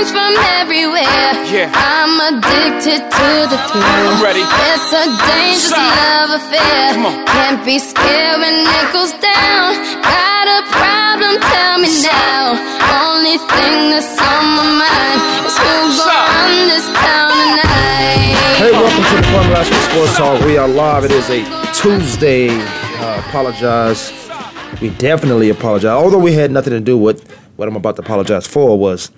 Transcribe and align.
Hear 0.00 0.08
the 0.08 0.16
screams 0.16 0.16
from 0.16 0.32
everywhere. 0.56 1.28
Yeah. 1.52 1.68
I'm 1.76 2.16
addicted 2.32 3.04
to 3.04 3.28
the 3.52 3.58
thrill. 3.68 3.84
I'm 3.84 4.24
ready. 4.24 4.40
It's 4.40 4.88
a 4.96 5.04
dangerous 5.28 5.68
Stop. 5.68 5.92
love 5.92 6.40
affair. 6.40 6.96
Come 6.96 7.04
on. 7.04 7.26
Can't 7.28 7.60
be 7.68 7.76
scared 7.78 8.40
when 8.40 8.64
it 8.64 8.88
goes 8.96 9.12
down. 9.20 9.76
Got 10.00 10.46
a 10.48 10.60
problem? 10.72 11.36
Tell 11.36 11.76
me 11.84 11.92
now. 12.00 12.56
Only 13.04 13.36
thing 13.44 13.92
that's 13.92 14.16
on 14.16 14.44
my 14.56 14.64
mind 14.80 15.20
is 15.44 15.56
who's 15.60 16.00
Stop. 16.00 16.08
gonna 16.08 16.48
run 16.48 16.68
this 16.72 16.86
town 16.96 17.36
tonight. 17.60 18.40
Hey, 18.56 18.72
welcome 18.72 19.04
to 19.04 19.16
the 19.20 19.26
Formula 19.36 19.64
for 19.68 19.80
Sports 19.84 20.16
Talk. 20.16 20.40
We 20.48 20.56
are 20.56 20.68
live. 20.68 21.04
It 21.04 21.12
is 21.12 21.28
a 21.28 21.44
Tuesday. 21.76 22.48
Uh, 22.48 23.20
apologize. 23.28 24.16
We 24.80 24.88
definitely 24.96 25.50
apologize. 25.50 25.92
Although 25.92 26.24
we 26.24 26.32
had 26.32 26.50
nothing 26.50 26.72
to 26.72 26.80
do 26.80 26.96
with 26.96 27.30
what 27.56 27.68
I'm 27.68 27.76
about 27.76 27.96
to 27.96 28.02
apologize 28.02 28.46
for 28.46 28.78
was 28.78 29.10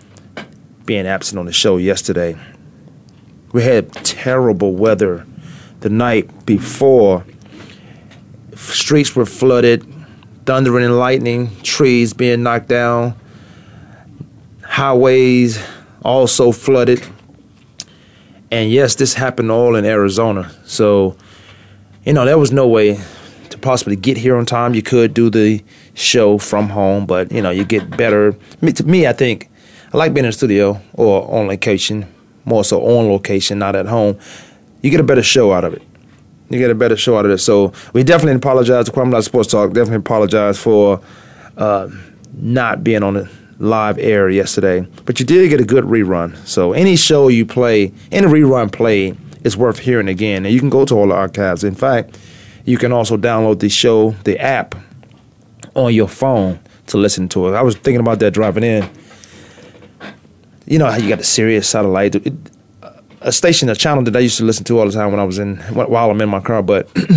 being 0.84 1.06
absent 1.06 1.38
on 1.38 1.46
the 1.46 1.52
show 1.52 1.76
yesterday. 1.76 2.36
We 3.52 3.62
had 3.62 3.92
terrible 3.92 4.74
weather 4.74 5.26
the 5.80 5.90
night 5.90 6.46
before. 6.46 7.24
Streets 8.54 9.14
were 9.14 9.26
flooded, 9.26 9.86
thundering 10.46 10.84
and 10.84 10.98
lightning, 10.98 11.50
trees 11.62 12.14
being 12.14 12.42
knocked 12.42 12.68
down, 12.68 13.14
highways 14.62 15.62
also 16.04 16.52
flooded. 16.52 17.02
And 18.50 18.70
yes, 18.70 18.94
this 18.96 19.14
happened 19.14 19.50
all 19.50 19.76
in 19.76 19.84
Arizona. 19.84 20.50
So, 20.64 21.16
you 22.04 22.12
know, 22.12 22.24
there 22.24 22.38
was 22.38 22.52
no 22.52 22.68
way 22.68 23.00
to 23.50 23.58
possibly 23.58 23.96
get 23.96 24.16
here 24.16 24.36
on 24.36 24.46
time. 24.46 24.74
You 24.74 24.82
could 24.82 25.14
do 25.14 25.30
the 25.30 25.62
show 25.94 26.38
from 26.38 26.68
home, 26.68 27.06
but, 27.06 27.32
you 27.32 27.42
know, 27.42 27.50
you 27.50 27.64
get 27.64 27.96
better. 27.96 28.36
Me, 28.60 28.72
to 28.72 28.84
me, 28.84 29.06
I 29.06 29.12
think 29.12 29.48
I 29.92 29.96
like 29.98 30.14
being 30.14 30.24
in 30.24 30.30
the 30.30 30.36
studio 30.36 30.80
or 30.94 31.30
on 31.30 31.48
location, 31.48 32.06
more 32.44 32.64
so 32.64 32.80
on 32.82 33.08
location, 33.08 33.58
not 33.58 33.76
at 33.76 33.86
home. 33.86 34.18
You 34.80 34.90
get 34.90 35.00
a 35.00 35.04
better 35.04 35.22
show 35.22 35.52
out 35.52 35.64
of 35.64 35.74
it. 35.74 35.82
You 36.48 36.58
get 36.58 36.70
a 36.70 36.74
better 36.74 36.96
show 36.96 37.18
out 37.18 37.26
of 37.26 37.30
it. 37.30 37.38
So 37.38 37.72
we 37.92 38.02
definitely 38.02 38.36
apologize 38.36 38.86
to 38.86 38.92
Kwamie 38.92 39.12
Live 39.12 39.24
Sports 39.24 39.50
Talk. 39.50 39.72
Definitely 39.72 39.96
apologize 39.96 40.58
for 40.58 41.00
uh, 41.56 41.88
not 42.34 42.82
being 42.82 43.02
on 43.02 43.14
the 43.14 43.30
live 43.58 43.98
air 43.98 44.28
yesterday. 44.28 44.80
But 45.04 45.20
you 45.20 45.26
did 45.26 45.48
get 45.50 45.60
a 45.60 45.64
good 45.64 45.84
rerun. 45.84 46.36
So 46.46 46.72
any 46.72 46.96
show 46.96 47.28
you 47.28 47.46
play, 47.46 47.92
any 48.10 48.26
rerun 48.26 48.72
play, 48.72 49.14
is 49.44 49.56
worth 49.56 49.78
hearing 49.78 50.08
again. 50.08 50.44
And 50.46 50.54
you 50.54 50.60
can 50.60 50.70
go 50.70 50.84
to 50.84 50.94
all 50.94 51.08
the 51.08 51.14
archives. 51.14 51.64
In 51.64 51.74
fact, 51.74 52.18
you 52.64 52.78
can 52.78 52.92
also 52.92 53.16
download 53.16 53.60
the 53.60 53.68
show, 53.68 54.12
the 54.24 54.38
app, 54.38 54.74
on 55.74 55.94
your 55.94 56.08
phone 56.08 56.60
to 56.86 56.96
listen 56.96 57.28
to 57.30 57.48
it. 57.48 57.54
I 57.54 57.62
was 57.62 57.76
thinking 57.76 58.00
about 58.00 58.18
that 58.20 58.32
driving 58.32 58.64
in. 58.64 58.88
You 60.66 60.78
know 60.78 60.90
how 60.90 60.96
you 60.96 61.08
got 61.08 61.18
the 61.18 61.24
Sirius 61.24 61.68
satellite, 61.68 62.14
it- 62.14 62.32
a 63.20 63.30
station, 63.30 63.68
a 63.68 63.76
channel 63.76 64.02
that 64.04 64.16
I 64.16 64.18
used 64.18 64.38
to 64.38 64.44
listen 64.44 64.64
to 64.64 64.80
all 64.80 64.86
the 64.86 64.92
time 64.92 65.10
when 65.12 65.20
I 65.20 65.24
was 65.24 65.38
in 65.38 65.56
while 65.74 66.10
I'm 66.10 66.20
in 66.20 66.28
my 66.28 66.40
car. 66.40 66.60
But 66.62 66.88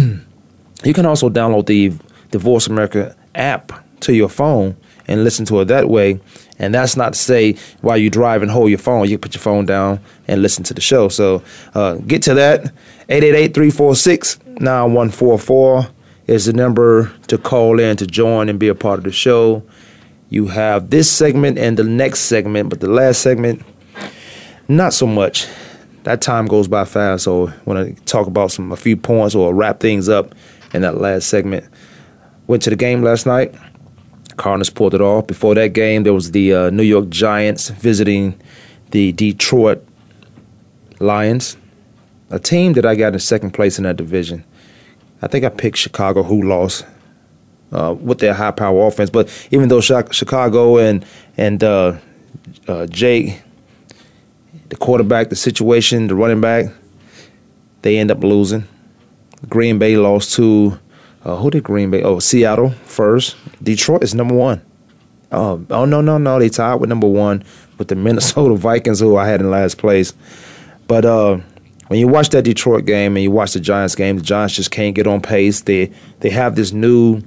you 0.84 0.94
can 0.94 1.06
also 1.06 1.30
download 1.30 1.66
the 1.66 1.90
Voice 2.38 2.68
America 2.68 3.16
app 3.34 3.72
to 4.02 4.14
your 4.14 4.30
phone 4.30 4.76
and 5.08 5.24
listen 5.24 5.46
to 5.46 5.62
it 5.62 5.66
that 5.66 5.90
way. 5.90 6.20
And 6.60 6.76
that's 6.76 6.96
not 6.96 7.14
to 7.14 7.20
say 7.20 7.56
while 7.82 7.98
you 7.98 8.10
drive 8.12 8.44
and 8.44 8.52
hold 8.52 8.70
your 8.70 8.78
phone, 8.78 9.10
you 9.10 9.18
put 9.18 9.34
your 9.34 9.42
phone 9.42 9.66
down 9.66 10.00
and 10.28 10.42
listen 10.44 10.64
to 10.66 10.74
the 10.76 10.82
show. 10.82 11.10
So 11.10 11.42
uh, 11.74 11.96
get 11.96 12.22
to 12.24 12.34
that. 12.36 12.72
888-346-9144 13.10 15.90
is 16.28 16.46
the 16.46 16.54
number 16.54 17.12
to 17.28 17.38
call 17.38 17.80
in 17.80 17.98
to 17.98 18.08
join 18.08 18.50
and 18.50 18.60
be 18.60 18.68
a 18.68 18.76
part 18.76 18.98
of 19.00 19.04
the 19.06 19.12
show. 19.12 19.64
You 20.30 20.48
have 20.48 20.90
this 20.90 21.12
segment 21.12 21.58
and 21.58 21.78
the 21.78 21.84
next 21.84 22.22
segment, 22.22 22.70
but 22.70 22.80
the 22.80 22.90
last 22.90 23.22
segment, 23.22 23.64
not 24.68 24.94
so 24.94 25.06
much. 25.06 25.48
That 26.04 26.22
time 26.22 26.46
goes 26.46 26.68
by 26.68 26.86
fast, 26.86 27.24
so 27.24 27.48
when 27.66 27.78
I 27.78 27.92
talk 28.06 28.28
about 28.28 28.52
some 28.52 28.72
a 28.72 28.76
few 28.76 28.96
points 28.96 29.34
or 29.34 29.54
wrap 29.54 29.80
things 29.80 30.08
up 30.10 30.36
in 30.74 30.82
that 30.82 30.98
last 30.98 31.28
segment. 31.28 31.66
Went 32.48 32.62
to 32.64 32.70
the 32.70 32.76
game 32.76 33.02
last 33.02 33.26
night. 33.26 33.56
Cardinals 34.38 34.70
pulled 34.70 34.94
it 34.94 35.02
off. 35.02 35.26
Before 35.26 35.56
that 35.56 35.70
game, 35.70 36.04
there 36.04 36.14
was 36.14 36.32
the 36.32 36.54
uh, 36.54 36.70
New 36.70 36.84
York 36.84 37.10
Giants 37.10 37.70
visiting 37.70 38.40
the 38.92 39.14
Detroit 39.14 39.84
Lions, 41.00 41.58
a 42.30 42.40
team 42.40 42.74
that 42.74 42.86
I 42.86 42.96
got 42.96 43.14
in 43.14 43.20
second 43.20 43.52
place 43.52 43.78
in 43.78 43.84
that 43.84 43.96
division. 43.96 44.44
I 45.22 45.28
think 45.28 45.46
I 45.46 45.50
picked 45.50 45.78
Chicago, 45.78 46.24
who 46.24 46.44
lost 46.44 46.86
uh, 47.76 47.94
with 47.94 48.20
their 48.20 48.34
high 48.34 48.52
power 48.52 48.88
offense. 48.88 49.10
But 49.10 49.30
even 49.52 49.70
though 49.70 49.82
Chicago 49.82 50.78
and 50.78 51.06
and 51.38 51.64
uh, 51.64 51.98
uh, 52.68 52.88
Jake, 52.88 53.42
the 54.70 54.78
quarterback, 54.78 55.30
the 55.30 55.36
situation, 55.36 56.08
the 56.08 56.16
running 56.16 56.42
back, 56.42 56.66
they 57.82 57.98
end 57.98 58.12
up 58.12 58.24
losing. 58.24 58.68
Green 59.50 59.78
Bay 59.78 59.98
lost 59.98 60.34
to 60.36 60.80
uh, 61.24 61.36
who 61.36 61.52
did 61.52 61.64
Green 61.64 61.92
Bay? 61.92 62.02
Oh, 62.02 62.20
Seattle 62.20 62.70
first. 62.86 63.36
Detroit 63.62 64.04
is 64.04 64.16
number 64.16 64.36
one. 64.36 64.62
Oh, 65.32 65.66
oh 65.70 65.86
no, 65.86 66.00
no, 66.00 66.18
no. 66.18 66.40
They 66.40 66.50
tied 66.50 66.76
with 66.76 66.90
number 66.90 67.08
one 67.08 67.44
with 67.78 67.90
the 67.90 67.96
Minnesota 67.96 68.56
Vikings, 68.56 69.02
who 69.02 69.18
I 69.18 69.28
had 69.28 69.42
in 69.42 69.52
last 69.52 69.78
place. 69.78 70.14
But 70.88 71.04
uh, 71.04 71.40
when 71.88 72.00
you 72.00 72.08
watch 72.08 72.30
that 72.30 72.44
Detroit 72.44 72.86
game 72.86 73.18
and 73.18 73.24
you 73.24 73.32
watch 73.32 73.54
the 73.54 73.60
Giants 73.60 73.96
game, 73.96 74.18
the 74.18 74.24
Giants 74.24 74.56
just 74.56 74.72
can't 74.72 74.96
get 74.96 75.08
on 75.08 75.20
pace. 75.20 75.62
They 75.62 75.92
they 76.22 76.30
have 76.30 76.56
this 76.56 76.72
new 76.72 77.22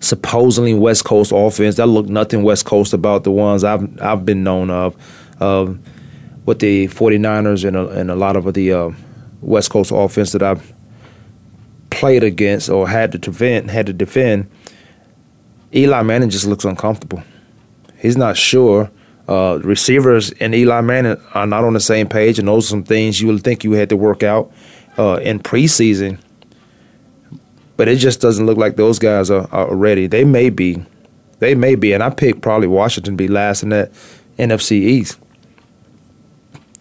supposedly 0.00 0.74
West 0.74 1.04
Coast 1.04 1.32
offense 1.34 1.76
that 1.76 1.86
look 1.86 2.06
nothing 2.06 2.42
West 2.42 2.64
Coast 2.64 2.92
about 2.92 3.24
the 3.24 3.30
ones 3.30 3.64
I've 3.64 4.00
I've 4.00 4.24
been 4.24 4.42
known 4.44 4.70
of. 4.70 4.96
Um, 5.42 5.82
with 6.46 6.60
the 6.60 6.86
49ers 6.86 7.64
and 7.66 7.76
a, 7.76 7.88
and 7.88 8.10
a 8.10 8.14
lot 8.14 8.36
of 8.36 8.54
the 8.54 8.72
uh, 8.72 8.90
West 9.42 9.70
Coast 9.70 9.90
offense 9.92 10.32
that 10.32 10.42
I've 10.42 10.72
played 11.90 12.22
against 12.22 12.70
or 12.70 12.88
had 12.88 13.12
to 13.12 13.18
defend, 13.18 13.70
had 13.70 13.86
to 13.86 13.92
defend, 13.92 14.48
Eli 15.74 16.02
Manning 16.02 16.30
just 16.30 16.46
looks 16.46 16.64
uncomfortable. 16.64 17.22
He's 17.98 18.16
not 18.16 18.36
sure. 18.36 18.90
Uh, 19.28 19.58
receivers 19.64 20.30
and 20.32 20.54
Eli 20.54 20.80
Manning 20.82 21.20
are 21.34 21.48
not 21.48 21.64
on 21.64 21.72
the 21.72 21.80
same 21.80 22.08
page, 22.08 22.38
and 22.38 22.46
those 22.46 22.66
are 22.66 22.70
some 22.70 22.84
things 22.84 23.20
you 23.20 23.26
would 23.26 23.42
think 23.42 23.64
you 23.64 23.72
had 23.72 23.88
to 23.88 23.96
work 23.96 24.22
out 24.22 24.52
uh, 24.98 25.18
in 25.22 25.40
preseason. 25.40 26.20
But 27.76 27.88
it 27.88 27.96
just 27.96 28.20
doesn't 28.20 28.46
look 28.46 28.56
like 28.56 28.76
those 28.76 28.98
guys 28.98 29.30
are, 29.30 29.48
are 29.52 29.74
ready. 29.74 30.06
They 30.06 30.24
may 30.24 30.50
be, 30.50 30.82
they 31.40 31.54
may 31.54 31.74
be, 31.74 31.92
and 31.92 32.02
I 32.02 32.10
picked 32.10 32.40
probably 32.40 32.68
Washington 32.68 33.14
to 33.14 33.16
be 33.16 33.28
last 33.28 33.62
in 33.62 33.68
that 33.70 33.92
NFC 34.38 34.72
East 34.72 35.18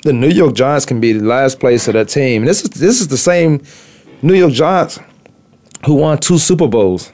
the 0.06 0.14
New 0.14 0.30
York 0.30 0.54
Giants 0.54 0.86
can 0.86 1.02
be 1.02 1.14
the 1.14 1.26
last 1.26 1.60
place 1.60 1.88
of 1.88 1.96
that 1.96 2.10
team. 2.10 2.44
And 2.44 2.48
this 2.48 2.64
is 2.64 2.70
this 2.70 3.02
is 3.02 3.08
the 3.08 3.18
same 3.18 3.64
New 4.22 4.36
York 4.36 4.54
Giants 4.54 5.00
who 5.86 5.96
won 5.96 6.20
two 6.20 6.38
Super 6.38 6.68
Bowls 6.68 7.12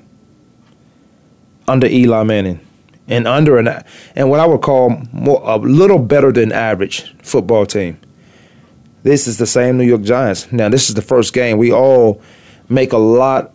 under 1.69 1.87
Eli 1.87 2.23
Manning 2.23 2.59
and 3.07 3.27
under 3.29 3.57
an 3.57 3.83
and 4.15 4.29
what 4.29 4.41
I 4.41 4.45
would 4.45 4.61
call 4.61 5.01
more 5.13 5.41
a 5.45 5.55
little 5.55 5.99
better 5.99 6.33
than 6.33 6.51
average 6.51 7.15
football 7.23 7.65
team. 7.65 7.97
This 9.03 9.25
is 9.25 9.37
the 9.37 9.47
same 9.47 9.77
New 9.77 9.85
York 9.85 10.01
Giants. 10.01 10.51
Now 10.51 10.67
this 10.67 10.89
is 10.89 10.95
the 10.95 11.01
first 11.01 11.33
game. 11.33 11.57
We 11.57 11.71
all 11.71 12.21
make 12.67 12.91
a 12.91 12.97
lot 12.97 13.53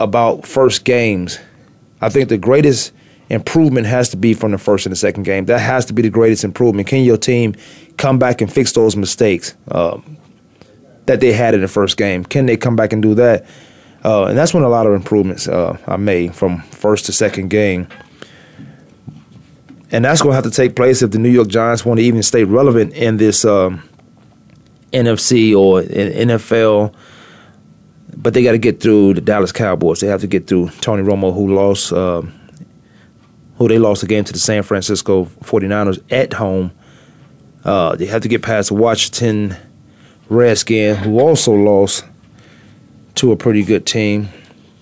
about 0.00 0.46
first 0.46 0.84
games. 0.84 1.38
I 2.00 2.08
think 2.08 2.28
the 2.28 2.38
greatest 2.38 2.92
improvement 3.30 3.86
has 3.86 4.08
to 4.10 4.16
be 4.16 4.34
from 4.34 4.52
the 4.52 4.58
first 4.58 4.86
and 4.86 4.92
the 4.92 4.96
second 4.96 5.24
game. 5.24 5.46
That 5.46 5.60
has 5.60 5.84
to 5.86 5.92
be 5.92 6.02
the 6.02 6.10
greatest 6.10 6.44
improvement. 6.44 6.88
Can 6.88 7.04
your 7.04 7.16
team 7.16 7.54
come 7.96 8.18
back 8.18 8.40
and 8.40 8.52
fix 8.52 8.72
those 8.72 8.96
mistakes 8.96 9.54
um, 9.70 10.16
that 11.06 11.20
they 11.20 11.32
had 11.32 11.54
in 11.54 11.60
the 11.60 11.68
first 11.68 11.96
game? 11.96 12.24
Can 12.24 12.46
they 12.46 12.56
come 12.56 12.76
back 12.76 12.92
and 12.92 13.02
do 13.02 13.14
that? 13.14 13.44
Uh, 14.04 14.26
and 14.26 14.38
that's 14.38 14.54
when 14.54 14.62
a 14.62 14.68
lot 14.68 14.86
of 14.86 14.92
improvements 14.92 15.48
uh, 15.48 15.76
are 15.86 15.98
made 15.98 16.34
from 16.34 16.62
first 16.62 17.06
to 17.06 17.12
second 17.12 17.48
game. 17.48 17.88
And 19.90 20.04
that's 20.04 20.20
going 20.22 20.32
to 20.32 20.34
have 20.34 20.44
to 20.44 20.50
take 20.50 20.76
place 20.76 21.02
if 21.02 21.10
the 21.10 21.18
New 21.18 21.30
York 21.30 21.48
Giants 21.48 21.84
want 21.84 21.98
to 21.98 22.04
even 22.04 22.22
stay 22.22 22.44
relevant 22.44 22.92
in 22.92 23.16
this 23.16 23.44
um, 23.44 23.88
NFC 24.92 25.58
or 25.58 25.82
NFL 25.82 26.94
but 28.20 28.34
they 28.34 28.42
got 28.42 28.52
to 28.52 28.58
get 28.58 28.80
through 28.80 29.14
the 29.14 29.20
Dallas 29.20 29.52
Cowboys. 29.52 30.00
They 30.00 30.08
have 30.08 30.20
to 30.22 30.26
get 30.26 30.48
through 30.48 30.70
Tony 30.80 31.04
Romo, 31.04 31.32
who 31.32 31.54
lost, 31.54 31.92
uh, 31.92 32.22
who 33.56 33.68
they 33.68 33.78
lost 33.78 34.00
the 34.00 34.08
game 34.08 34.24
to 34.24 34.32
the 34.32 34.40
San 34.40 34.64
Francisco 34.64 35.26
49ers 35.42 36.02
at 36.10 36.32
home. 36.32 36.72
Uh, 37.64 37.94
they 37.94 38.06
have 38.06 38.22
to 38.22 38.28
get 38.28 38.42
past 38.42 38.72
Washington 38.72 39.56
Redskins, 40.28 40.98
who 40.98 41.20
also 41.20 41.52
lost 41.52 42.04
to 43.14 43.30
a 43.30 43.36
pretty 43.36 43.62
good 43.62 43.86
team. 43.86 44.28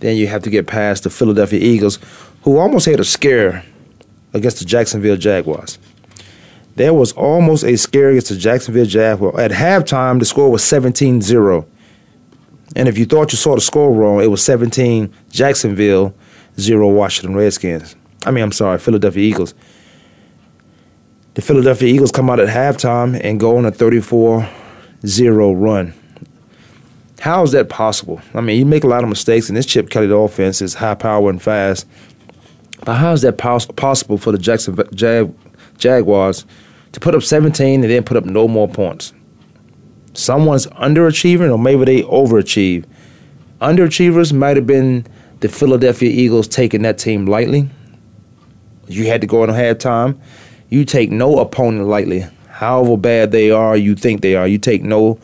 Then 0.00 0.16
you 0.16 0.28
have 0.28 0.42
to 0.44 0.50
get 0.50 0.66
past 0.66 1.02
the 1.02 1.10
Philadelphia 1.10 1.60
Eagles, 1.60 1.98
who 2.42 2.56
almost 2.56 2.86
had 2.86 3.00
a 3.00 3.04
scare 3.04 3.64
against 4.32 4.60
the 4.60 4.64
Jacksonville 4.64 5.16
Jaguars. 5.16 5.78
There 6.76 6.94
was 6.94 7.12
almost 7.12 7.64
a 7.64 7.76
scare 7.76 8.10
against 8.10 8.28
the 8.30 8.36
Jacksonville 8.36 8.86
Jaguars. 8.86 9.38
At 9.38 9.50
halftime, 9.50 10.20
the 10.20 10.24
score 10.24 10.50
was 10.50 10.64
17 10.64 11.20
0. 11.20 11.66
And 12.74 12.88
if 12.88 12.98
you 12.98 13.04
thought 13.06 13.32
you 13.32 13.38
saw 13.38 13.54
the 13.54 13.60
score 13.60 13.92
wrong, 13.92 14.20
it 14.20 14.26
was 14.26 14.42
17 14.44 15.12
Jacksonville, 15.30 16.14
0 16.58 16.88
Washington 16.88 17.36
Redskins. 17.36 17.94
I 18.24 18.30
mean, 18.32 18.42
I'm 18.42 18.52
sorry, 18.52 18.78
Philadelphia 18.78 19.22
Eagles. 19.22 19.54
The 21.34 21.42
Philadelphia 21.42 21.88
Eagles 21.92 22.10
come 22.10 22.28
out 22.30 22.40
at 22.40 22.48
halftime 22.48 23.20
and 23.22 23.38
go 23.38 23.56
on 23.56 23.66
a 23.66 23.70
34 23.70 24.48
0 25.06 25.52
run. 25.52 25.94
How 27.20 27.42
is 27.42 27.52
that 27.52 27.68
possible? 27.68 28.20
I 28.34 28.40
mean, 28.40 28.58
you 28.58 28.66
make 28.66 28.84
a 28.84 28.88
lot 28.88 29.02
of 29.02 29.08
mistakes, 29.08 29.48
and 29.48 29.56
this 29.56 29.66
Chip 29.66 29.90
Kelly 29.90 30.10
offense 30.10 30.60
is 30.60 30.74
high 30.74 30.94
power 30.94 31.30
and 31.30 31.40
fast. 31.40 31.86
But 32.84 32.94
how 32.94 33.12
is 33.12 33.22
that 33.22 33.38
pos- 33.38 33.66
possible 33.66 34.18
for 34.18 34.32
the 34.32 34.38
Jackson 34.38 34.76
Jag- 34.94 35.34
Jaguars 35.78 36.44
to 36.92 37.00
put 37.00 37.14
up 37.14 37.22
17 37.22 37.82
and 37.82 37.90
then 37.90 38.02
put 38.04 38.16
up 38.16 38.24
no 38.24 38.48
more 38.48 38.68
points? 38.68 39.12
Someone's 40.16 40.66
underachieving, 40.68 41.52
or 41.52 41.58
maybe 41.58 41.84
they 41.84 42.02
overachieve. 42.02 42.84
Underachievers 43.60 44.32
might 44.32 44.56
have 44.56 44.66
been 44.66 45.06
the 45.40 45.48
Philadelphia 45.48 46.10
Eagles 46.10 46.48
taking 46.48 46.82
that 46.82 46.98
team 46.98 47.26
lightly. 47.26 47.68
You 48.88 49.06
had 49.06 49.20
to 49.20 49.26
go 49.26 49.44
in 49.44 49.50
halftime. 49.50 50.18
You 50.70 50.84
take 50.84 51.10
no 51.10 51.38
opponent 51.38 51.86
lightly. 51.86 52.26
However 52.48 52.96
bad 52.96 53.30
they 53.30 53.50
are, 53.50 53.76
you 53.76 53.94
think 53.94 54.22
they 54.22 54.34
are. 54.34 54.48
You 54.48 54.58
take 54.58 54.82
no 54.82 55.18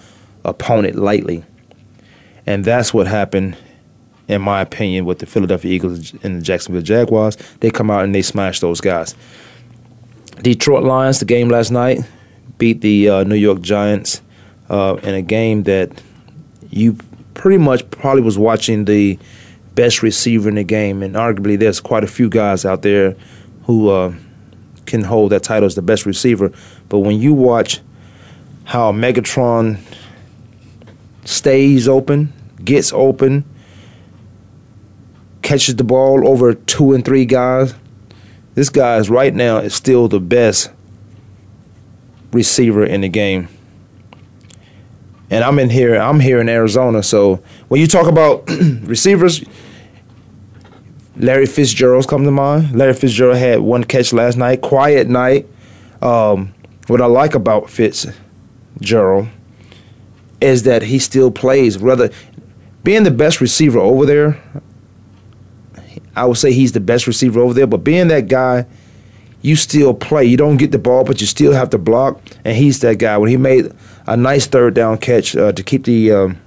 opponent 0.44 0.96
lightly. 0.96 1.44
And 2.46 2.64
that's 2.64 2.92
what 2.92 3.06
happened, 3.06 3.56
in 4.28 4.42
my 4.42 4.60
opinion, 4.60 5.06
with 5.06 5.20
the 5.20 5.26
Philadelphia 5.26 5.72
Eagles 5.72 6.12
and 6.22 6.36
the 6.36 6.42
Jacksonville 6.42 6.82
Jaguars. 6.82 7.36
They 7.60 7.70
come 7.70 7.90
out 7.90 8.04
and 8.04 8.14
they 8.14 8.22
smash 8.22 8.60
those 8.60 8.80
guys. 8.80 9.14
Detroit 10.42 10.84
Lions, 10.84 11.20
the 11.20 11.24
game 11.24 11.48
last 11.48 11.70
night, 11.70 12.00
beat 12.58 12.80
the 12.82 13.08
uh, 13.08 13.24
New 13.24 13.36
York 13.36 13.62
Giants 13.62 14.20
uh, 14.72 14.96
in 15.02 15.14
a 15.14 15.22
game 15.22 15.64
that 15.64 16.02
you 16.70 16.96
pretty 17.34 17.58
much 17.58 17.88
probably 17.90 18.22
was 18.22 18.38
watching 18.38 18.86
the 18.86 19.18
best 19.74 20.02
receiver 20.02 20.48
in 20.48 20.56
the 20.56 20.64
game, 20.64 21.02
and 21.02 21.14
arguably 21.14 21.58
there's 21.58 21.78
quite 21.78 22.02
a 22.02 22.06
few 22.06 22.28
guys 22.28 22.64
out 22.64 22.82
there 22.82 23.14
who 23.66 23.90
uh, 23.90 24.14
can 24.86 25.02
hold 25.02 25.30
that 25.30 25.42
title 25.42 25.66
as 25.66 25.74
the 25.74 25.82
best 25.82 26.06
receiver. 26.06 26.50
But 26.88 27.00
when 27.00 27.20
you 27.20 27.34
watch 27.34 27.80
how 28.64 28.92
Megatron 28.92 29.78
stays 31.24 31.86
open, 31.86 32.32
gets 32.64 32.92
open, 32.94 33.44
catches 35.42 35.76
the 35.76 35.84
ball 35.84 36.26
over 36.26 36.54
two 36.54 36.94
and 36.94 37.04
three 37.04 37.26
guys. 37.26 37.74
This 38.54 38.70
guy 38.70 38.96
is 38.96 39.10
right 39.10 39.34
now 39.34 39.58
is 39.58 39.74
still 39.74 40.08
the 40.08 40.20
best 40.20 40.70
receiver 42.32 42.84
in 42.84 43.02
the 43.02 43.08
game. 43.08 43.48
And 45.32 45.42
I'm 45.42 45.58
in 45.58 45.70
here, 45.70 45.96
I'm 45.96 46.20
here 46.20 46.42
in 46.42 46.48
Arizona. 46.50 47.02
So 47.02 47.42
when 47.68 47.80
you 47.80 47.86
talk 47.86 48.06
about 48.06 48.46
receivers, 48.82 49.42
Larry 51.16 51.46
Fitzgerald's 51.46 52.06
come 52.06 52.24
to 52.24 52.30
mind. 52.30 52.76
Larry 52.76 52.92
Fitzgerald 52.92 53.38
had 53.38 53.60
one 53.60 53.82
catch 53.82 54.12
last 54.12 54.36
night, 54.36 54.60
quiet 54.60 55.08
night. 55.08 55.48
Um, 56.02 56.52
what 56.86 57.00
I 57.00 57.06
like 57.06 57.34
about 57.34 57.70
Fitzgerald 57.70 59.28
is 60.42 60.64
that 60.64 60.82
he 60.82 60.98
still 60.98 61.30
plays. 61.30 61.78
Rather, 61.78 62.10
being 62.84 63.04
the 63.04 63.10
best 63.10 63.40
receiver 63.40 63.78
over 63.78 64.04
there, 64.04 64.38
I 66.14 66.26
would 66.26 66.36
say 66.36 66.52
he's 66.52 66.72
the 66.72 66.80
best 66.80 67.06
receiver 67.06 67.40
over 67.40 67.54
there. 67.54 67.66
But 67.66 67.78
being 67.78 68.08
that 68.08 68.28
guy, 68.28 68.66
you 69.42 69.56
still 69.56 69.92
play. 69.92 70.24
You 70.24 70.36
don't 70.36 70.56
get 70.56 70.72
the 70.72 70.78
ball, 70.78 71.04
but 71.04 71.20
you 71.20 71.26
still 71.26 71.52
have 71.52 71.70
to 71.70 71.78
block. 71.78 72.20
And 72.44 72.56
he's 72.56 72.80
that 72.80 72.98
guy. 72.98 73.18
When 73.18 73.28
he 73.28 73.36
made 73.36 73.72
a 74.06 74.16
nice 74.16 74.46
third 74.46 74.74
down 74.74 74.98
catch 74.98 75.36
uh, 75.36 75.52
to 75.52 75.62
keep 75.62 75.84
the 75.84 76.12
um, 76.12 76.40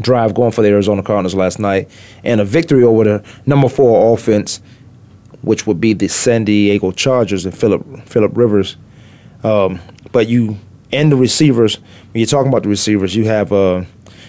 drive 0.00 0.34
going 0.34 0.52
for 0.52 0.62
the 0.62 0.68
Arizona 0.68 1.02
Cardinals 1.02 1.34
last 1.34 1.58
night, 1.58 1.88
and 2.22 2.40
a 2.40 2.44
victory 2.44 2.82
over 2.82 3.04
the 3.04 3.24
number 3.46 3.68
four 3.68 4.12
offense, 4.12 4.60
which 5.42 5.66
would 5.66 5.80
be 5.80 5.92
the 5.92 6.08
San 6.08 6.44
Diego 6.44 6.90
Chargers 6.90 7.44
and 7.46 7.56
Philip 7.56 8.06
Philip 8.06 8.36
Rivers. 8.36 8.76
Um, 9.42 9.80
but 10.12 10.26
you 10.28 10.58
and 10.92 11.12
the 11.12 11.16
receivers 11.16 11.76
when 11.76 12.20
you're 12.20 12.26
talking 12.26 12.48
about 12.48 12.62
the 12.62 12.68
receivers, 12.68 13.14
you 13.16 13.24
have 13.24 13.52
uh, 13.52 13.84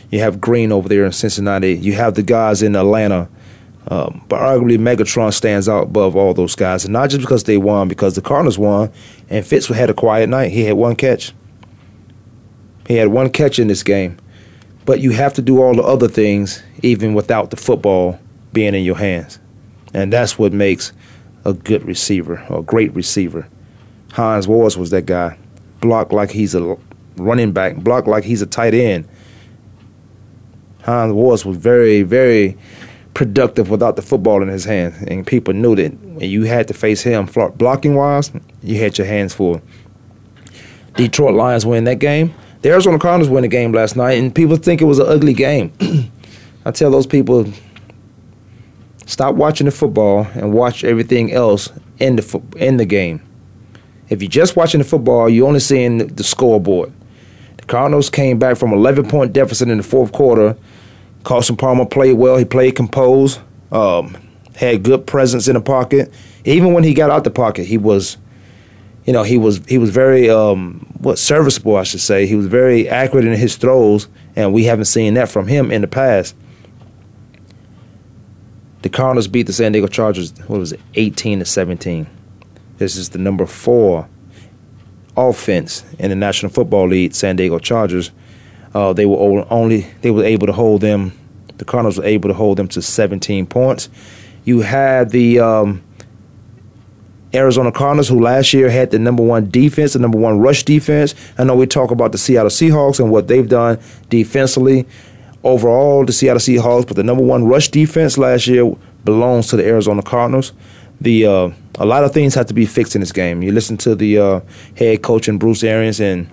you 0.10 0.20
have 0.20 0.42
Green 0.42 0.72
over 0.72 0.90
there 0.90 1.06
in 1.06 1.12
Cincinnati. 1.12 1.74
You 1.74 1.94
have 1.94 2.16
the 2.16 2.24
guys 2.24 2.62
in 2.62 2.76
Atlanta. 2.76 3.30
Um, 3.88 4.26
but 4.28 4.40
arguably, 4.40 4.78
Megatron 4.80 5.32
stands 5.32 5.70
out 5.70 5.84
above 5.84 6.16
all 6.16 6.34
those 6.34 6.56
guys, 6.56 6.86
and 6.86 6.94
not 6.94 7.10
just 7.10 7.22
because 7.22 7.44
they 7.44 7.58
won, 7.58 7.88
because 7.88 8.16
the 8.16 8.22
Cardinals 8.22 8.58
won, 8.58 8.92
and 9.30 9.46
Fitz 9.46 9.68
had 9.68 9.90
a 9.90 9.94
quiet 9.94 10.28
night. 10.28 10.52
He 10.52 10.64
had 10.64 10.74
one 10.74 10.96
catch. 10.96 11.34
He 12.88 12.96
had 12.96 13.10
one 13.10 13.30
catch 13.30 13.60
in 13.60 13.68
this 13.68 13.84
game, 13.84 14.18
but 14.86 15.02
you 15.02 15.12
have 15.12 15.34
to 15.36 15.42
do 15.42 15.62
all 15.62 15.76
the 15.76 15.84
other 15.84 16.08
things 16.08 16.64
even 16.82 17.14
without 17.14 17.52
the 17.52 17.58
football 17.58 18.20
being 18.54 18.74
in 18.74 18.84
your 18.84 18.98
hands, 18.98 19.40
and 19.94 20.12
that's 20.12 20.40
what 20.40 20.52
makes 20.52 20.92
a 21.46 21.54
good 21.54 21.84
receiver 21.86 22.44
or 22.50 22.60
a 22.60 22.64
great 22.64 22.94
receiver. 22.96 23.48
Hines 24.14 24.48
Ward 24.48 24.76
was 24.78 24.90
that 24.92 25.06
guy, 25.06 25.38
blocked 25.82 26.12
like 26.12 26.32
he's 26.32 26.56
a 26.56 26.78
running 27.18 27.52
back, 27.52 27.76
blocked 27.78 28.08
like 28.08 28.24
he's 28.24 28.42
a 28.42 28.48
tight 28.48 28.74
end. 28.74 29.08
Hines 30.84 31.14
Ward 31.14 31.44
was 31.44 31.58
very, 31.58 32.02
very 32.02 32.58
productive 33.16 33.70
without 33.70 33.96
the 33.96 34.02
football 34.04 34.44
in 34.44 34.50
his 34.50 34.66
hands, 34.66 34.96
and 35.08 35.26
people 35.26 35.54
knew 35.54 35.76
that 35.76 35.94
when 36.02 36.30
you 36.30 36.44
had 36.44 36.68
to 36.68 36.74
face 36.76 37.02
him 37.02 37.28
blocking 37.56 37.96
wise, 37.96 38.32
you 38.62 38.78
had 38.78 38.96
your 39.00 39.08
hands 39.08 39.34
full. 39.34 39.60
Detroit 40.96 41.34
Lions 41.34 41.66
win 41.66 41.86
that 41.86 42.00
game. 42.00 42.34
The 42.62 42.70
Arizona 42.70 43.00
Cardinals 43.00 43.30
win 43.30 43.42
the 43.42 43.48
game 43.48 43.72
last 43.72 43.96
night, 43.96 44.20
and 44.20 44.34
people 44.36 44.58
think 44.58 44.82
it 44.82 44.86
was 44.86 45.00
an 45.00 45.08
ugly 45.08 45.34
game. 45.34 45.72
I 46.66 46.72
tell 46.72 46.92
those 46.92 47.08
people, 47.08 47.46
stop 49.06 49.36
watching 49.36 49.66
the 49.66 49.72
football 49.72 50.28
and 50.34 50.54
watch 50.54 50.84
everything 50.84 51.32
else 51.32 51.70
in 52.00 52.18
the 52.18 52.22
fo- 52.22 52.44
in 52.58 52.78
the 52.78 52.86
game. 52.86 53.22
If 54.10 54.22
you're 54.22 54.30
just 54.30 54.56
watching 54.56 54.80
the 54.80 54.86
football, 54.86 55.30
you're 55.30 55.48
only 55.48 55.60
seeing 55.60 56.00
the 56.00 56.24
scoreboard. 56.24 56.92
The 57.58 57.66
Cardinals 57.66 58.10
came 58.10 58.40
back 58.40 58.58
from 58.58 58.74
11 58.74 59.08
point 59.08 59.32
deficit 59.32 59.70
in 59.70 59.78
the 59.78 59.84
fourth 59.84 60.12
quarter. 60.12 60.58
Carson 61.26 61.58
Palmer 61.58 61.86
played 61.86 62.14
well. 62.14 62.38
He 62.38 62.46
played 62.46 62.76
composed. 62.76 63.42
Um, 63.72 64.16
had 64.56 64.84
good 64.84 65.06
presence 65.06 65.48
in 65.48 65.56
the 65.56 65.62
pocket. 65.62 66.14
Even 66.46 66.74
when 66.74 66.84
he 66.84 66.94
got 66.94 67.10
out 67.10 67.24
the 67.26 67.32
pocket, 67.32 67.66
he 67.66 67.78
was, 67.78 68.18
you 69.06 69.12
know, 69.12 69.24
he 69.24 69.38
was 69.38 69.58
he 69.66 69.78
was 69.78 69.90
very 69.90 70.30
um, 70.30 70.88
what 71.00 71.20
serviceable, 71.20 71.76
I 71.76 71.84
should 71.84 72.00
say. 72.00 72.26
He 72.26 72.36
was 72.36 72.46
very 72.46 72.88
accurate 72.88 73.26
in 73.26 73.34
his 73.34 73.58
throws, 73.58 74.08
and 74.36 74.54
we 74.54 74.66
haven't 74.66 74.86
seen 74.86 75.16
that 75.16 75.28
from 75.28 75.48
him 75.48 75.72
in 75.72 75.82
the 75.82 75.88
past. 75.88 76.36
The 78.84 78.90
Cardinals 78.90 79.28
beat 79.28 79.48
the 79.48 79.54
San 79.54 79.72
Diego 79.72 79.88
Chargers. 79.88 80.32
What 80.48 80.60
was 80.60 80.74
it, 80.74 80.80
18 80.94 81.40
to 81.40 81.46
17? 81.46 82.06
This 82.78 82.96
is 82.96 83.10
the 83.10 83.18
number 83.18 83.48
four 83.48 84.08
offense 85.18 85.84
in 85.98 86.12
the 86.12 86.16
National 86.16 86.52
Football 86.52 86.90
League, 86.90 87.16
San 87.16 87.36
Diego 87.36 87.58
Chargers. 87.58 88.12
Uh, 88.76 88.92
they 88.92 89.06
were 89.06 89.48
only 89.50 89.88
they 90.02 90.12
were 90.12 90.26
able 90.26 90.46
to 90.46 90.54
hold 90.54 90.82
them. 90.82 91.18
The 91.58 91.64
Cardinals 91.64 91.98
were 91.98 92.04
able 92.04 92.28
to 92.28 92.34
hold 92.36 92.58
them 92.58 92.68
to 92.68 92.82
17 92.82 93.46
points. 93.46 93.88
You 94.44 94.60
had 94.60 95.12
the 95.12 95.40
um, 95.40 95.82
Arizona 97.34 97.72
Cardinals, 97.72 98.10
who 98.10 98.20
last 98.20 98.54
year 98.54 98.70
had 98.70 98.92
the 98.92 99.00
number 99.00 99.24
one 99.24 99.50
defense, 99.50 99.94
the 99.94 100.00
number 100.00 100.18
one 100.18 100.40
rush 100.40 100.64
defense. 100.64 101.16
I 101.38 101.46
know 101.46 101.56
we 101.56 101.68
talk 101.68 101.90
about 101.90 102.12
the 102.12 102.18
Seattle 102.18 102.50
Seahawks 102.50 103.00
and 103.00 103.10
what 103.10 103.30
they've 103.30 103.48
done 103.48 103.80
defensively. 104.10 104.86
Overall, 105.46 106.04
the 106.04 106.12
Seattle 106.12 106.42
Seahawks, 106.42 106.86
but 106.86 106.98
the 106.98 107.04
number 107.04 107.24
one 107.24 107.46
rush 107.46 107.70
defense 107.70 108.18
last 108.18 108.46
year 108.46 108.76
belongs 109.06 109.48
to 109.48 109.56
the 109.56 109.66
Arizona 109.66 110.04
Cardinals. 110.04 110.52
The 111.00 111.26
uh, 111.26 111.50
a 111.80 111.86
lot 111.86 112.04
of 112.04 112.14
things 112.14 112.36
have 112.36 112.48
to 112.48 112.54
be 112.54 112.66
fixed 112.66 112.94
in 112.94 113.00
this 113.00 113.14
game. 113.14 113.42
You 113.42 113.54
listen 113.54 113.78
to 113.78 113.96
the 113.96 114.18
uh, 114.18 114.42
head 114.76 115.02
coach 115.02 115.30
and 115.30 115.40
Bruce 115.40 115.64
Arians, 115.64 116.02
and 116.02 116.30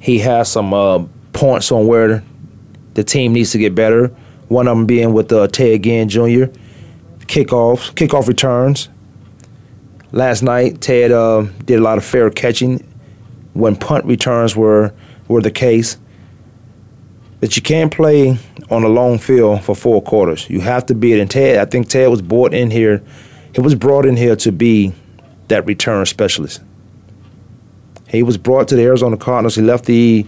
he 0.00 0.18
has 0.20 0.50
some 0.50 0.74
uh, 0.74 1.04
points 1.32 1.70
on 1.70 1.86
where 1.86 2.24
the 2.94 3.04
team 3.04 3.32
needs 3.34 3.52
to 3.52 3.58
get 3.58 3.74
better. 3.74 4.08
One 4.48 4.66
of 4.66 4.76
them 4.76 4.86
being 4.86 5.12
with 5.12 5.32
uh, 5.32 5.46
Ted 5.46 5.84
Ginn 5.84 6.08
Jr. 6.08 6.46
Kickoffs, 7.26 7.92
kickoff 7.94 8.26
returns. 8.26 8.88
Last 10.10 10.42
night, 10.42 10.80
Ted 10.80 11.12
uh, 11.12 11.42
did 11.64 11.78
a 11.78 11.82
lot 11.82 11.98
of 11.98 12.04
fair 12.04 12.30
catching 12.30 12.78
when 13.52 13.76
punt 13.76 14.04
returns 14.06 14.56
were 14.56 14.92
were 15.28 15.40
the 15.40 15.52
case. 15.52 15.96
that 17.40 17.56
you 17.56 17.62
can't 17.62 17.92
play 17.92 18.38
on 18.70 18.84
a 18.84 18.88
long 18.88 19.18
field 19.18 19.62
for 19.62 19.74
four 19.74 20.02
quarters. 20.02 20.48
You 20.50 20.60
have 20.60 20.86
to 20.86 20.94
be 20.94 21.12
it. 21.12 21.20
And 21.20 21.30
Ted, 21.30 21.58
I 21.58 21.64
think 21.64 21.88
Ted 21.88 22.08
was 22.10 22.22
brought 22.22 22.52
in 22.54 22.70
here. 22.70 23.02
He 23.54 23.60
was 23.60 23.74
brought 23.74 24.06
in 24.06 24.16
here 24.16 24.36
to 24.36 24.52
be 24.52 24.92
that 25.48 25.66
return 25.66 26.04
specialist. 26.06 26.60
He 28.10 28.22
was 28.22 28.36
brought 28.36 28.68
to 28.68 28.76
the 28.76 28.82
Arizona 28.82 29.16
Cardinals. 29.16 29.54
He 29.54 29.62
left 29.62 29.84
the 29.84 30.26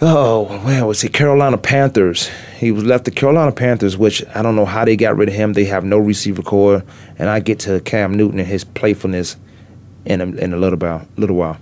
oh, 0.00 0.58
where 0.64 0.84
was 0.84 1.00
he? 1.00 1.08
Carolina 1.08 1.56
Panthers. 1.56 2.28
He 2.58 2.72
was 2.72 2.84
left 2.84 3.04
the 3.04 3.10
Carolina 3.12 3.52
Panthers, 3.52 3.96
which 3.96 4.24
I 4.34 4.42
don't 4.42 4.56
know 4.56 4.64
how 4.64 4.84
they 4.84 4.96
got 4.96 5.16
rid 5.16 5.28
of 5.28 5.34
him. 5.34 5.52
They 5.52 5.64
have 5.66 5.84
no 5.84 5.98
receiver 5.98 6.42
core, 6.42 6.84
and 7.18 7.28
I 7.28 7.40
get 7.40 7.60
to 7.60 7.80
Cam 7.80 8.14
Newton 8.14 8.40
and 8.40 8.48
his 8.48 8.64
playfulness 8.64 9.36
in 10.04 10.20
a, 10.20 10.24
in 10.24 10.52
a 10.52 10.56
little 10.56 10.78
while. 10.78 11.06
Little 11.16 11.36
while. 11.36 11.58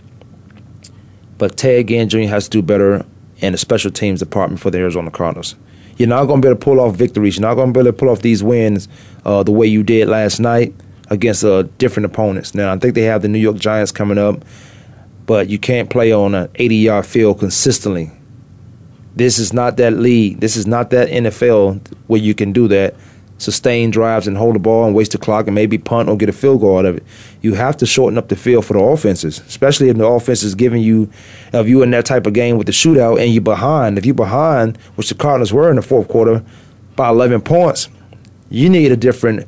But 1.37 1.57
Ted 1.57 1.89
Ginn 1.89 2.09
Jr. 2.09 2.21
has 2.21 2.45
to 2.45 2.51
do 2.51 2.63
better 2.63 3.05
in 3.39 3.53
the 3.53 3.59
special 3.59 3.91
teams 3.91 4.21
department 4.21 4.61
for 4.61 4.71
the 4.71 4.79
Arizona 4.79 5.11
Cardinals. 5.11 5.57
You're 5.97 6.09
not 6.09 6.25
going 6.25 6.41
to 6.41 6.47
be 6.47 6.51
able 6.51 6.59
to 6.59 6.65
pull 6.65 6.81
off 6.81 6.97
victories. 6.97 7.37
You're 7.37 7.49
not 7.49 7.55
going 7.55 7.69
to 7.69 7.73
be 7.75 7.81
able 7.81 7.93
to 7.93 7.99
pull 7.99 8.09
off 8.09 8.23
these 8.23 8.43
wins 8.43 8.89
uh, 9.27 9.43
the 9.43 9.53
way 9.53 9.67
you 9.67 9.83
did 9.83 10.09
last 10.09 10.41
night 10.41 10.75
against 11.11 11.45
uh, 11.45 11.63
different 11.77 12.07
opponents. 12.07 12.55
Now, 12.55 12.73
I 12.73 12.79
think 12.79 12.95
they 12.95 13.03
have 13.03 13.23
the 13.23 13.29
New 13.29 13.39
York 13.39 13.57
Giants 13.57 13.93
coming 13.93 14.17
up, 14.17 14.43
but 15.31 15.49
you 15.49 15.61
can't 15.61 15.89
play 15.89 16.11
on 16.11 16.35
an 16.35 16.49
80 16.57 16.75
yard 16.75 17.07
field 17.07 17.39
consistently. 17.39 18.11
This 19.15 19.39
is 19.39 19.53
not 19.53 19.77
that 19.77 19.93
league. 19.93 20.41
This 20.41 20.57
is 20.57 20.67
not 20.67 20.91
that 20.91 21.09
NFL 21.09 21.87
where 22.09 22.21
you 22.21 22.35
can 22.35 22.53
do 22.53 22.67
that 22.67 22.97
sustain 23.39 23.93
drives 23.93 24.27
and 24.27 24.37
hold 24.37 24.57
the 24.57 24.59
ball 24.59 24.87
and 24.87 24.95
waste 24.95 25.13
the 25.13 25.19
clock 25.19 25.47
and 25.47 25.55
maybe 25.55 25.79
punt 25.79 26.09
or 26.09 26.17
get 26.17 26.29
a 26.29 26.33
field 26.33 26.61
goal 26.61 26.81
out 26.81 26.85
of 26.85 26.97
it. 26.97 27.05
You 27.43 27.55
have 27.55 27.77
to 27.77 27.87
shorten 27.87 28.19
up 28.19 28.29
the 28.29 28.35
field 28.35 28.67
for 28.67 28.73
the 28.73 28.81
offenses, 28.81 29.39
especially 29.47 29.89
if 29.89 29.97
the 29.97 30.05
offense 30.05 30.43
is 30.43 30.57
giving 30.57 30.83
you, 30.83 31.09
if 31.53 31.69
you 31.69 31.81
in 31.85 31.93
that 31.93 32.07
type 32.07 32.27
of 32.27 32.33
game 32.33 32.59
with 32.59 32.67
the 32.67 32.73
shootout 32.73 33.23
and 33.23 33.33
you're 33.33 33.41
behind. 33.41 33.99
If 33.99 34.05
you're 34.05 34.17
behind, 34.17 34.79
which 34.97 35.11
the 35.11 35.15
Cardinals 35.15 35.53
were 35.53 35.71
in 35.71 35.77
the 35.77 35.83
fourth 35.83 36.09
quarter, 36.09 36.45
by 36.97 37.09
11 37.09 37.43
points, 37.43 37.89
you 38.51 38.69
need 38.69 38.91
a 38.91 38.97
different. 38.97 39.47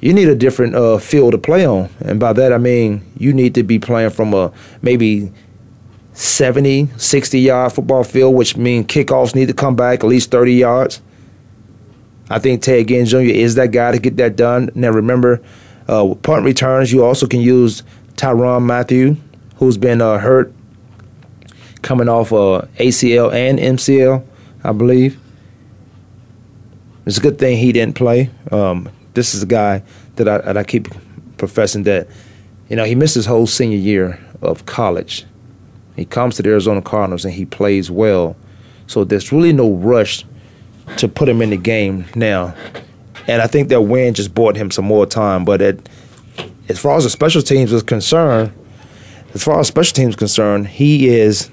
You 0.00 0.12
need 0.12 0.28
a 0.28 0.34
different 0.34 0.74
uh, 0.74 0.98
field 0.98 1.32
to 1.32 1.38
play 1.38 1.66
on, 1.66 1.90
and 2.00 2.20
by 2.20 2.32
that 2.32 2.52
I 2.52 2.58
mean 2.58 3.02
you 3.16 3.32
need 3.32 3.54
to 3.56 3.62
be 3.62 3.78
playing 3.78 4.10
from 4.10 4.32
a 4.32 4.52
maybe 4.82 5.32
70, 6.12 6.88
60 6.96 7.40
yard 7.40 7.72
football 7.72 8.04
field, 8.04 8.34
which 8.34 8.56
means 8.56 8.86
kickoffs 8.86 9.34
need 9.34 9.48
to 9.48 9.54
come 9.54 9.76
back 9.76 10.00
at 10.00 10.06
least 10.06 10.30
30 10.30 10.54
yards 10.54 11.00
I 12.30 12.38
think 12.38 12.62
Ted 12.62 12.88
Ginn 12.88 13.06
Jr. 13.06 13.18
is 13.18 13.54
that 13.54 13.72
guy 13.72 13.92
to 13.92 13.98
get 13.98 14.16
that 14.18 14.36
done. 14.36 14.70
Now 14.74 14.90
remember, 14.90 15.40
uh, 15.88 16.14
punt 16.14 16.44
returns, 16.44 16.92
you 16.92 17.04
also 17.04 17.26
can 17.26 17.40
use 17.40 17.82
Tyrann 18.16 18.64
Mathieu, 18.64 19.16
who's 19.56 19.78
been 19.78 20.02
uh, 20.02 20.18
hurt 20.18 20.52
coming 21.80 22.08
off 22.08 22.32
uh, 22.32 22.66
ACL 22.78 23.32
and 23.32 23.58
MCL, 23.58 24.24
I 24.62 24.72
believe. 24.72 25.18
It's 27.06 27.16
a 27.16 27.20
good 27.20 27.38
thing 27.38 27.56
he 27.56 27.72
didn't 27.72 27.94
play. 27.94 28.30
Um, 28.52 28.90
this 29.14 29.34
is 29.34 29.42
a 29.42 29.46
guy 29.46 29.82
that 30.16 30.28
I, 30.28 30.38
that 30.38 30.56
I 30.56 30.64
keep 30.64 30.88
professing 31.36 31.84
that, 31.84 32.08
you 32.68 32.76
know, 32.76 32.84
he 32.84 32.94
missed 32.94 33.14
his 33.14 33.26
whole 33.26 33.46
senior 33.46 33.78
year 33.78 34.20
of 34.42 34.66
college. 34.66 35.24
He 35.96 36.04
comes 36.04 36.36
to 36.36 36.42
the 36.42 36.50
Arizona 36.50 36.82
Cardinals 36.82 37.24
and 37.24 37.34
he 37.34 37.44
plays 37.44 37.90
well. 37.90 38.36
So 38.86 39.04
there's 39.04 39.32
really 39.32 39.52
no 39.52 39.72
rush 39.72 40.24
to 40.96 41.08
put 41.08 41.28
him 41.28 41.42
in 41.42 41.50
the 41.50 41.56
game 41.56 42.04
now. 42.14 42.54
And 43.26 43.42
I 43.42 43.46
think 43.46 43.68
that 43.68 43.82
win 43.82 44.14
just 44.14 44.34
bought 44.34 44.56
him 44.56 44.70
some 44.70 44.84
more 44.84 45.06
time. 45.06 45.44
But 45.44 45.60
it, 45.60 45.88
as 46.68 46.78
far 46.78 46.96
as 46.96 47.04
the 47.04 47.10
special 47.10 47.42
teams 47.42 47.72
is 47.72 47.82
concerned, 47.82 48.52
as 49.34 49.42
far 49.44 49.60
as 49.60 49.68
special 49.68 49.94
teams 49.94 50.16
concerned, 50.16 50.68
he 50.68 51.08
is 51.08 51.50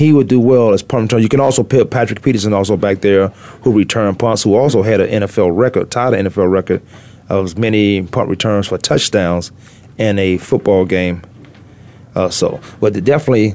he 0.00 0.14
would 0.14 0.28
do 0.28 0.40
well 0.40 0.72
as 0.72 0.82
punt 0.82 1.02
return. 1.02 1.22
You 1.22 1.28
can 1.28 1.40
also 1.40 1.62
put 1.62 1.90
Patrick 1.90 2.22
Peterson 2.22 2.54
also 2.54 2.74
back 2.74 3.02
there 3.02 3.28
who 3.62 3.70
returned 3.70 4.18
punts, 4.18 4.42
who 4.42 4.54
also 4.54 4.80
had 4.80 4.98
an 4.98 5.22
NFL 5.22 5.54
record, 5.54 5.90
tied 5.90 6.14
an 6.14 6.24
NFL 6.24 6.50
record 6.50 6.80
of 7.28 7.44
as 7.44 7.58
many 7.58 8.02
punt 8.04 8.30
returns 8.30 8.66
for 8.66 8.78
touchdowns 8.78 9.52
in 9.98 10.18
a 10.18 10.38
football 10.38 10.86
game. 10.86 11.20
Uh, 12.14 12.30
so, 12.30 12.62
but 12.80 12.94
definitely 13.04 13.54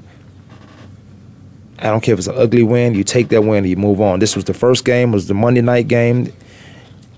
I 1.80 1.86
don't 1.86 2.02
care 2.02 2.14
if 2.14 2.20
it's 2.20 2.28
an 2.28 2.38
ugly 2.38 2.62
win. 2.62 2.94
You 2.94 3.04
take 3.04 3.30
that 3.30 3.42
win 3.42 3.64
and 3.64 3.68
you 3.68 3.76
move 3.76 4.00
on. 4.00 4.20
This 4.20 4.36
was 4.36 4.46
the 4.46 4.54
first 4.54 4.86
game. 4.86 5.12
Was 5.12 5.28
the 5.28 5.34
Monday 5.34 5.62
night 5.62 5.88
game 5.88 6.32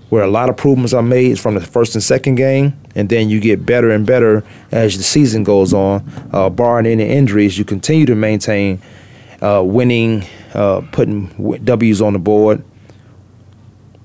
where 0.08 0.22
a 0.22 0.26
lot 0.30 0.48
of 0.48 0.54
improvements 0.54 0.94
are 0.94 1.02
made 1.02 1.38
from 1.38 1.54
the 1.54 1.60
first 1.60 1.94
and 1.94 2.02
second 2.02 2.36
game, 2.36 2.80
and 2.94 3.10
then 3.10 3.28
you 3.28 3.40
get 3.40 3.66
better 3.66 3.90
and 3.90 4.06
better 4.06 4.42
as 4.70 4.96
the 4.96 5.02
season 5.02 5.44
goes 5.44 5.74
on. 5.74 6.02
Uh, 6.32 6.48
barring 6.48 6.86
any 6.86 7.04
injuries, 7.04 7.58
you 7.58 7.64
continue 7.66 8.06
to 8.06 8.14
maintain 8.14 8.80
uh, 9.42 9.62
winning, 9.64 10.24
uh, 10.54 10.82
putting 10.92 11.28
W's 11.64 12.00
on 12.00 12.12
the 12.12 12.18
board. 12.18 12.64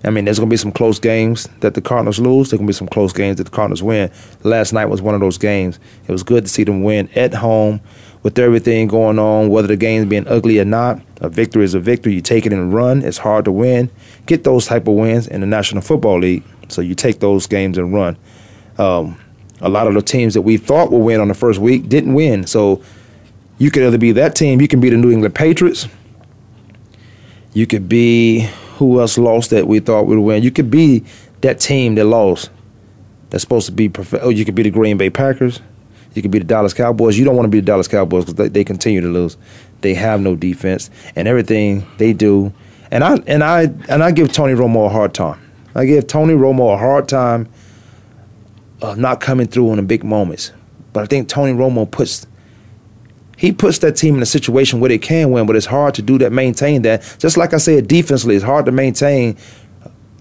I 0.06 0.10
mean, 0.10 0.26
there's 0.26 0.38
going 0.38 0.50
to 0.50 0.54
be 0.54 0.58
some 0.58 0.74
close 0.74 1.00
games 1.00 1.48
that 1.62 1.76
the 1.76 1.82
Cardinals 1.82 2.20
lose. 2.20 2.50
There's 2.50 2.58
going 2.58 2.68
to 2.68 2.72
be 2.72 2.74
some 2.74 2.90
close 2.90 3.14
games 3.14 3.38
that 3.38 3.46
the 3.46 3.52
Cardinals 3.52 3.82
win. 3.82 4.12
Last 4.44 4.74
night 4.74 4.86
was 4.88 5.02
one 5.02 5.16
of 5.16 5.22
those 5.22 5.38
games. 5.38 5.80
It 6.08 6.12
was 6.12 6.24
good 6.24 6.44
to 6.44 6.50
see 6.50 6.66
them 6.66 6.84
win 6.84 7.10
at 7.16 7.34
home 7.34 7.80
with 8.24 8.40
everything 8.40 8.88
going 8.88 9.20
on, 9.20 9.50
whether 9.50 9.68
the 9.68 9.76
game's 9.76 10.06
being 10.06 10.28
ugly 10.28 10.58
or 10.60 10.66
not, 10.66 11.02
a 11.18 11.30
victory 11.30 11.66
is 11.66 11.74
a 11.74 11.80
victory. 11.80 12.14
You 12.14 12.22
take 12.22 12.46
it 12.46 12.54
and 12.54 12.74
run. 12.74 13.04
It's 13.04 13.18
hard 13.18 13.46
to 13.46 13.52
win. 13.52 13.92
Get 14.26 14.46
those 14.46 14.66
type 14.66 14.88
of 14.88 14.96
wins 14.96 15.28
in 15.28 15.42
the 15.42 15.48
National 15.48 15.82
Football 15.82 16.20
League. 16.20 16.44
So 16.70 16.82
you 16.82 16.96
take 16.96 17.20
those 17.20 17.46
games 17.48 17.78
and 17.78 17.94
run. 17.94 18.18
Um, 18.78 19.20
a 19.60 19.70
lot 19.70 19.88
of 19.88 19.94
the 19.94 20.02
teams 20.02 20.34
that 20.34 20.42
we 20.42 20.58
thought 20.58 20.92
would 20.92 21.00
win 21.00 21.20
on 21.20 21.28
the 21.28 21.34
first 21.34 21.60
week 21.60 21.90
didn't 21.90 22.14
win. 22.14 22.48
So 22.48 22.82
you 23.58 23.72
could 23.72 23.84
either 23.84 23.98
be 23.98 24.12
that 24.14 24.36
team, 24.36 24.62
you 24.62 24.68
can 24.68 24.80
be 24.80 24.90
the 24.90 24.98
New 24.98 25.12
England 25.12 25.36
Patriots. 25.36 25.88
You 27.54 27.68
could 27.68 27.88
be 27.88 28.50
who 28.78 29.00
else 29.00 29.18
lost 29.18 29.52
that 29.52 29.68
we 29.68 29.80
thought 29.80 30.08
would 30.08 30.20
win. 30.20 30.44
You 30.44 30.52
could 30.52 30.72
be 30.72 31.06
that 31.42 31.60
team 31.60 31.96
that 31.96 32.06
lost. 32.06 32.50
That's 33.30 33.42
supposed 33.42 33.68
to 33.68 33.72
be. 33.72 33.92
Oh, 34.22 34.30
you 34.30 34.46
could 34.46 34.56
be 34.56 34.64
the 34.64 34.70
Green 34.70 34.98
Bay 34.98 35.10
Packers. 35.10 35.62
You 36.14 36.22
could 36.22 36.32
be 36.32 36.40
the 36.40 36.46
Dallas 36.46 36.74
Cowboys. 36.74 37.18
You 37.18 37.26
don't 37.26 37.36
want 37.36 37.46
to 37.46 37.50
be 37.50 37.60
the 37.60 37.66
Dallas 37.66 37.88
Cowboys 37.88 38.26
because 38.26 38.36
they, 38.36 38.48
they 38.48 38.64
continue 38.64 39.02
to 39.02 39.08
lose. 39.08 39.38
They 39.82 39.94
have 39.96 40.22
no 40.22 40.36
defense, 40.36 40.90
and 41.16 41.28
everything 41.28 41.86
they 41.98 42.14
do. 42.14 42.54
And 42.92 43.04
I 43.04 43.16
and 43.28 43.44
I 43.44 43.64
and 43.90 44.04
I 44.04 44.12
give 44.12 44.32
Tony 44.32 44.54
Romo 44.54 44.86
a 44.86 44.90
hard 44.90 45.14
time. 45.14 45.40
I 45.76 45.86
give 45.86 46.08
Tony 46.08 46.34
Romo 46.34 46.74
a 46.74 46.78
hard 46.78 47.08
time 47.08 47.50
of 48.82 48.98
not 48.98 49.20
coming 49.20 49.48
through 49.48 49.72
in 49.72 49.78
the 49.78 49.84
big 49.84 50.04
moments. 50.04 50.52
But 50.92 51.04
I 51.04 51.06
think 51.08 51.28
Tony 51.28 51.54
Romo 51.54 51.90
puts 51.90 52.28
he 53.44 53.52
puts 53.52 53.80
that 53.80 53.98
team 53.98 54.16
in 54.16 54.22
a 54.22 54.26
situation 54.26 54.80
where 54.80 54.88
they 54.88 54.98
can 54.98 55.30
win, 55.30 55.46
but 55.46 55.58
it's 55.58 55.66
hard 55.66 55.94
to 55.96 56.02
do 56.02 56.18
that, 56.18 56.32
maintain 56.32 56.82
that. 56.84 57.18
Just 57.20 57.36
like 57.36 57.54
I 57.54 57.58
said, 57.58 57.90
defensively, 57.90 58.38
it's 58.38 58.46
hard 58.46 58.66
to 58.68 58.72
maintain 58.72 59.36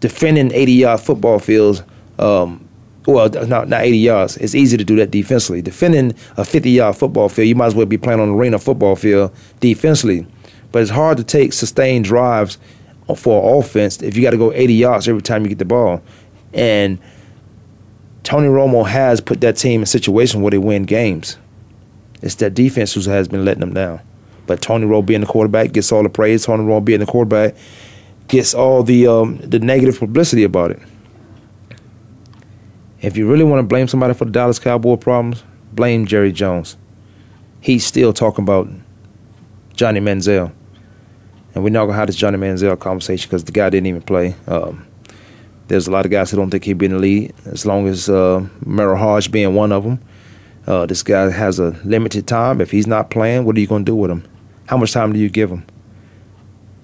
defending 0.01 0.51
80 0.51 0.73
yard 0.73 1.01
football 1.01 1.39
fields 1.39 1.85
um, 2.19 2.69
well, 3.07 3.29
not, 3.29 3.69
not 3.69 3.83
80 3.83 3.97
yards. 3.97 4.37
It's 4.39 4.57
easy 4.57 4.77
to 4.77 4.83
do 4.83 4.97
that 4.97 5.13
defensively. 5.13 5.63
Defending 5.63 6.17
a 6.37 6.45
50 6.45 6.69
yard 6.69 6.97
football 6.97 7.29
field, 7.29 7.47
you 7.47 7.55
might 7.55 7.67
as 7.67 7.77
well 7.77 7.87
be 7.87 7.97
playing 7.97 8.19
on 8.19 8.29
an 8.29 8.35
arena 8.35 8.59
football 8.59 8.97
field 8.97 9.33
defensively. 9.61 10.27
But 10.73 10.83
it's 10.83 10.91
hard 10.91 11.17
to 11.19 11.25
take 11.25 11.53
sustained 11.53 12.05
drives 12.05 12.59
for 13.17 13.61
offense 13.61 14.03
if 14.03 14.17
you 14.17 14.23
got 14.23 14.33
to 14.33 14.37
go 14.37 14.53
80 14.53 14.75
yards 14.75 15.07
every 15.07 15.23
time 15.23 15.45
you 15.45 15.49
get 15.49 15.59
the 15.59 15.65
ball. 15.65 16.03
And 16.53 16.99
Tony 18.25 18.49
Romo 18.49 18.85
has 18.85 19.21
put 19.21 19.41
that 19.43 19.59
team 19.59 19.77
in 19.77 19.83
a 19.85 19.87
situation 19.87 20.43
where 20.43 20.51
they 20.51 20.59
win 20.59 20.83
games. 20.83 21.39
It's 22.23 22.37
that 22.37 22.55
defense 22.55 22.95
who 22.95 23.01
has 23.11 23.29
been 23.29 23.45
letting 23.45 23.61
them 23.61 23.75
down. 23.75 24.01
But 24.47 24.63
Tony 24.63 24.87
Romo 24.87 25.05
being 25.05 25.21
the 25.21 25.27
quarterback 25.27 25.73
gets 25.73 25.93
all 25.93 26.03
the 26.03 26.09
praise. 26.09 26.47
Tony 26.47 26.65
Romo 26.65 26.85
being 26.85 27.01
the 27.01 27.07
quarterback 27.07 27.55
gets 28.29 28.55
all 28.55 28.83
the 28.83 29.07
um, 29.07 29.39
the 29.39 29.59
negative 29.59 29.99
publicity 29.99 30.45
about 30.45 30.71
it. 30.71 30.81
If 33.01 33.17
you 33.17 33.29
really 33.29 33.45
want 33.45 33.59
to 33.59 33.67
blame 33.67 33.89
somebody 33.89 34.15
for 34.15 34.25
the 34.25 34.31
Dallas 34.31 34.59
Cowboy 34.59 34.97
problems, 34.97 35.43
blame 35.73 36.07
Jerry 36.07 36.33
Jones. 36.33 36.77
He's 37.61 37.85
still 37.85 38.13
talking 38.13 38.45
about 38.45 38.69
Johnny 39.75 40.01
Manziel. 40.01 40.53
And 41.55 41.63
we're 41.63 41.71
not 41.71 41.87
to 41.87 41.93
have 41.93 42.07
this 42.07 42.17
Johnny 42.17 42.39
Manziel 42.39 42.79
conversation 42.79 43.29
because 43.29 43.45
the 43.45 43.53
guy 43.53 43.71
didn't 43.71 43.87
even 43.87 44.03
play. 44.03 44.35
Um, 44.47 44.87
there's 45.69 45.87
a 45.87 45.91
lot 45.91 46.05
of 46.05 46.11
guys 46.11 46.31
who 46.31 46.37
don't 46.37 46.51
think 46.51 46.65
he'd 46.65 46.79
be 46.79 46.87
in 46.87 46.93
the 46.93 46.99
lead, 46.99 47.35
as 47.47 47.67
long 47.67 47.89
as 47.89 48.09
uh, 48.09 48.47
Merril 48.65 48.99
Hoge 48.99 49.31
being 49.31 49.55
one 49.55 49.73
of 49.73 49.85
them. 49.85 50.01
Uh, 50.67 50.87
this 50.87 51.03
guy 51.03 51.31
has 51.31 51.59
a 51.59 51.71
limited 51.85 52.27
time. 52.27 52.61
If 52.61 52.71
he's 52.71 52.87
not 52.87 53.11
playing, 53.11 53.45
what 53.45 53.57
are 53.57 53.61
you 53.61 53.67
going 53.67 53.85
to 53.85 53.91
do 53.91 53.97
with 53.97 54.11
him? 54.11 54.25
How 54.67 54.77
much 54.77 54.93
time 54.93 55.13
do 55.13 55.19
you 55.19 55.29
give 55.29 55.51
him? 55.51 55.67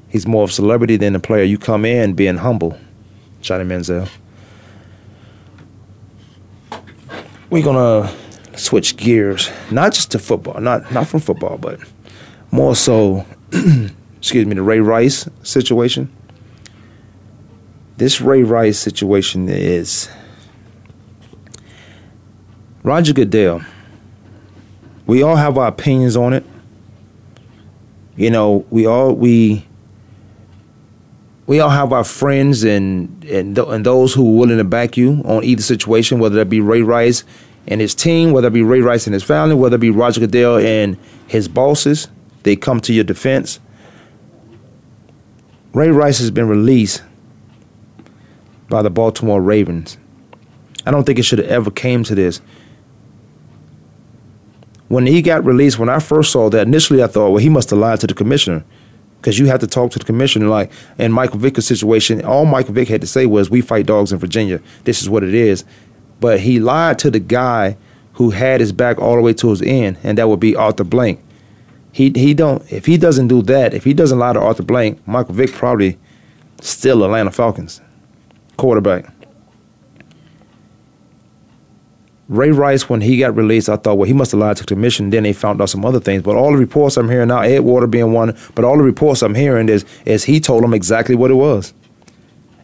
He's 0.09 0.27
more 0.27 0.45
of 0.45 0.51
a 0.51 0.53
celebrity 0.53 0.97
than 0.97 1.15
a 1.15 1.21
player. 1.21 1.45
You 1.45 1.59
come 1.59 1.85
in 1.85 2.15
being 2.15 2.39
humble, 2.39 2.79
Johnny 3.41 3.65
Manziel. 3.65 4.09
we're 7.51 7.63
gonna 7.63 8.13
switch 8.57 8.97
gears, 8.97 9.51
not 9.71 9.93
just 9.93 10.11
to 10.13 10.19
football, 10.19 10.61
not 10.61 10.91
not 10.93 11.07
from 11.07 11.21
football, 11.21 11.59
but 11.59 11.81
more 12.51 12.75
so, 12.75 13.25
excuse 14.19 14.47
me, 14.47 14.55
the 14.55 14.63
Ray 14.63 14.81
Rice 14.81 15.29
situation. 15.43 16.11
This 17.97 18.21
Ray 18.21 18.43
Rice 18.43 18.79
situation 18.79 19.49
is 19.49 20.09
Roger 22.89 23.13
Goodell. 23.13 23.61
We 25.07 25.23
all 25.23 25.37
have 25.37 25.59
our 25.59 25.67
opinions 25.69 26.17
on 26.17 26.33
it. 26.33 26.43
you 28.17 28.31
know, 28.31 28.65
we 28.71 28.87
all 28.87 29.13
we 29.13 29.67
we 31.47 31.61
all 31.61 31.69
have 31.69 31.93
our 31.93 32.03
friends 32.03 32.65
and 32.65 33.23
and, 33.27 33.55
th- 33.55 33.69
and 33.69 33.85
those 33.85 34.15
who 34.15 34.27
are 34.27 34.39
willing 34.39 34.57
to 34.57 34.65
back 34.65 34.97
you 34.97 35.21
on 35.27 35.45
either 35.45 35.61
situation, 35.61 36.19
whether 36.19 36.37
that 36.37 36.49
be 36.49 36.63
Ray 36.63 36.81
Rice 36.81 37.25
and 37.67 37.83
his 37.83 37.95
team, 37.95 38.31
whether 38.33 38.49
it 38.49 38.55
be 38.55 38.63
Ray 38.63 38.81
Rice 38.81 39.07
and 39.07 39.13
his 39.13 39.23
family, 39.23 39.55
whether 39.55 39.77
it 39.77 39.81
be 39.81 39.91
Roger 39.91 40.21
Goodell 40.21 40.57
and 40.57 40.97
his 41.27 41.47
bosses. 41.47 42.09
They 42.45 42.57
come 42.57 42.81
to 42.81 42.95
your 42.95 43.05
defense. 43.05 43.61
Ray 45.75 45.91
Rice 45.91 46.21
has 46.21 46.31
been 46.31 46.49
released 46.49 47.03
by 48.71 48.81
the 48.81 48.89
Baltimore 48.89 49.43
Ravens. 49.43 49.99
I 50.87 50.91
don't 50.91 51.05
think 51.05 51.19
it 51.19 51.25
should 51.25 51.41
have 51.41 51.49
ever 51.49 51.71
came 51.71 52.03
to 52.05 52.15
this. 52.15 52.41
When 54.89 55.07
he 55.07 55.23
got 55.23 55.45
released, 55.45 55.79
when 55.79 55.89
I 55.89 55.99
first 55.99 56.33
saw 56.33 56.49
that, 56.51 56.67
initially 56.67 57.03
I 57.03 57.07
thought, 57.07 57.31
well, 57.31 57.39
he 57.39 57.49
must 57.49 57.71
have 57.71 57.79
lied 57.79 58.01
to 58.01 58.07
the 58.07 58.15
commissioner. 58.15 58.65
Because 59.21 59.39
you 59.39 59.47
have 59.47 59.61
to 59.61 59.67
talk 59.67 59.91
to 59.93 59.99
the 59.99 60.05
commissioner. 60.05 60.47
Like 60.47 60.71
in 60.97 61.13
Michael 61.13 61.39
Vick's 61.39 61.67
situation, 61.67 62.25
all 62.25 62.45
Michael 62.45 62.75
Vick 62.75 62.89
had 62.89 63.01
to 63.01 63.07
say 63.07 63.27
was, 63.27 63.51
we 63.51 63.61
fight 63.61 63.87
dogs 63.87 64.13
in 64.13 64.19
Virginia. 64.19 64.61
This 64.85 65.03
is 65.03 65.11
what 65.11 65.25
it 65.25 65.35
is. 65.35 65.65
But 66.21 66.41
he 66.41 66.61
lied 66.61 66.99
to 67.01 67.11
the 67.11 67.21
guy 67.21 67.77
who 68.15 68.31
had 68.31 68.61
his 68.61 68.73
back 68.73 68.99
all 68.99 69.15
the 69.15 69.23
way 69.23 69.33
to 69.33 69.51
his 69.51 69.63
end, 69.63 69.99
and 70.03 70.19
that 70.19 70.29
would 70.29 70.41
be 70.41 70.57
Arthur 70.57 70.85
Blank. 70.85 71.21
He 71.93 72.13
he 72.15 72.35
don't 72.35 72.63
if 72.71 72.87
he 72.87 72.97
doesn't 72.97 73.29
do 73.29 73.43
that, 73.43 73.75
if 73.75 73.85
he 73.85 73.95
doesn't 73.95 74.19
lie 74.19 74.33
to 74.33 74.41
Arthur 74.41 74.65
Blank, 74.65 75.07
Michael 75.07 75.35
Vick 75.35 75.53
probably 75.53 75.99
still 76.61 77.05
Atlanta 77.05 77.31
Falcons 77.31 77.81
quarterback. 78.57 79.13
Ray 82.29 82.51
Rice, 82.51 82.91
when 82.91 83.01
he 83.01 83.19
got 83.19 83.35
released, 83.35 83.71
I 83.71 83.77
thought, 83.77 83.97
well, 83.97 84.07
he 84.07 84.13
must 84.13 84.33
have 84.33 84.41
lied 84.41 84.59
to 84.59 84.63
the 84.63 84.67
commission. 84.67 85.09
Then 85.09 85.23
they 85.23 85.33
found 85.33 85.63
out 85.63 85.71
some 85.71 85.85
other 85.85 85.99
things. 85.99 86.23
But 86.23 86.37
all 86.37 86.53
the 86.53 86.59
reports 86.59 86.99
I'm 86.99 87.09
hearing 87.09 87.29
now, 87.29 87.41
Ed 87.41 87.61
Werder 87.61 87.87
being 87.87 88.13
one, 88.13 88.37
but 88.55 88.65
all 88.67 88.77
the 88.77 88.83
reports 88.83 89.23
I'm 89.23 89.35
hearing 89.35 89.69
is 89.69 89.85
is 90.05 90.25
he 90.25 90.39
told 90.39 90.63
them 90.63 90.75
exactly 90.75 91.15
what 91.15 91.31
it 91.31 91.35
was. 91.35 91.73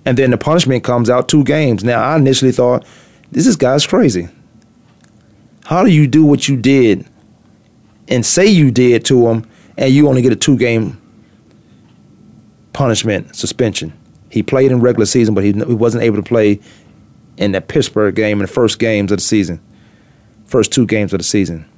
And 0.04 0.18
then 0.18 0.30
the 0.30 0.37
punishment 0.37 0.85
comes 0.85 1.09
out 1.09 1.28
two 1.28 1.44
games. 1.44 1.83
Now 1.83 2.02
I 2.02 2.16
initially 2.16 2.52
thought, 2.52 2.85
this 3.33 3.47
is 3.47 3.56
guy's 3.56 3.87
crazy. 3.87 4.28
How 5.64 5.83
do 5.83 5.90
you 5.90 6.06
do 6.06 6.26
what 6.26 6.47
you 6.47 6.59
did 6.59 7.06
and 8.09 8.25
say 8.26 8.44
you 8.44 8.71
did 8.71 9.06
to 9.06 9.28
him, 9.28 9.49
and 9.78 9.92
you 9.92 10.09
only 10.09 10.21
get 10.21 10.33
a 10.33 10.37
two 10.37 10.59
game 10.59 11.00
punishment 12.75 13.35
suspension? 13.35 13.94
He 14.28 14.42
played 14.42 14.73
in 14.73 14.80
regular 14.80 15.06
season, 15.06 15.35
but 15.35 15.42
he, 15.42 15.52
he 15.52 15.75
wasn't 15.75 16.04
able 16.04 16.16
to 16.16 16.23
play 16.23 16.61
in 17.36 17.52
that 17.52 17.68
Pittsburgh 17.68 18.14
game 18.14 18.40
in 18.40 18.46
the 18.46 18.52
first 18.52 18.78
games 18.78 19.10
of 19.12 19.18
the 19.18 19.22
season, 19.22 19.60
first 20.44 20.72
two 20.72 20.86
games 20.86 21.12
of 21.12 21.18
the 21.18 21.24
season. 21.24 21.68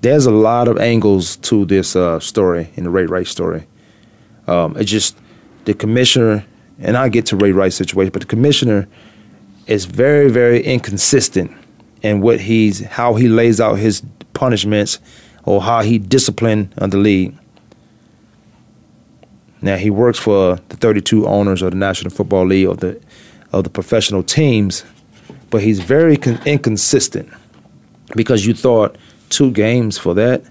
There's 0.00 0.26
a 0.26 0.32
lot 0.32 0.66
of 0.66 0.78
angles 0.78 1.36
to 1.36 1.64
this 1.64 1.94
uh, 1.94 2.18
story 2.18 2.70
in 2.74 2.84
the 2.84 2.90
Ray 2.90 3.06
Rice 3.06 3.30
story. 3.30 3.66
Um, 4.48 4.76
it's 4.76 4.90
just 4.90 5.16
the 5.64 5.74
commissioner, 5.74 6.44
and 6.80 6.96
I 6.96 7.08
get 7.08 7.26
to 7.26 7.36
Ray 7.36 7.52
Rice 7.52 7.76
situation, 7.76 8.10
but 8.12 8.22
the 8.22 8.26
commissioner 8.26 8.88
is 9.66 9.84
very, 9.84 10.28
very 10.28 10.62
inconsistent 10.62 11.52
in 12.02 12.20
what 12.20 12.40
he's 12.40 12.84
how 12.84 13.14
he 13.14 13.28
lays 13.28 13.60
out 13.60 13.74
his 13.74 14.02
punishments 14.34 14.98
or 15.44 15.62
how 15.62 15.82
he 15.82 15.98
disciplined 15.98 16.72
the 16.76 16.96
league. 16.96 17.36
Now 19.62 19.76
he 19.76 19.90
works 19.90 20.18
for 20.18 20.58
the 20.68 20.76
32 20.76 21.26
owners 21.26 21.62
of 21.62 21.70
the 21.70 21.76
National 21.76 22.10
Football 22.10 22.46
League 22.46 22.66
of 22.66 22.80
the 22.80 23.00
of 23.52 23.64
the 23.64 23.70
professional 23.70 24.22
teams, 24.22 24.84
but 25.50 25.62
he's 25.62 25.78
very 25.80 26.16
con- 26.16 26.40
inconsistent 26.46 27.28
because 28.16 28.46
you 28.46 28.54
thought 28.54 28.96
two 29.28 29.50
games 29.50 29.98
for 29.98 30.14
that, 30.14 30.42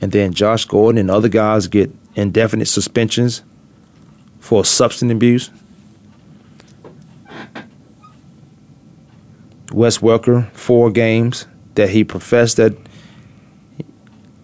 and 0.00 0.10
then 0.12 0.32
Josh 0.32 0.64
Gordon 0.64 0.98
and 0.98 1.10
other 1.10 1.28
guys 1.28 1.66
get 1.68 1.94
indefinite 2.14 2.66
suspensions 2.66 3.42
for 4.40 4.64
substance 4.64 5.12
abuse. 5.12 5.50
Wes 9.72 9.98
Welker, 9.98 10.50
four 10.52 10.90
games 10.90 11.46
that 11.74 11.90
he 11.90 12.02
professed 12.02 12.56
that 12.56 12.74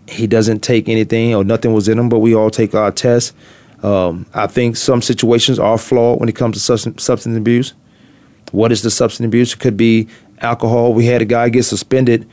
he 0.06 0.26
doesn't 0.26 0.60
take 0.60 0.88
anything 0.88 1.34
or 1.34 1.42
nothing 1.42 1.72
was 1.72 1.88
in 1.88 1.98
him, 1.98 2.08
but 2.08 2.18
we 2.18 2.34
all 2.34 2.50
take 2.50 2.74
our 2.74 2.92
tests. 2.92 3.32
Um, 3.84 4.26
I 4.32 4.46
think 4.46 4.78
some 4.78 5.02
situations 5.02 5.58
are 5.58 5.76
flawed 5.76 6.18
when 6.18 6.30
it 6.30 6.34
comes 6.34 6.56
to 6.56 6.60
substance, 6.60 7.04
substance 7.04 7.36
abuse. 7.36 7.74
What 8.50 8.72
is 8.72 8.80
the 8.80 8.90
substance 8.90 9.26
abuse? 9.26 9.52
It 9.52 9.58
could 9.58 9.76
be 9.76 10.08
alcohol. 10.40 10.94
We 10.94 11.04
had 11.04 11.20
a 11.20 11.26
guy 11.26 11.50
get 11.50 11.64
suspended 11.64 12.26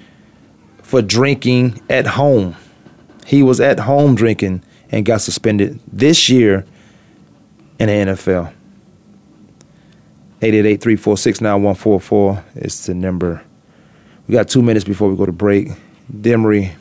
for 0.82 1.02
drinking 1.02 1.82
at 1.90 2.08
home. 2.08 2.56
He 3.26 3.44
was 3.44 3.60
at 3.60 3.80
home 3.80 4.16
drinking 4.16 4.64
and 4.92 5.06
got 5.06 5.20
suspended 5.20 5.82
this 5.92 6.30
year 6.30 6.66
in 7.80 7.88
the 7.88 8.14
NFL. 8.14 8.54
888-346-9144 10.40 12.44
is 12.56 12.86
the 12.86 12.94
number. 12.94 13.44
We 14.28 14.34
got 14.34 14.48
two 14.48 14.62
minutes 14.62 14.86
before 14.86 15.10
we 15.10 15.18
go 15.18 15.26
to 15.26 15.34
break. 15.34 15.68
Demery 16.12 16.72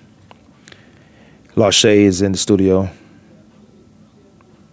Lachey 1.56 2.02
is 2.02 2.22
in 2.22 2.30
the 2.33 2.38
studio. 2.38 2.88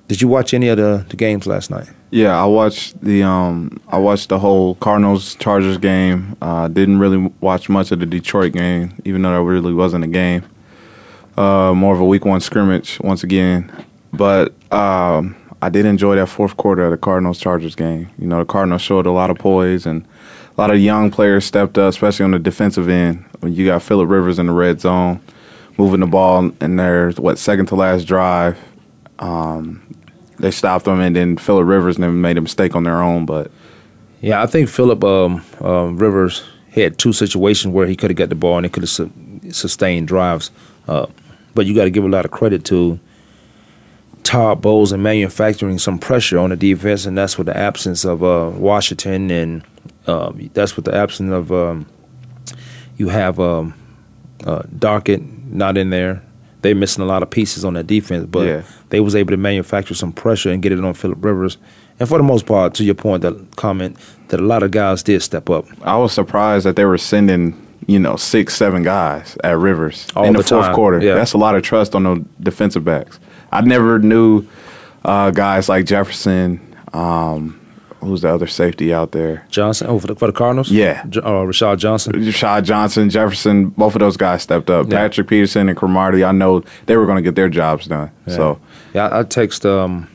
Did 0.08 0.22
you 0.22 0.28
watch 0.30 0.54
any 0.54 0.70
of 0.70 0.78
the, 0.78 1.06
the 1.10 1.18
games 1.18 1.46
last 1.46 1.70
night? 1.70 1.90
Yeah, 2.12 2.42
I 2.42 2.46
watched 2.46 3.02
the 3.02 3.24
um 3.24 3.82
I 3.90 3.98
watched 3.98 4.30
the 4.30 4.40
whole 4.40 4.76
Cardinals 4.76 5.36
Chargers 5.36 5.78
game. 5.78 6.38
Uh, 6.42 6.70
didn't 6.70 7.00
really 7.00 7.18
watch 7.42 7.68
much 7.68 7.92
of 7.92 8.00
the 8.00 8.06
Detroit 8.06 8.54
game, 8.54 8.94
even 9.04 9.22
though 9.22 9.34
that 9.34 9.44
really 9.44 9.74
wasn't 9.74 10.06
a 10.06 10.08
game. 10.08 10.44
Uh, 11.36 11.74
more 11.74 11.94
of 11.94 12.00
a 12.00 12.06
week 12.06 12.26
one 12.26 12.40
scrimmage 12.40 13.00
once 13.02 13.24
again, 13.24 13.72
but 14.12 14.54
um, 14.72 15.36
I 15.62 15.70
did 15.70 15.86
enjoy 15.86 16.16
that 16.16 16.28
fourth 16.28 16.58
quarter 16.58 16.86
of 16.86 16.92
the 16.92 16.98
Cardinals 16.98 17.40
Chargers 17.40 17.76
game. 17.76 18.10
You 18.18 18.28
know, 18.28 18.40
the 18.40 18.46
Cardinals 18.46 18.82
showed 18.82 19.06
a 19.06 19.12
lot 19.12 19.30
of 19.30 19.38
poise 19.38 19.86
and 19.86 20.04
a 20.58 20.62
lot 20.62 20.72
of 20.72 20.80
young 20.80 21.12
players 21.12 21.46
stepped 21.46 21.78
up, 21.78 21.90
especially 21.90 22.24
on 22.24 22.32
the 22.32 22.40
defensive 22.40 22.90
end. 22.90 23.24
When 23.42 23.54
you 23.54 23.66
got 23.66 23.84
Philip 23.84 24.10
Rivers 24.10 24.40
in 24.40 24.48
the 24.48 24.54
red 24.54 24.82
zone, 24.82 25.20
moving 25.78 26.00
the 26.00 26.08
ball 26.08 26.52
in 26.62 26.76
their 26.78 27.12
what 27.12 27.38
second 27.38 27.68
to 27.68 27.76
last 27.76 28.06
drive. 28.06 28.58
Um, 29.20 29.84
they 30.38 30.52
stopped 30.52 30.86
them, 30.86 31.00
and 31.00 31.16
then 31.16 31.38
Philip 31.38 31.68
Rivers 31.68 32.00
never 32.00 32.14
made 32.14 32.38
a 32.38 32.42
mistake 32.42 32.76
on 32.76 32.84
their 32.84 33.02
own. 33.02 33.26
But 33.26 33.52
yeah, 34.22 34.42
I 34.42 34.46
think 34.46 34.70
Philip 34.70 35.04
um, 35.04 35.44
um, 35.62 35.98
Rivers 35.98 36.44
had 36.72 36.98
two 36.98 37.14
situations 37.14 37.74
where 37.74 37.88
he 37.88 37.96
could 37.96 38.10
have 38.10 38.18
got 38.18 38.30
the 38.30 38.36
ball 38.36 38.58
and 38.58 38.66
he 38.66 38.70
could 38.70 38.84
have 38.84 38.90
su- 38.90 39.12
sustained 39.52 40.08
drives. 40.08 40.52
Uh, 40.88 41.08
but 41.56 41.66
you 41.66 41.74
got 41.74 41.86
to 41.86 41.90
give 41.90 42.04
a 42.04 42.10
lot 42.10 42.24
of 42.24 42.32
credit 42.32 42.64
to 42.66 43.00
Todd 44.24 44.62
Bowles 44.62 44.92
and 44.92 45.02
manufacturing 45.02 45.80
some 45.80 45.98
pressure 45.98 46.38
on 46.38 46.50
the 46.52 46.56
defense, 46.56 47.06
and 47.06 47.18
that's 47.18 47.38
with 47.38 47.48
the 47.48 47.58
absence 47.58 48.06
of 48.06 48.24
uh, 48.24 48.52
Washington, 48.54 49.32
and 49.32 49.64
um, 50.06 50.50
that's 50.54 50.76
with 50.76 50.86
the 50.86 50.94
absence 50.94 51.32
of 51.32 51.52
um, 51.52 51.88
you 52.98 53.10
have 53.10 53.40
um, 53.40 53.74
uh, 54.46 54.64
Dockett 54.78 55.22
not 55.50 55.78
in 55.78 55.90
there 55.90 56.22
they 56.62 56.74
missing 56.74 57.04
a 57.04 57.08
lot 57.08 57.24
of 57.24 57.30
pieces 57.30 57.64
on 57.64 57.74
that 57.76 57.88
defense, 57.88 58.26
but 58.26 58.48
yeah. 58.48 58.64
they 58.90 59.00
was 59.00 59.16
able 59.16 59.32
to 59.32 59.38
manufacture 59.38 59.94
some 59.94 60.12
pressure 60.12 60.50
and 60.50 60.62
get 60.62 60.72
it 60.72 60.84
on 60.84 60.94
Philip 60.94 61.24
Rivers. 61.24 61.58
And 62.00 62.08
for 62.08 62.18
the 62.18 62.24
most 62.24 62.46
part, 62.46 62.74
to 62.76 62.84
your 62.84 62.96
point, 62.96 63.22
that 63.24 63.56
comment 63.56 63.98
that 64.30 64.40
a 64.40 64.44
lot 64.44 64.64
of 64.64 64.72
guys 64.72 65.04
did 65.04 65.22
step 65.22 65.50
up. 65.50 65.66
I 65.82 65.98
was 65.98 66.14
surprised 66.14 66.66
that 66.66 66.76
they 66.76 66.86
were 66.86 66.98
sending 66.98 67.64
you 67.88 68.00
know 68.00 68.16
six, 68.16 68.56
seven 68.56 68.84
guys 68.84 69.38
at 69.44 69.58
Rivers 69.58 70.08
All 70.16 70.26
in 70.26 70.34
the, 70.34 70.40
the 70.40 70.44
fourth 70.44 70.66
time. 70.66 70.76
quarter. 70.76 71.00
Yeah. 71.00 71.16
That's 71.16 71.34
a 71.34 71.38
lot 71.38 71.56
of 71.56 71.64
trust 71.64 71.96
on 71.96 72.04
the 72.04 72.26
defensive 72.42 72.84
backs. 72.84 73.20
I 73.52 73.62
never 73.62 74.00
knew 74.00 74.46
uh, 75.06 75.32
guys 75.32 75.70
like 75.70 75.86
Jefferson. 75.86 76.76
Um, 76.94 77.57
who's 78.00 78.22
the 78.22 78.30
other 78.34 78.48
safety 78.48 78.94
out 78.94 79.12
there? 79.12 79.46
Johnson. 79.50 79.88
Oh, 79.88 80.00
for 80.00 80.08
the, 80.08 80.16
for 80.16 80.28
the 80.28 80.34
Cardinals. 80.34 80.72
Yeah, 80.72 81.02
uh, 81.06 81.44
Rashad 81.46 81.78
Johnson. 81.80 82.14
Rashad 82.14 82.64
Johnson, 82.64 83.10
Jefferson. 83.10 83.70
Both 83.70 83.96
of 83.96 84.00
those 84.00 84.18
guys 84.18 84.44
stepped 84.44 84.70
up. 84.70 84.88
Yeah. 84.88 84.98
Patrick 84.98 85.28
Peterson 85.28 85.70
and 85.70 85.78
Cromartie. 85.78 86.24
I 86.24 86.32
know 86.32 86.64
they 86.86 86.98
were 86.98 87.06
going 87.06 87.18
to 87.18 87.22
get 87.22 87.36
their 87.36 87.50
jobs 87.50 87.88
done. 87.88 88.12
Yeah. 88.28 88.36
So 88.36 88.60
yeah, 88.94 89.08
I, 89.08 89.20
I 89.20 89.24
text 89.24 89.66
um, 89.66 90.10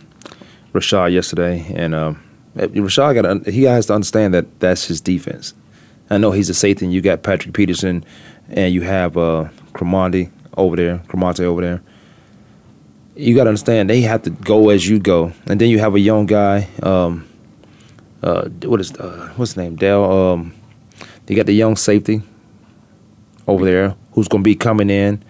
Rashad 0.72 1.12
yesterday, 1.12 1.66
and 1.74 1.94
um, 1.94 2.22
Rashad 2.56 3.20
got 3.22 3.46
he 3.46 3.64
has 3.64 3.86
to 3.86 3.94
understand 3.94 4.34
that 4.34 4.60
that's 4.60 4.86
his 4.86 5.00
defense. 5.00 5.54
I 6.10 6.18
know 6.18 6.30
he's 6.30 6.50
a 6.50 6.54
safety. 6.54 6.84
and 6.84 6.92
You 6.94 7.00
got 7.00 7.22
Patrick 7.22 7.54
Peterson, 7.54 8.04
and 8.50 8.74
you 8.74 8.82
have 8.82 9.16
uh, 9.16 9.48
Cromartie 9.72 10.30
over 10.56 10.76
there, 10.76 10.98
Cromartie 11.08 11.44
over 11.44 11.60
there. 11.62 11.82
You 13.14 13.34
got 13.34 13.44
to 13.44 13.48
understand 13.50 13.90
they 13.90 14.00
have 14.02 14.22
to 14.22 14.30
go 14.30 14.70
as 14.70 14.88
you 14.88 14.98
go, 14.98 15.32
and 15.46 15.60
then 15.60 15.68
you 15.68 15.78
have 15.78 15.94
a 15.94 16.00
young 16.00 16.26
guy. 16.26 16.68
Um, 16.82 17.28
uh, 18.22 18.48
what 18.64 18.80
is 18.80 18.92
uh, 18.92 19.32
what's 19.36 19.52
his 19.52 19.56
name? 19.56 19.76
Dell. 19.76 20.10
Um, 20.10 20.54
they 21.26 21.34
got 21.34 21.46
the 21.46 21.54
young 21.54 21.76
safety 21.76 22.22
over 23.46 23.64
there 23.64 23.94
who's 24.12 24.28
going 24.28 24.42
to 24.42 24.48
be 24.48 24.54
coming 24.54 24.90
in. 24.90 25.22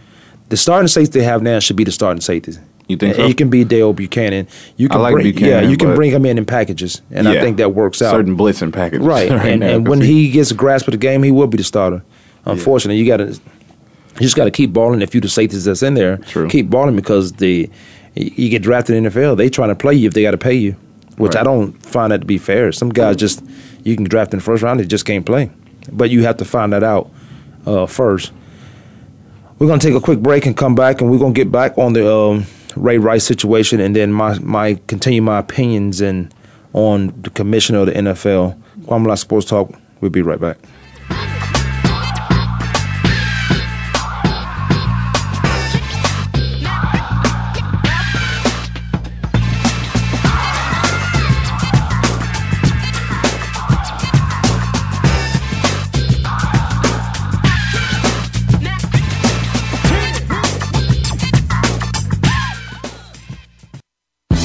The 0.49 0.57
starting 0.57 0.89
safety 0.89 1.21
they 1.21 1.25
have 1.25 1.43
now 1.43 1.59
should 1.59 1.77
be 1.77 1.85
the 1.85 1.93
starting 1.93 2.21
safety. 2.21 2.53
you 2.89 2.97
think 2.97 3.15
And 3.15 3.17
so? 3.17 3.27
He 3.27 3.35
can 3.35 3.49
be 3.49 3.65
Dale 3.65 3.95
Bucannon. 3.95 4.49
You 4.77 4.89
can 4.89 4.99
I 4.99 5.03
like 5.03 5.13
bring, 5.15 5.33
Bucannon, 5.33 5.41
yeah, 5.41 5.61
you 5.63 5.77
can 5.77 5.95
bring 5.95 6.11
him 6.11 6.27
in 6.27 6.37
in 6.39 6.45
packages, 6.45 7.01
and 7.11 7.27
I 7.29 7.41
think 7.41 7.57
that 7.59 7.75
works 7.75 8.03
out. 8.03 8.11
certain 8.11 8.37
blitzing 8.37 8.73
packages. 8.73 9.07
right, 9.07 9.31
and, 9.31 9.61
now, 9.61 9.69
and 9.69 9.89
when 9.89 10.01
he 10.01 10.31
gets 10.31 10.51
a 10.51 10.55
grasp 10.55 10.89
of 10.89 10.93
the 10.93 10.99
game, 10.99 11.23
he 11.23 11.31
will 11.31 11.47
be 11.47 11.57
the 11.57 11.65
starter. 11.65 12.03
Unfortunately, 12.45 12.99
you 12.99 13.07
got 13.07 13.19
to 13.19 13.27
You 13.27 14.21
just 14.21 14.37
got 14.37 14.45
to 14.45 14.51
keep 14.51 14.73
balling. 14.73 15.01
If 15.01 15.15
you 15.15 15.21
the 15.21 15.29
safeties 15.29 15.65
that's 15.65 15.83
in 15.83 15.95
there, 15.95 16.19
True. 16.19 16.49
keep 16.49 16.69
balling 16.69 16.97
because 16.97 17.33
the 17.35 17.71
you 18.15 18.51
get 18.51 18.63
drafted 18.63 18.97
in 18.97 19.05
the 19.05 19.11
NFL. 19.11 19.37
They 19.37 19.49
trying 19.49 19.71
to 19.71 19.75
play 19.75 19.95
you 19.95 20.07
if 20.09 20.15
they 20.15 20.23
got 20.23 20.33
to 20.33 20.39
pay 20.39 20.55
you, 20.55 20.77
which 21.17 21.35
Right. 21.35 21.41
I 21.41 21.45
don't 21.45 21.73
find 21.85 22.13
that 22.13 22.21
to 22.21 22.27
be 22.27 22.39
fair. 22.39 22.73
Some 22.73 22.91
guys 22.91 23.17
just 23.17 23.43
you 23.85 23.97
can 23.97 24.05
draft 24.05 24.33
in 24.33 24.39
the 24.39 24.45
first 24.45 24.63
round, 24.63 24.81
they 24.81 24.85
just 24.85 25.05
can't 25.05 25.27
play, 25.27 25.51
but 25.91 26.11
you 26.11 26.23
have 26.25 26.37
to 26.39 26.45
find 26.45 26.73
that 26.73 26.83
out 26.83 27.11
uh, 27.67 27.87
first. 27.87 28.33
We're 29.59 29.69
gonna 29.69 29.81
take 29.81 29.95
a 29.95 30.01
quick 30.01 30.19
break 30.21 30.47
and 30.47 30.57
come 30.57 30.75
back, 30.75 31.01
and 31.01 31.11
we're 31.11 31.19
gonna 31.19 31.33
get 31.35 31.53
back 31.53 31.79
on 31.79 31.93
the 31.93 32.13
um, 32.13 32.47
Ray 32.77 32.99
Rice 32.99 33.25
situation, 33.25 33.81
and 33.81 33.95
then 33.95 34.13
my 34.13 34.39
my 34.41 34.75
continue 34.87 35.23
my 35.23 35.39
opinions 35.39 36.01
and 36.01 36.33
on 36.73 37.13
the 37.23 37.31
commissioner 37.31 37.81
of 37.81 37.87
the 37.87 37.93
NFL. 37.93 38.61
Kwamie 38.83 39.07
Lassiter 39.07 39.27
Sports 39.27 39.47
Talk. 39.47 39.73
We'll 40.01 40.11
be 40.11 40.23
right 40.23 40.41
back. 40.41 40.59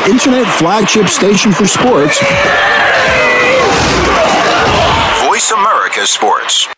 Your 0.00 0.08
internet 0.10 0.46
flagship 0.56 1.08
station 1.08 1.52
for 1.52 1.66
sports. 1.66 2.18
Voice 5.26 5.50
America 5.50 6.06
Sports. 6.06 6.68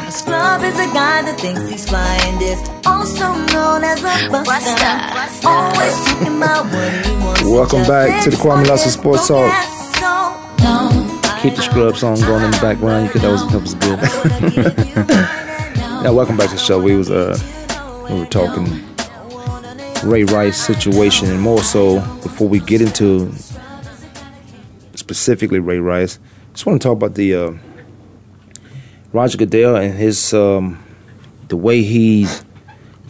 A 0.00 0.10
scrub 0.10 0.62
is 0.62 0.78
a 0.78 0.86
guy 0.92 1.22
that 1.22 1.36
thinks 1.40 1.68
he's 1.68 1.88
flying 1.88 2.38
this, 2.38 2.60
also 2.86 3.34
known 3.52 3.82
as 3.82 4.00
a 4.00 4.30
buster. 4.30 5.48
Always 5.48 6.04
talking 6.04 6.36
about 6.36 6.64
what 6.66 7.06
he 7.06 7.12
wants. 7.16 7.42
Welcome 7.42 7.78
just 7.78 7.90
back 7.90 8.24
to 8.24 8.30
the 8.30 8.36
Kwamie 8.36 8.66
fix 8.68 8.92
Sports 8.92 9.28
Talk. 9.28 9.77
Keep 11.42 11.54
the 11.54 11.62
scrub 11.62 11.96
song 11.96 12.20
going 12.20 12.44
in 12.44 12.50
the 12.50 12.58
background. 12.60 13.14
You 13.14 13.20
that 13.20 13.30
was 13.30 13.44
was 13.52 13.74
good. 13.74 13.98
now 16.02 16.12
welcome 16.12 16.36
back 16.36 16.48
to 16.48 16.56
the 16.56 16.60
show. 16.60 16.80
We 16.80 16.96
was 16.96 17.10
uh 17.10 17.38
we 18.10 18.18
were 18.18 18.26
talking 18.26 18.66
Ray 20.02 20.24
Rice 20.24 20.64
situation 20.64 21.30
and 21.30 21.40
more 21.40 21.62
so 21.62 22.00
before 22.22 22.48
we 22.48 22.60
get 22.60 22.80
into 22.80 23.32
specifically 24.94 25.58
Ray 25.58 25.78
Rice, 25.78 26.18
just 26.52 26.66
want 26.66 26.82
to 26.82 26.88
talk 26.88 26.96
about 26.96 27.14
the 27.14 27.34
uh, 27.34 27.52
Roger 29.12 29.38
Goodell 29.38 29.76
and 29.76 29.94
his 29.94 30.34
um, 30.34 30.82
the 31.48 31.56
way 31.56 31.82
he's 31.82 32.44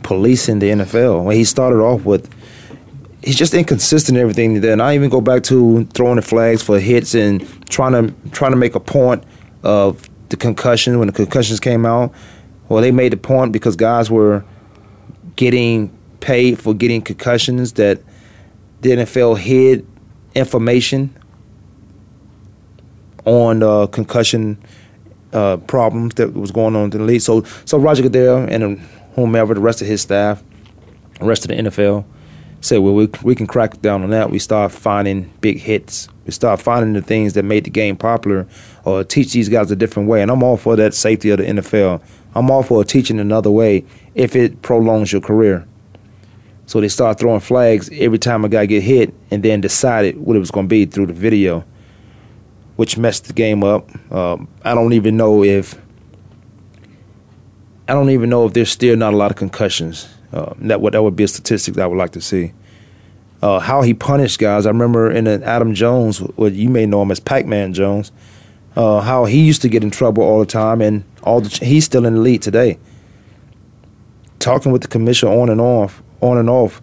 policing 0.03 0.59
the 0.59 0.69
NFL. 0.69 1.25
When 1.25 1.35
he 1.35 1.45
started 1.45 1.79
off 1.81 2.05
with 2.05 2.31
he's 3.23 3.37
just 3.37 3.55
inconsistent 3.55 4.17
in 4.17 4.23
everything. 4.23 4.61
Then 4.61 4.81
I 4.81 4.95
even 4.95 5.11
go 5.11 5.21
back 5.21 5.43
to 5.45 5.85
throwing 5.87 6.17
the 6.17 6.23
flags 6.23 6.63
for 6.63 6.79
hits 6.79 7.15
and 7.15 7.47
trying 7.69 7.93
to 7.93 8.31
trying 8.31 8.53
to 8.53 8.57
make 8.57 8.75
a 8.75 8.81
point 8.81 9.25
of 9.63 10.09
the 10.29 10.37
concussion 10.37 10.99
when 10.99 11.07
the 11.07 11.13
concussions 11.13 11.61
came 11.61 11.87
out. 11.87 12.13
Well, 12.69 12.83
they 12.83 12.93
made 12.93 13.13
the 13.13 13.17
point 13.17 13.53
because 13.53 13.77
guys 13.77 14.11
were 14.11 14.45
getting 15.37 15.97
paid 16.21 16.61
for 16.61 16.75
getting 16.75 17.01
concussions 17.01 17.75
that 17.75 18.03
the 18.81 18.91
NFL 18.91 19.39
hid 19.39 19.87
information 20.35 21.17
on 23.25 23.63
uh, 23.63 23.87
concussion 23.87 24.63
uh, 25.33 25.57
problems 25.59 26.15
that 26.15 26.35
was 26.35 26.51
going 26.51 26.75
on 26.75 26.85
in 26.85 26.91
the 26.91 26.99
league. 27.01 27.21
So, 27.21 27.43
so 27.65 27.79
Roger 27.79 28.03
Goodell 28.03 28.47
and 28.49 28.81
whomever, 29.15 29.55
the 29.55 29.61
rest 29.61 29.83
of 29.83 29.87
his 29.87 30.01
staff, 30.01 30.43
the 31.19 31.27
rest 31.27 31.45
of 31.45 31.49
the 31.49 31.63
NFL, 31.63 32.05
said, 32.61 32.79
well, 32.79 32.95
we, 32.95 33.09
we 33.23 33.35
can 33.35 33.47
crack 33.47 33.81
down 33.81 34.03
on 34.03 34.11
that. 34.11 34.31
We 34.31 34.39
start 34.39 34.73
finding 34.73 35.33
big 35.41 35.59
hits. 35.59 36.09
We 36.27 36.33
start 36.33 36.61
finding 36.61 36.93
the 36.93 37.03
things 37.03 37.35
that 37.35 37.45
made 37.45 37.65
the 37.65 37.71
game 37.71 37.97
popular 37.97 38.47
or 38.85 39.05
teach 39.05 39.33
these 39.33 39.49
guys 39.49 39.71
a 39.71 39.77
different 39.77 40.09
way. 40.09 40.23
And 40.23 40.31
I'm 40.31 40.43
all 40.43 40.57
for 40.57 40.77
that 40.77 40.95
safety 40.95 41.31
of 41.31 41.39
the 41.39 41.45
NFL. 41.45 42.03
I'm 42.35 42.51
all 42.51 42.63
for 42.63 42.85
teaching 42.85 43.19
another 43.19 43.51
way 43.51 43.85
if 44.15 44.37
it 44.37 44.63
prolongs 44.63 45.13
your 45.13 45.21
career. 45.21 45.67
So 46.67 46.81
they 46.83 46.89
start 46.89 47.19
throwing 47.19 47.41
flags 47.41 47.89
every 47.93 48.19
time 48.19 48.45
a 48.45 48.49
guy 48.49 48.67
get 48.67 48.83
hit 48.83 49.15
and 49.31 49.43
then 49.43 49.63
decided 49.63 50.19
what 50.19 50.37
it 50.37 50.41
was 50.41 50.51
going 50.51 50.67
to 50.67 50.69
be 50.69 50.85
through 50.85 51.07
the 51.07 51.15
video, 51.15 51.65
which 52.77 52.99
messed 52.99 53.27
the 53.27 53.33
game 53.33 53.65
up. 53.65 53.89
Um, 54.13 54.49
I 54.63 54.75
don't 54.75 54.93
even 54.93 55.17
know 55.17 55.43
if 55.43 55.81
I 57.89 57.95
don't 57.95 58.11
even 58.11 58.29
know 58.29 58.45
if 58.45 58.53
there's 58.53 58.71
still 58.71 58.97
not 58.97 59.15
a 59.15 59.17
lot 59.17 59.31
of 59.31 59.39
concussions. 59.39 60.15
Uh, 60.33 60.55
that 60.59 60.81
would 60.81 60.95
that 60.95 61.03
would 61.03 61.17
be 61.17 61.25
a 61.25 61.29
statistic 61.29 61.75
that 61.75 61.85
I 61.85 61.87
would 61.87 61.99
like 61.99 62.13
to 62.13 62.21
see. 62.21 62.53
Uh, 63.41 63.61
how 63.61 63.83
he 63.83 63.95
punished 63.95 64.39
guys. 64.39 64.67
I 64.67 64.71
remember 64.71 65.11
in 65.11 65.27
an 65.27 65.43
Adam 65.45 65.75
Jones, 65.75 66.19
what 66.19 66.53
you 66.53 66.69
may 66.69 66.87
know 66.87 67.03
him 67.03 67.11
as 67.11 67.21
Pac-Man 67.21 67.73
Jones. 67.73 68.11
Uh, 68.77 69.01
how 69.01 69.25
he 69.25 69.45
used 69.45 69.63
to 69.63 69.69
get 69.69 69.83
in 69.83 69.91
trouble 69.91 70.23
all 70.23 70.41
the 70.41 70.47
time, 70.47 70.81
and 70.81 71.05
all 71.23 71.41
the 71.41 71.49
he's 71.65 71.85
still 71.85 72.05
in 72.05 72.15
the 72.15 72.21
lead 72.21 72.43
today. 72.43 72.79
Talking 74.39 74.73
with 74.73 74.83
the 74.83 74.89
commissioner 74.89 75.33
on 75.33 75.49
and 75.51 75.61
off, 75.61 76.03
on 76.21 76.39
and 76.39 76.51
off. 76.51 76.83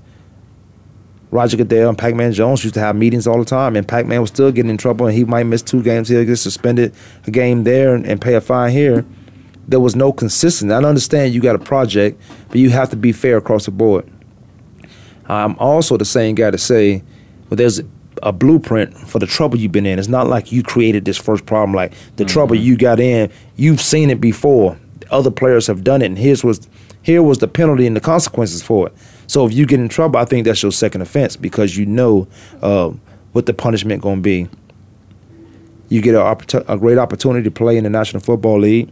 Roger 1.31 1.57
Goodell 1.57 1.89
and 1.89 1.97
Pac-Man 1.97 2.31
Jones 2.31 2.63
used 2.63 2.75
to 2.75 2.79
have 2.79 2.95
meetings 2.95 3.27
all 3.27 3.37
the 3.37 3.45
time, 3.45 3.75
and 3.75 3.85
Pac-Man 3.85 4.21
was 4.21 4.29
still 4.29 4.51
getting 4.51 4.71
in 4.71 4.77
trouble, 4.77 5.07
and 5.07 5.15
he 5.15 5.25
might 5.25 5.43
miss 5.43 5.61
two 5.61 5.83
games 5.83 6.07
here, 6.07 6.23
get 6.23 6.37
suspended 6.37 6.93
a 7.27 7.31
game 7.31 7.65
there, 7.65 7.93
and, 7.93 8.05
and 8.05 8.21
pay 8.21 8.35
a 8.35 8.41
fine 8.41 8.71
here. 8.71 9.05
There 9.67 9.79
was 9.79 9.95
no 9.95 10.13
consistency. 10.13 10.73
I 10.73 10.77
understand 10.77 11.33
you 11.33 11.41
got 11.41 11.55
a 11.55 11.59
project, 11.59 12.21
but 12.49 12.57
you 12.57 12.69
have 12.69 12.89
to 12.91 12.95
be 12.95 13.11
fair 13.11 13.37
across 13.37 13.65
the 13.65 13.71
board. 13.71 14.09
I'm 15.27 15.57
also 15.57 15.97
the 15.97 16.05
same 16.05 16.35
guy 16.35 16.51
to 16.51 16.57
say, 16.57 17.03
well, 17.49 17.57
there's 17.57 17.81
a 18.21 18.31
blueprint 18.31 18.95
for 18.95 19.19
the 19.19 19.27
trouble 19.27 19.57
you've 19.57 19.71
been 19.71 19.85
in. 19.85 19.99
It's 19.99 20.07
not 20.07 20.27
like 20.27 20.51
you 20.51 20.63
created 20.63 21.05
this 21.05 21.17
first 21.17 21.45
problem. 21.45 21.75
Like 21.75 21.93
the 22.15 22.25
trouble 22.25 22.55
you 22.55 22.77
got 22.77 22.99
in, 22.99 23.31
you've 23.55 23.81
seen 23.81 24.09
it 24.09 24.21
before. 24.21 24.77
Other 25.11 25.31
players 25.31 25.67
have 25.67 25.83
done 25.83 26.01
it, 26.01 26.05
and 26.05 26.17
here's 26.17 26.43
was 26.43 26.67
here 27.03 27.21
was 27.21 27.37
the 27.37 27.47
penalty 27.47 27.85
and 27.85 27.95
the 27.95 28.01
consequences 28.01 28.63
for 28.63 28.87
it. 28.87 28.93
So 29.27 29.45
if 29.45 29.53
you 29.53 29.67
get 29.67 29.79
in 29.79 29.89
trouble, 29.89 30.19
I 30.19 30.25
think 30.25 30.45
that's 30.45 30.63
your 30.63 30.71
second 30.71 31.01
offense 31.01 31.35
because 31.35 31.77
you 31.77 31.85
know 31.85 32.27
uh, 32.61 32.91
what 33.33 33.45
the 33.45 33.53
punishment 33.53 34.01
going 34.01 34.17
to 34.17 34.21
be. 34.21 34.49
You 35.89 36.01
get 36.01 36.15
a, 36.15 36.71
a 36.71 36.77
great 36.79 36.97
opportunity 36.97 37.43
to 37.43 37.51
play 37.51 37.77
in 37.77 37.83
the 37.83 37.91
National 37.91 38.23
Football 38.23 38.61
League, 38.61 38.91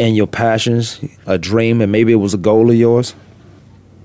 and 0.00 0.16
your 0.16 0.26
passions, 0.26 0.98
a 1.26 1.36
dream, 1.36 1.82
and 1.82 1.92
maybe 1.92 2.10
it 2.10 2.16
was 2.16 2.32
a 2.32 2.38
goal 2.38 2.70
of 2.70 2.76
yours, 2.76 3.14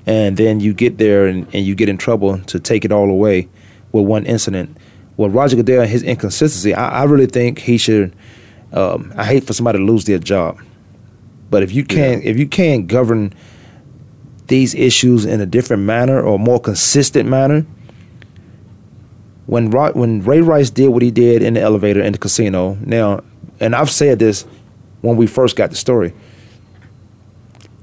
and 0.05 0.36
then 0.36 0.60
you 0.60 0.73
get 0.73 0.97
there 0.97 1.25
and, 1.25 1.47
and 1.55 1.65
you 1.65 1.73
get 1.73 1.88
in 1.88 1.97
trouble 1.97 2.38
to 2.39 2.60
take 2.60 2.84
it 2.84 2.91
all 2.91 3.10
away 3.10 3.47
with 3.93 4.05
one 4.05 4.25
incident. 4.25 4.75
Well, 5.15 5.29
Roger 5.29 5.55
Goodell, 5.55 5.84
and 5.84 5.89
his 5.89 6.03
inconsistency, 6.03 6.73
I, 6.73 7.01
I 7.01 7.03
really 7.05 7.27
think 7.27 7.60
he 7.60 7.77
should. 7.77 8.13
Um, 8.73 9.13
I 9.15 9.23
hate 9.23 9.45
for 9.45 9.53
somebody 9.53 9.79
to 9.79 9.86
lose 9.86 10.03
their 10.03 10.19
job, 10.19 10.60
but 11.49 11.63
if 11.63 11.71
you 11.71 11.86
can't, 11.86 12.21
if 12.25 12.38
you 12.38 12.45
can't 12.45 12.88
govern 12.88 13.34
these 14.47 14.75
issues 14.75 15.23
in 15.23 15.39
a 15.39 15.45
different 15.45 15.84
manner 15.84 16.21
or 16.21 16.38
more 16.38 16.60
consistent 16.60 17.29
manner, 17.29 17.65
when 19.45 19.69
Ro- 19.69 19.93
when 19.93 20.23
Ray 20.25 20.41
Rice 20.41 20.71
did 20.71 20.89
what 20.89 21.03
he 21.03 21.10
did 21.12 21.41
in 21.41 21.53
the 21.53 21.62
elevator 21.62 22.01
in 22.01 22.12
the 22.12 22.19
casino, 22.19 22.77
now, 22.81 23.23
and 23.62 23.73
I've 23.73 23.89
said 23.89 24.19
this 24.19 24.45
when 25.05 25.17
we 25.17 25.27
first 25.27 25.55
got 25.55 25.69
the 25.69 25.75
story. 25.75 26.13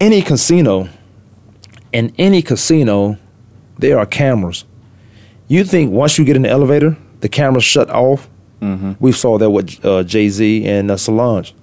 Any 0.00 0.20
casino, 0.22 0.88
in 1.92 2.12
any 2.18 2.42
casino, 2.42 3.16
there 3.78 3.98
are 3.98 4.06
cameras. 4.06 4.64
You 5.48 5.64
think 5.64 5.92
once 5.92 6.18
you 6.18 6.24
get 6.24 6.36
in 6.36 6.42
the 6.42 6.48
elevator, 6.50 6.96
the 7.20 7.28
cameras 7.28 7.64
shut 7.64 7.88
off? 7.90 8.28
Mm-hmm. 8.60 8.92
We 9.00 9.12
saw 9.12 9.38
that 9.38 9.50
with 9.50 9.84
uh, 9.84 10.02
Jay 10.04 10.28
Z 10.28 10.64
and 10.66 10.90
uh, 10.90 10.96
Solange. 10.96 11.54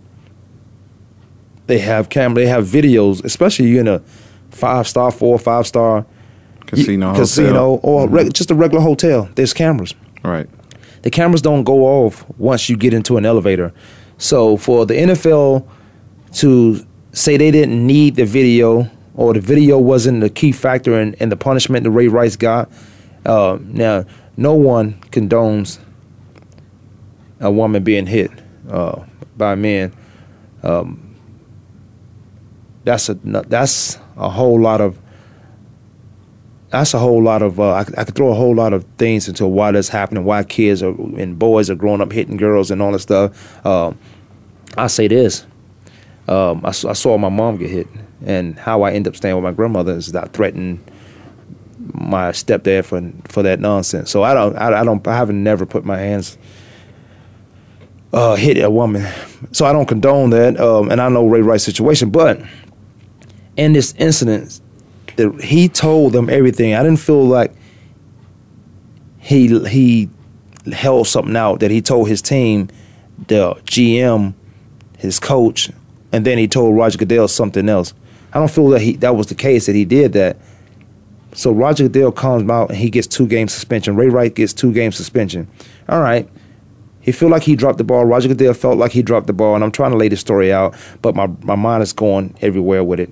They 1.67 1.79
have 1.79 2.09
camera. 2.09 2.35
They 2.43 2.47
have 2.47 2.65
videos, 2.65 3.23
especially 3.23 3.67
you 3.67 3.79
in 3.79 3.87
a 3.87 3.99
five 4.51 4.87
star, 4.87 5.11
four 5.11 5.35
or 5.35 5.39
five 5.39 5.67
star 5.67 6.05
Casino, 6.65 7.15
casino, 7.15 7.73
or 7.83 8.07
Mhm. 8.07 8.11
reg- 8.13 8.33
just 8.33 8.51
a 8.51 8.55
regular 8.55 8.81
hotel. 8.83 9.29
There's 9.35 9.53
cameras. 9.53 9.93
Right. 10.23 10.47
The 11.01 11.09
cameras 11.09 11.41
don't 11.41 11.63
go 11.63 11.85
off 11.85 12.25
once 12.37 12.69
you 12.69 12.75
get 12.77 12.93
into 12.93 13.17
an 13.17 13.25
elevator. 13.25 13.71
So 14.19 14.57
for 14.57 14.85
the 14.85 14.93
NFL 14.93 15.67
to 16.33 16.85
say 17.13 17.37
they 17.37 17.49
didn't 17.51 17.85
need 17.87 18.15
the 18.15 18.25
video 18.25 18.87
or 19.15 19.33
the 19.33 19.39
video 19.41 19.79
wasn't 19.79 20.21
the 20.21 20.29
key 20.29 20.51
factor 20.51 20.99
in, 20.99 21.13
in 21.15 21.29
the 21.29 21.35
punishment 21.35 21.83
that 21.85 21.91
Ray 21.91 22.07
Rice 22.07 22.35
got, 22.35 22.69
uh, 23.25 23.57
now 23.61 24.05
no 24.37 24.53
one 24.53 24.93
condones 25.11 25.79
a 27.39 27.49
woman 27.51 27.83
being 27.83 28.05
hit 28.05 28.29
uh, 28.69 29.03
by 29.37 29.55
men. 29.55 29.93
Um, 30.63 31.15
that's 32.83 33.09
a 33.09 33.13
that's 33.13 33.97
a 34.17 34.29
whole 34.29 34.59
lot 34.59 34.81
of 34.81 34.99
that's 36.69 36.93
a 36.93 36.99
whole 36.99 37.21
lot 37.21 37.41
of 37.41 37.59
uh, 37.59 37.73
I, 37.73 37.83
could- 37.83 37.97
I 37.97 38.03
could 38.03 38.15
throw 38.15 38.29
a 38.31 38.35
whole 38.35 38.55
lot 38.55 38.73
of 38.73 38.83
things 38.97 39.27
into 39.27 39.47
why 39.47 39.71
that's 39.71 39.89
happening, 39.89 40.23
why 40.23 40.43
kids 40.43 40.83
are 40.83 40.89
and 40.91 41.37
boys 41.37 41.69
are 41.69 41.75
growing 41.75 41.99
up 42.01 42.11
hitting 42.11 42.37
girls 42.37 42.71
and 42.71 42.81
all 42.81 42.91
that 42.91 42.99
stuff. 42.99 43.65
Um, 43.65 43.97
I 44.77 44.87
say 44.87 45.07
this: 45.07 45.45
um, 46.27 46.61
I, 46.63 46.69
I 46.69 46.71
saw 46.71 47.17
my 47.17 47.29
mom 47.29 47.57
get 47.57 47.69
hit, 47.69 47.87
and 48.25 48.57
how 48.57 48.83
I 48.83 48.91
end 48.91 49.07
up 49.07 49.15
staying 49.15 49.35
with 49.35 49.43
my 49.43 49.51
grandmother 49.51 49.93
is 49.93 50.11
that 50.11 50.23
I 50.23 50.27
threatened 50.27 50.79
my 51.93 52.31
stepdad 52.31 52.85
for 52.85 53.01
for 53.27 53.43
that 53.43 53.59
nonsense. 53.59 54.09
So 54.11 54.23
I 54.23 54.33
don't 54.33 54.55
I, 54.55 54.81
I 54.81 54.83
don't 54.83 55.05
I 55.07 55.15
haven't 55.15 55.43
never 55.43 55.65
put 55.65 55.85
my 55.85 55.97
hands 55.97 56.37
uh, 58.13 58.35
hit 58.35 58.57
a 58.57 58.69
woman. 58.69 59.05
So 59.51 59.65
I 59.65 59.71
don't 59.71 59.85
condone 59.85 60.31
that, 60.31 60.59
um, 60.59 60.91
and 60.91 61.01
I 61.01 61.09
know 61.09 61.27
Ray 61.27 61.41
Rice's 61.41 61.65
situation, 61.65 62.09
but 62.09 62.41
in 63.57 63.73
this 63.73 63.93
incident, 63.97 64.61
that 65.15 65.41
he 65.41 65.67
told 65.67 66.13
them 66.13 66.29
everything. 66.29 66.75
I 66.75 66.83
didn't 66.83 66.99
feel 66.99 67.25
like 67.25 67.53
he 69.19 69.59
he 69.67 70.09
held 70.71 71.07
something 71.07 71.35
out 71.35 71.59
that 71.59 71.71
he 71.71 71.81
told 71.81 72.07
his 72.07 72.21
team, 72.21 72.69
the 73.27 73.53
GM, 73.65 74.33
his 74.99 75.19
coach, 75.19 75.71
and 76.11 76.25
then 76.25 76.37
he 76.37 76.47
told 76.47 76.75
Roger 76.75 76.97
Goodell 76.97 77.27
something 77.27 77.67
else. 77.67 77.93
I 78.33 78.39
don't 78.39 78.51
feel 78.51 78.69
that 78.69 78.81
he 78.81 78.95
that 78.97 79.15
was 79.15 79.27
the 79.27 79.35
case 79.35 79.65
that 79.65 79.75
he 79.75 79.85
did 79.85 80.13
that. 80.13 80.37
So 81.33 81.51
Roger 81.51 81.83
Goodell 81.83 82.11
comes 82.11 82.49
out 82.49 82.69
and 82.69 82.77
he 82.77 82.89
gets 82.89 83.07
two 83.07 83.27
game 83.27 83.47
suspension. 83.47 83.95
Ray 83.95 84.09
Wright 84.09 84.33
gets 84.33 84.51
two 84.51 84.73
game 84.73 84.91
suspension. 84.91 85.47
All 85.87 86.01
right. 86.01 86.27
He 87.01 87.11
feel 87.11 87.29
like 87.29 87.43
he 87.43 87.55
dropped 87.55 87.77
the 87.77 87.83
ball. 87.83 88.05
Roger 88.05 88.27
Goodell 88.27 88.53
felt 88.53 88.77
like 88.77 88.91
he 88.91 89.01
dropped 89.01 89.27
the 89.27 89.33
ball, 89.33 89.55
and 89.55 89.63
I'm 89.63 89.71
trying 89.71 89.91
to 89.91 89.97
lay 89.97 90.09
this 90.09 90.19
story 90.19 90.51
out, 90.51 90.75
but 91.01 91.15
my, 91.15 91.27
my 91.43 91.55
mind 91.55 91.81
is 91.81 91.93
going 91.93 92.35
everywhere 92.41 92.83
with 92.83 92.99
it. 92.99 93.11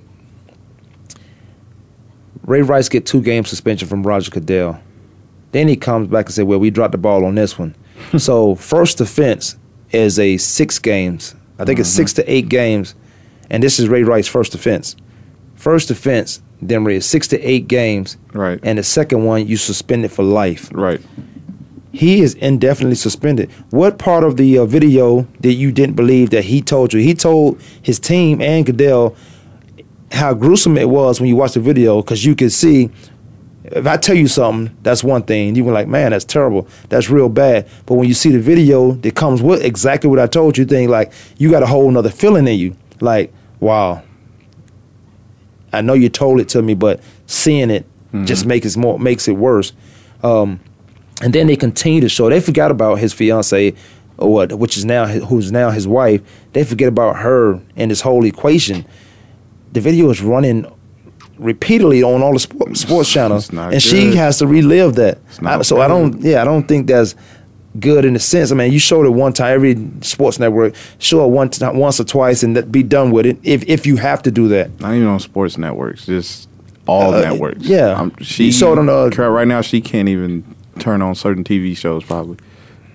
Ray 2.44 2.62
Rice 2.62 2.88
get 2.88 3.06
two 3.06 3.22
game 3.22 3.44
suspension 3.44 3.88
from 3.88 4.06
Roger 4.06 4.30
Goodell. 4.30 4.80
Then 5.52 5.68
he 5.68 5.76
comes 5.76 6.08
back 6.08 6.26
and 6.26 6.34
say, 6.34 6.42
"Well, 6.42 6.58
we 6.58 6.70
dropped 6.70 6.92
the 6.92 6.98
ball 6.98 7.24
on 7.24 7.34
this 7.34 7.58
one." 7.58 7.74
so 8.18 8.54
first 8.54 9.00
offense 9.00 9.56
is 9.90 10.18
a 10.18 10.36
six 10.36 10.78
games. 10.78 11.34
I 11.58 11.64
think 11.64 11.78
it's 11.80 11.88
six 11.88 12.12
to 12.14 12.32
eight 12.32 12.48
games, 12.48 12.94
and 13.50 13.62
this 13.62 13.78
is 13.80 13.88
Ray 13.88 14.02
Rice's 14.02 14.28
first 14.30 14.54
offense. 14.54 14.94
First 15.54 15.90
offense, 15.90 16.40
then 16.62 16.84
Ray 16.84 16.96
is 16.96 17.06
six 17.06 17.26
to 17.28 17.40
eight 17.40 17.66
games, 17.68 18.16
Right. 18.32 18.60
and 18.62 18.78
the 18.78 18.82
second 18.84 19.24
one 19.24 19.46
you 19.46 19.56
suspended 19.56 20.12
for 20.12 20.22
life. 20.22 20.70
Right. 20.72 21.00
He 21.90 22.20
is 22.20 22.34
indefinitely 22.34 22.94
suspended. 22.96 23.50
What 23.70 23.98
part 23.98 24.22
of 24.22 24.36
the 24.36 24.58
uh, 24.58 24.66
video 24.66 25.26
that 25.40 25.54
you 25.54 25.72
didn't 25.72 25.96
believe 25.96 26.30
that 26.30 26.44
he 26.44 26.60
told 26.62 26.92
you? 26.92 27.00
He 27.00 27.14
told 27.14 27.60
his 27.82 27.98
team 27.98 28.40
and 28.40 28.64
Goodell 28.64 29.16
how 30.12 30.34
gruesome 30.34 30.76
it 30.78 30.88
was 30.88 31.20
when 31.20 31.28
you 31.28 31.36
watch 31.36 31.54
the 31.54 31.60
video 31.60 32.00
because 32.02 32.24
you 32.24 32.34
could 32.36 32.52
see. 32.52 32.90
If 33.70 33.86
I 33.86 33.96
tell 33.96 34.16
you 34.16 34.28
something, 34.28 34.76
that's 34.82 35.04
one 35.04 35.22
thing. 35.22 35.54
You 35.54 35.64
were 35.64 35.72
like, 35.72 35.88
man, 35.88 36.12
that's 36.12 36.24
terrible. 36.24 36.66
That's 36.88 37.10
real 37.10 37.28
bad. 37.28 37.68
But 37.86 37.94
when 37.94 38.08
you 38.08 38.14
see 38.14 38.30
the 38.30 38.40
video 38.40 38.92
that 38.92 39.14
comes 39.14 39.42
with 39.42 39.62
exactly 39.62 40.08
what 40.08 40.18
I 40.18 40.26
told 40.26 40.56
you, 40.56 40.64
thing 40.64 40.88
like 40.88 41.12
you 41.36 41.50
got 41.50 41.62
a 41.62 41.66
whole 41.66 41.90
nother 41.90 42.10
feeling 42.10 42.46
in 42.46 42.58
you. 42.58 42.76
Like, 43.00 43.32
wow. 43.60 44.02
I 45.72 45.82
know 45.82 45.92
you 45.92 46.08
told 46.08 46.40
it 46.40 46.48
to 46.50 46.62
me, 46.62 46.74
but 46.74 47.00
seeing 47.26 47.70
it 47.70 47.84
just 48.24 48.46
makes 48.46 48.74
it 48.74 48.78
more 48.78 48.98
makes 48.98 49.28
it 49.28 49.32
worse. 49.32 49.72
Um, 50.22 50.60
and 51.20 51.32
then 51.32 51.46
they 51.46 51.56
continue 51.56 52.00
to 52.00 52.08
show. 52.08 52.30
They 52.30 52.40
forgot 52.40 52.70
about 52.70 52.96
his 52.96 53.12
fiance, 53.12 53.74
or 54.16 54.32
what, 54.32 54.52
which 54.58 54.78
is 54.78 54.84
now 54.84 55.04
his, 55.04 55.24
who's 55.24 55.52
now 55.52 55.70
his 55.70 55.86
wife. 55.86 56.22
They 56.52 56.64
forget 56.64 56.88
about 56.88 57.16
her 57.16 57.60
in 57.76 57.90
this 57.90 58.00
whole 58.00 58.24
equation. 58.24 58.86
The 59.72 59.80
video 59.80 60.08
is 60.10 60.22
running 60.22 60.66
repeatedly 61.38 62.02
on 62.02 62.22
all 62.22 62.32
the 62.32 62.38
sport, 62.38 62.76
sports 62.76 63.10
channels, 63.12 63.50
and 63.50 63.82
she 63.82 64.14
has 64.16 64.38
to 64.38 64.46
relive 64.46 64.94
that. 64.96 65.18
I- 65.42 65.62
so 65.62 65.80
I 65.80 65.88
don't. 65.88 66.20
Yeah, 66.20 66.42
I 66.42 66.44
don't 66.44 66.66
think 66.66 66.86
that's 66.86 67.14
good 67.78 68.04
in 68.04 68.16
a 68.16 68.18
sense. 68.18 68.50
I 68.50 68.54
mean, 68.54 68.72
you 68.72 68.78
showed 68.78 69.06
it 69.06 69.10
one 69.10 69.32
time. 69.32 69.54
Every 69.54 69.76
sports 70.00 70.38
network 70.38 70.74
show 70.98 71.24
it 71.24 71.28
one 71.28 71.48
time, 71.50 71.76
once 71.76 72.00
or 72.00 72.04
twice, 72.04 72.42
and 72.42 72.56
that- 72.56 72.72
be 72.72 72.82
done 72.82 73.10
with 73.10 73.26
it. 73.26 73.38
If 73.42 73.64
if 73.68 73.86
you 73.86 73.96
have 73.96 74.22
to 74.22 74.30
do 74.30 74.48
that. 74.48 74.80
Not 74.80 74.94
even 74.94 75.06
on 75.08 75.20
sports 75.20 75.56
networks, 75.58 76.06
just 76.06 76.48
all 76.86 77.14
Uh, 77.14 77.20
networks. 77.20 77.64
yeah. 77.64 77.92
Um, 77.92 78.12
she 78.20 78.46
You 78.46 78.72
it 78.72 78.78
on 78.78 78.86
the- 78.86 79.10
Cra- 79.10 79.30
right 79.30 79.46
now. 79.46 79.60
She 79.60 79.80
can't 79.80 80.08
even 80.08 80.42
turn 80.78 81.02
on 81.02 81.14
certain 81.14 81.44
TV 81.44 81.74
shows 81.76 82.04
probably 82.04 82.36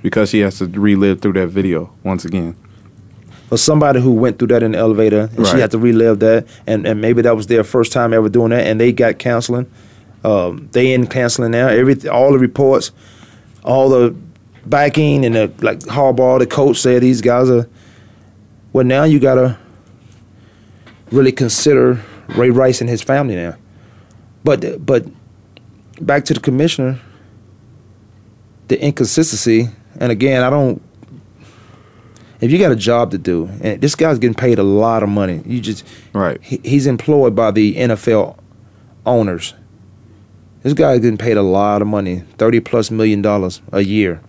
because 0.01 0.29
she 0.29 0.39
has 0.39 0.57
to 0.59 0.65
relive 0.65 1.21
through 1.21 1.33
that 1.33 1.47
video 1.49 1.91
once 2.03 2.25
again. 2.25 2.55
For 3.47 3.57
somebody 3.57 3.99
who 4.01 4.11
went 4.11 4.39
through 4.39 4.47
that 4.47 4.63
in 4.63 4.71
the 4.71 4.77
elevator 4.77 5.29
and 5.35 5.45
she 5.47 5.59
had 5.59 5.71
to 5.71 5.77
relive 5.77 6.19
that 6.19 6.47
and, 6.65 6.85
and 6.85 7.01
maybe 7.01 7.21
that 7.21 7.35
was 7.35 7.47
their 7.47 7.63
first 7.63 7.91
time 7.91 8.13
ever 8.13 8.29
doing 8.29 8.49
that 8.49 8.65
and 8.65 8.79
they 8.79 8.91
got 8.91 9.19
counseling. 9.19 9.69
Um, 10.23 10.69
they 10.71 10.93
in 10.93 11.07
counseling 11.07 11.51
now. 11.51 11.67
Every 11.67 12.07
all 12.07 12.31
the 12.31 12.39
reports 12.39 12.91
all 13.63 13.89
the 13.89 14.15
backing 14.65 15.25
and 15.25 15.35
the 15.35 15.51
like 15.59 15.79
Harbaugh 15.79 16.39
the 16.39 16.47
coach 16.47 16.77
said 16.77 17.01
these 17.01 17.21
guys 17.21 17.49
are 17.49 17.67
well 18.71 18.85
now 18.85 19.03
you 19.03 19.19
gotta 19.19 19.57
really 21.11 21.31
consider 21.31 22.01
Ray 22.29 22.49
Rice 22.49 22.81
and 22.81 22.89
his 22.89 23.01
family 23.01 23.35
now. 23.35 23.55
But 24.43 24.85
but 24.85 25.05
back 26.01 26.25
to 26.25 26.33
the 26.33 26.39
commissioner 26.39 26.99
the 28.67 28.81
inconsistency 28.81 29.69
and 29.99 30.11
again 30.11 30.43
I 30.43 30.49
don't 30.49 30.81
if 32.43 32.51
you 32.51 32.59
got 32.59 32.71
a 32.71 32.75
job 32.75 33.11
to 33.11 33.17
do, 33.17 33.49
and 33.61 33.79
this 33.81 33.95
guy's 33.95 34.19
getting 34.19 34.33
paid 34.35 34.59
a 34.59 34.63
lot 34.63 35.03
of 35.03 35.09
money, 35.09 35.41
you 35.45 35.59
just 35.61 35.85
right. 36.13 36.41
He, 36.43 36.59
he's 36.63 36.85
employed 36.87 37.35
by 37.35 37.51
the 37.51 37.75
NFL 37.75 38.37
owners. 39.05 39.53
This 40.63 40.73
guy's 40.73 40.99
getting 41.01 41.17
paid 41.17 41.37
a 41.37 41.41
lot 41.41 41.81
of 41.81 41.87
money, 41.87 42.23
thirty 42.37 42.59
plus 42.59 42.89
million 42.91 43.21
dollars 43.21 43.61
a 43.71 43.81
year, 43.81 44.21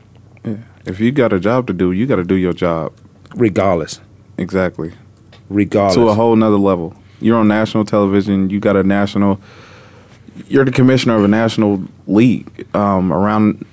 Yeah. 0.44 0.57
If 0.87 1.00
you 1.00 1.12
got 1.12 1.33
a 1.33 1.40
job 1.40 1.66
to 1.68 1.72
do, 1.72 1.92
you 1.92 2.07
got 2.07 2.16
to 2.16 2.24
do 2.24 2.35
your 2.35 2.53
job. 2.53 2.92
regardless. 3.37 4.00
Exactly. 4.37 4.92
Regardless. 5.48 5.94
To 5.94 6.09
a 6.09 6.14
whole 6.14 6.35
nother 6.37 6.59
level. 6.59 6.94
You're 7.20 7.38
on 7.38 7.48
national 7.48 7.85
television. 7.85 8.50
You 8.50 8.59
got 8.61 8.77
a 8.77 8.83
national. 8.83 9.40
you're 10.48 10.64
the 10.64 10.72
commissioner 10.72 11.16
of 11.16 11.24
a 11.24 11.29
national 11.29 11.83
league 12.07 12.66
um, 12.74 13.12
around 13.12 13.64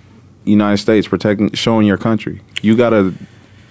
United 0.46 0.78
States, 0.78 1.08
protecting, 1.08 1.52
showing 1.54 1.86
your 1.88 1.98
country. 1.98 2.42
You 2.62 2.78
gotta, 2.78 3.14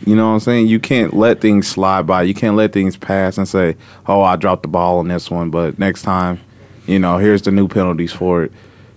you 0.07 0.17
know 0.17 0.29
what 0.29 0.35
I'm 0.35 0.41
saying. 0.41 0.69
You 0.69 0.81
can't 0.81 1.15
let 1.15 1.41
things 1.41 1.67
slide 1.67 2.07
by. 2.07 2.23
You 2.23 2.35
can't 2.35 2.57
let 2.57 2.73
things 2.73 2.97
pass 2.97 3.37
and 3.39 3.47
say, 3.47 3.77
"Oh, 4.07 4.23
I 4.23 4.37
dropped 4.37 4.63
the 4.63 4.69
ball 4.69 4.99
on 4.99 5.09
this 5.09 5.31
one," 5.31 5.51
but 5.51 5.79
next 5.79 6.03
time, 6.03 6.41
you 6.87 6.99
know, 6.99 7.19
here's 7.19 7.43
the 7.43 7.51
new 7.51 7.69
penalties 7.69 8.13
for 8.13 8.45
it. 8.45 8.53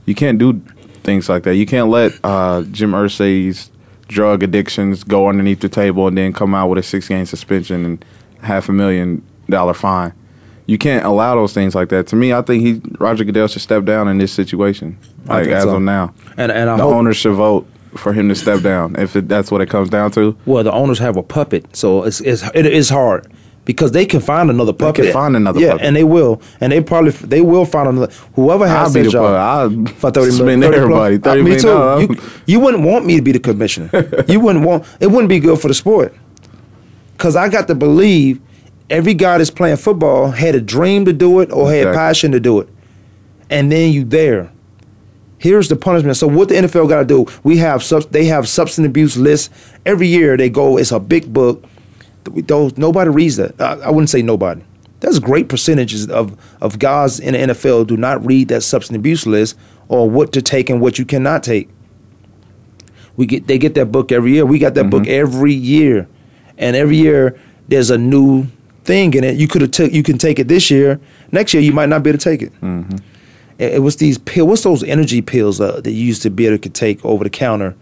You 0.05 0.15
can't 0.15 0.37
do 0.39 0.61
things 1.03 1.29
like 1.29 1.43
that. 1.43 1.55
You 1.55 1.65
can't 1.65 1.89
let 1.89 2.13
uh, 2.23 2.63
Jim 2.71 2.91
Irsay's 2.91 3.69
drug 4.07 4.43
addictions 4.43 5.03
go 5.03 5.27
underneath 5.27 5.59
the 5.59 5.69
table 5.69 6.07
and 6.07 6.17
then 6.17 6.33
come 6.33 6.53
out 6.53 6.69
with 6.69 6.79
a 6.79 6.83
six 6.83 7.07
game 7.07 7.25
suspension 7.25 7.85
and 7.85 8.05
half 8.41 8.69
a 8.69 8.71
million 8.73 9.23
dollar 9.49 9.73
fine. 9.73 10.13
You 10.65 10.77
can't 10.77 11.05
allow 11.05 11.35
those 11.35 11.53
things 11.53 11.75
like 11.75 11.89
that. 11.89 12.07
To 12.07 12.15
me, 12.15 12.31
I 12.31 12.41
think 12.41 12.63
he 12.63 12.81
Roger 12.97 13.25
Goodell 13.25 13.47
should 13.47 13.61
step 13.61 13.83
down 13.83 14.07
in 14.07 14.17
this 14.17 14.31
situation. 14.31 14.97
Like 15.25 15.47
as 15.47 15.63
so. 15.63 15.75
of 15.75 15.81
now, 15.81 16.13
And 16.37 16.51
and 16.51 16.69
the 16.69 16.83
hope, 16.83 16.93
owners 16.95 17.17
should 17.17 17.33
vote 17.33 17.67
for 17.97 18.13
him 18.13 18.29
to 18.29 18.35
step 18.35 18.61
down 18.61 18.95
if 18.97 19.15
it, 19.15 19.27
that's 19.27 19.51
what 19.51 19.61
it 19.61 19.69
comes 19.69 19.89
down 19.89 20.11
to. 20.11 20.35
well, 20.45 20.63
the 20.63 20.71
owners 20.71 20.99
have 20.99 21.17
a 21.17 21.23
puppet, 21.23 21.75
so 21.75 22.03
it's, 22.03 22.21
it's 22.21 22.43
it 22.53 22.65
is 22.65 22.89
hard 22.89 23.31
because 23.65 23.91
they 23.93 24.05
can 24.05 24.19
find 24.19 24.49
another 24.49 24.71
They 24.73 24.77
puppet. 24.85 25.03
can 25.05 25.13
find 25.13 25.35
another 25.37 25.59
yeah, 25.59 25.71
puppet. 25.71 25.85
and 25.87 25.95
they 25.95 26.03
will, 26.03 26.41
and 26.59 26.71
they 26.71 26.81
probably 26.81 27.11
they 27.11 27.41
will 27.41 27.65
find 27.65 27.87
another. 27.89 28.11
Whoever 28.35 28.67
has 28.67 28.87
I'll 28.89 28.93
be 28.93 28.99
that 29.01 29.05
the 29.05 29.11
job. 29.11 29.35
I'll 29.35 29.85
for 29.95 30.11
thirty 30.11 30.31
spend 30.31 30.45
million, 30.59 30.61
30 30.61 30.77
everybody, 30.77 31.19
plus- 31.19 31.33
30 31.35 31.41
uh, 31.41 31.43
me 31.43 31.55
too. 31.55 31.67
dollars. 31.67 32.01
You, 32.09 32.31
you 32.47 32.59
wouldn't 32.59 32.83
want 32.83 33.05
me 33.05 33.15
to 33.15 33.21
be 33.21 33.31
the 33.31 33.39
commissioner. 33.39 33.89
you 34.27 34.39
wouldn't 34.39 34.65
want. 34.65 34.85
It 34.99 35.07
wouldn't 35.07 35.29
be 35.29 35.39
good 35.39 35.59
for 35.59 35.67
the 35.69 35.73
sport. 35.73 36.13
Cause 37.17 37.35
I 37.35 37.47
got 37.47 37.67
to 37.67 37.75
believe 37.75 38.41
every 38.89 39.13
guy 39.13 39.37
that's 39.37 39.49
playing 39.49 39.77
football 39.77 40.31
had 40.31 40.55
a 40.55 40.61
dream 40.61 41.05
to 41.05 41.13
do 41.13 41.39
it 41.39 41.51
or 41.51 41.71
had 41.71 41.93
passion 41.93 42.31
to 42.33 42.39
do 42.39 42.59
it, 42.59 42.67
and 43.49 43.71
then 43.71 43.93
you 43.93 44.03
there. 44.03 44.51
Here's 45.43 45.67
the 45.67 45.75
punishment. 45.75 46.15
So 46.15 46.25
what 46.25 46.47
the 46.47 46.55
NFL 46.55 46.87
got 46.87 46.99
to 46.99 47.05
do? 47.05 47.25
We 47.43 47.57
have 47.57 47.83
sub, 47.83 48.03
they 48.11 48.23
have 48.27 48.47
substance 48.47 48.87
abuse 48.87 49.17
lists 49.17 49.49
every 49.85 50.07
year. 50.07 50.37
They 50.37 50.49
go. 50.49 50.77
It's 50.77 50.93
a 50.93 51.01
big 51.01 51.33
book. 51.33 51.65
Those 52.23 52.77
nobody 52.77 53.09
reads 53.09 53.35
that. 53.35 53.59
I, 53.59 53.73
I 53.73 53.89
wouldn't 53.89 54.09
say 54.09 54.21
nobody. 54.21 54.61
There's 55.01 55.19
great 55.19 55.49
percentages 55.49 56.09
of 56.09 56.39
of 56.61 56.79
guys 56.79 57.19
in 57.19 57.33
the 57.33 57.53
NFL 57.53 57.87
do 57.87 57.97
not 57.97 58.25
read 58.25 58.47
that 58.47 58.61
substance 58.61 58.95
abuse 58.95 59.27
list 59.27 59.57
or 59.89 60.09
what 60.09 60.31
to 60.31 60.41
take 60.41 60.69
and 60.69 60.79
what 60.79 60.97
you 60.97 61.03
cannot 61.03 61.43
take. 61.43 61.67
We 63.17 63.25
get 63.25 63.47
they 63.47 63.57
get 63.57 63.73
that 63.73 63.87
book 63.87 64.13
every 64.13 64.31
year. 64.31 64.45
We 64.45 64.59
got 64.59 64.75
that 64.75 64.89
book 64.89 65.03
mm-hmm. 65.03 65.11
every 65.11 65.53
year, 65.53 66.07
and 66.57 66.77
every 66.77 66.95
year 66.95 67.37
there's 67.67 67.89
a 67.89 67.97
new 67.97 68.47
thing 68.85 69.13
in 69.13 69.25
it. 69.25 69.35
You 69.35 69.49
could 69.49 69.61
have 69.61 69.71
took 69.71 69.91
you 69.91 70.03
can 70.03 70.17
take 70.17 70.39
it 70.39 70.47
this 70.47 70.71
year. 70.71 71.01
Next 71.33 71.53
year 71.53 71.61
you 71.61 71.73
might 71.73 71.89
not 71.89 72.01
be 72.01 72.11
able 72.11 72.19
to 72.19 72.23
take 72.23 72.41
it. 72.41 72.53
Mm-hmm. 72.61 72.95
It, 73.57 73.73
it 73.73 73.79
was 73.79 73.97
these 73.97 74.17
pill. 74.17 74.47
What's 74.47 74.63
those 74.63 74.83
energy 74.83 75.21
pills 75.21 75.61
uh, 75.61 75.81
that 75.81 75.91
you 75.91 76.05
used 76.05 76.21
to 76.23 76.29
be 76.29 76.47
able 76.47 76.57
to 76.57 76.69
take 76.69 77.03
over 77.05 77.23
the 77.23 77.29
counter? 77.29 77.75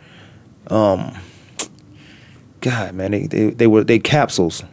Um, 0.67 1.15
God, 2.61 2.93
man, 2.93 3.11
they 3.11 3.27
they, 3.27 3.49
they 3.49 3.67
were 3.67 3.83
they 3.83 3.99
capsules. 3.99 4.63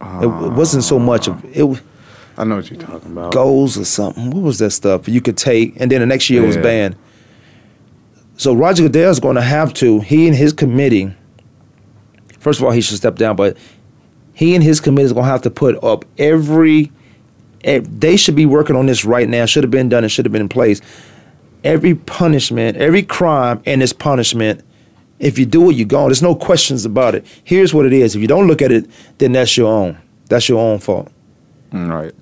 it, 0.00 0.24
it 0.24 0.52
wasn't 0.52 0.84
so 0.84 0.98
much 0.98 1.28
of 1.28 1.44
it. 1.44 1.82
I 2.38 2.44
know 2.44 2.56
what 2.56 2.70
you're 2.70 2.80
talking 2.80 3.12
about. 3.12 3.32
goals 3.32 3.78
or 3.78 3.84
something. 3.84 4.30
What 4.30 4.42
was 4.42 4.58
that 4.58 4.70
stuff 4.70 5.08
you 5.08 5.20
could 5.20 5.38
take? 5.38 5.80
And 5.80 5.90
then 5.90 6.00
the 6.00 6.06
next 6.06 6.28
year 6.28 6.42
it 6.42 6.46
was 6.46 6.56
banned. 6.56 6.96
So 8.36 8.52
Roger 8.54 8.82
Goodell 8.82 9.10
is 9.10 9.20
going 9.20 9.36
to 9.36 9.42
have 9.42 9.72
to. 9.74 10.00
He 10.00 10.26
and 10.26 10.36
his 10.36 10.52
committee. 10.52 11.14
First 12.38 12.60
of 12.60 12.66
all, 12.66 12.72
he 12.72 12.82
should 12.82 12.98
step 12.98 13.16
down, 13.16 13.36
but 13.36 13.56
he 14.34 14.54
and 14.54 14.62
his 14.62 14.80
committee 14.80 15.06
is 15.06 15.12
going 15.14 15.24
to 15.24 15.30
have 15.30 15.42
to 15.42 15.50
put 15.50 15.82
up 15.82 16.04
every. 16.18 16.92
Eh, 17.66 17.80
They 17.84 18.16
should 18.16 18.34
be 18.36 18.46
working 18.46 18.76
on 18.76 18.86
this 18.86 19.04
right 19.04 19.28
now. 19.28 19.44
Should 19.44 19.64
have 19.64 19.70
been 19.70 19.88
done. 19.90 20.04
It 20.04 20.08
should 20.08 20.24
have 20.24 20.32
been 20.32 20.40
in 20.42 20.48
place. 20.48 20.80
Every 21.64 21.94
punishment, 21.94 22.76
every 22.78 23.02
crime, 23.02 23.60
and 23.66 23.82
its 23.82 23.92
punishment. 23.92 24.62
If 25.18 25.38
you 25.38 25.46
do 25.46 25.70
it, 25.70 25.76
you're 25.76 25.86
gone. 25.86 26.08
There's 26.08 26.22
no 26.22 26.34
questions 26.34 26.84
about 26.84 27.14
it. 27.14 27.26
Here's 27.44 27.72
what 27.74 27.86
it 27.86 27.92
is. 27.92 28.14
If 28.14 28.22
you 28.22 28.28
don't 28.28 28.46
look 28.46 28.62
at 28.62 28.70
it, 28.70 28.88
then 29.18 29.32
that's 29.32 29.56
your 29.56 29.68
own. 29.72 29.98
That's 30.28 30.48
your 30.48 30.58
own 30.60 30.78
fault. 30.78 31.10
Mm, 31.72 31.90
Right. 31.90 32.12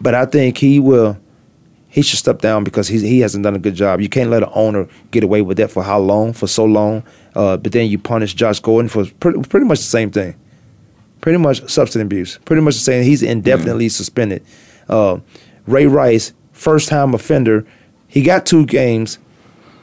But 0.00 0.14
I 0.14 0.26
think 0.26 0.58
he 0.58 0.78
will. 0.80 1.16
He 1.88 2.02
should 2.02 2.18
step 2.18 2.40
down 2.42 2.64
because 2.64 2.88
he 2.88 2.98
he 2.98 3.20
hasn't 3.20 3.42
done 3.44 3.54
a 3.54 3.58
good 3.58 3.74
job. 3.74 4.00
You 4.00 4.08
can't 4.10 4.28
let 4.28 4.42
an 4.42 4.50
owner 4.54 4.86
get 5.10 5.24
away 5.24 5.40
with 5.40 5.56
that 5.56 5.70
for 5.70 5.82
how 5.82 5.98
long? 5.98 6.34
For 6.34 6.46
so 6.46 6.64
long. 6.66 7.02
Uh, 7.34 7.56
but 7.56 7.72
then 7.72 7.88
you 7.88 7.98
punish 7.98 8.34
Josh 8.34 8.60
Gordon 8.60 8.88
for 8.90 9.06
pretty, 9.20 9.40
pretty 9.42 9.64
much 9.66 9.78
the 9.78 9.84
same 9.84 10.10
thing. 10.10 10.34
Pretty 11.26 11.38
much 11.38 11.68
substance 11.68 12.00
abuse. 12.00 12.38
Pretty 12.44 12.62
much 12.62 12.74
the 12.74 12.80
same. 12.80 13.02
He's 13.02 13.20
indefinitely 13.20 13.88
suspended. 13.88 14.44
Uh, 14.88 15.18
Ray 15.66 15.88
Rice, 15.88 16.32
first 16.52 16.88
time 16.88 17.14
offender. 17.14 17.66
He 18.06 18.22
got 18.22 18.46
two 18.46 18.64
games. 18.64 19.18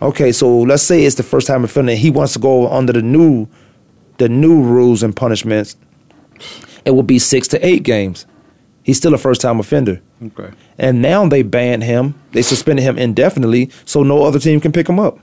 Okay, 0.01 0.31
so 0.31 0.59
let's 0.59 0.83
say 0.83 1.03
it's 1.03 1.17
the 1.17 1.23
first 1.23 1.47
time 1.47 1.65
offender. 1.65 1.95
He 1.95 2.09
wants 2.09 2.31
to 2.31 2.39
go 2.39 2.71
under 2.71 2.93
the 2.93 3.01
new, 3.01 3.49
the 4.19 4.29
new 4.29 4.63
rules 4.63 5.03
and 5.03 5.13
punishments. 5.13 5.75
It 6.85 6.91
will 6.91 7.03
be 7.03 7.19
six 7.19 7.49
to 7.49 7.67
eight 7.67 7.83
games. 7.83 8.25
He's 8.83 8.95
still 8.95 9.13
a 9.13 9.17
first 9.17 9.41
time 9.41 9.59
offender. 9.59 10.01
Okay. 10.23 10.49
And 10.77 11.01
now 11.01 11.27
they 11.27 11.41
banned 11.41 11.83
him. 11.83 12.17
They 12.31 12.41
suspended 12.41 12.83
him 12.83 12.97
indefinitely, 12.97 13.69
so 13.83 14.01
no 14.01 14.23
other 14.23 14.39
team 14.39 14.61
can 14.61 14.71
pick 14.71 14.87
him 14.87 14.97
up. 14.97 15.19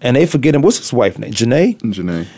And 0.00 0.14
they 0.14 0.24
forget 0.24 0.54
him. 0.54 0.62
what's 0.62 0.78
his 0.78 0.92
wife 0.92 1.18
name? 1.18 1.32
Janae. 1.32 1.80
Janae. 1.80 2.28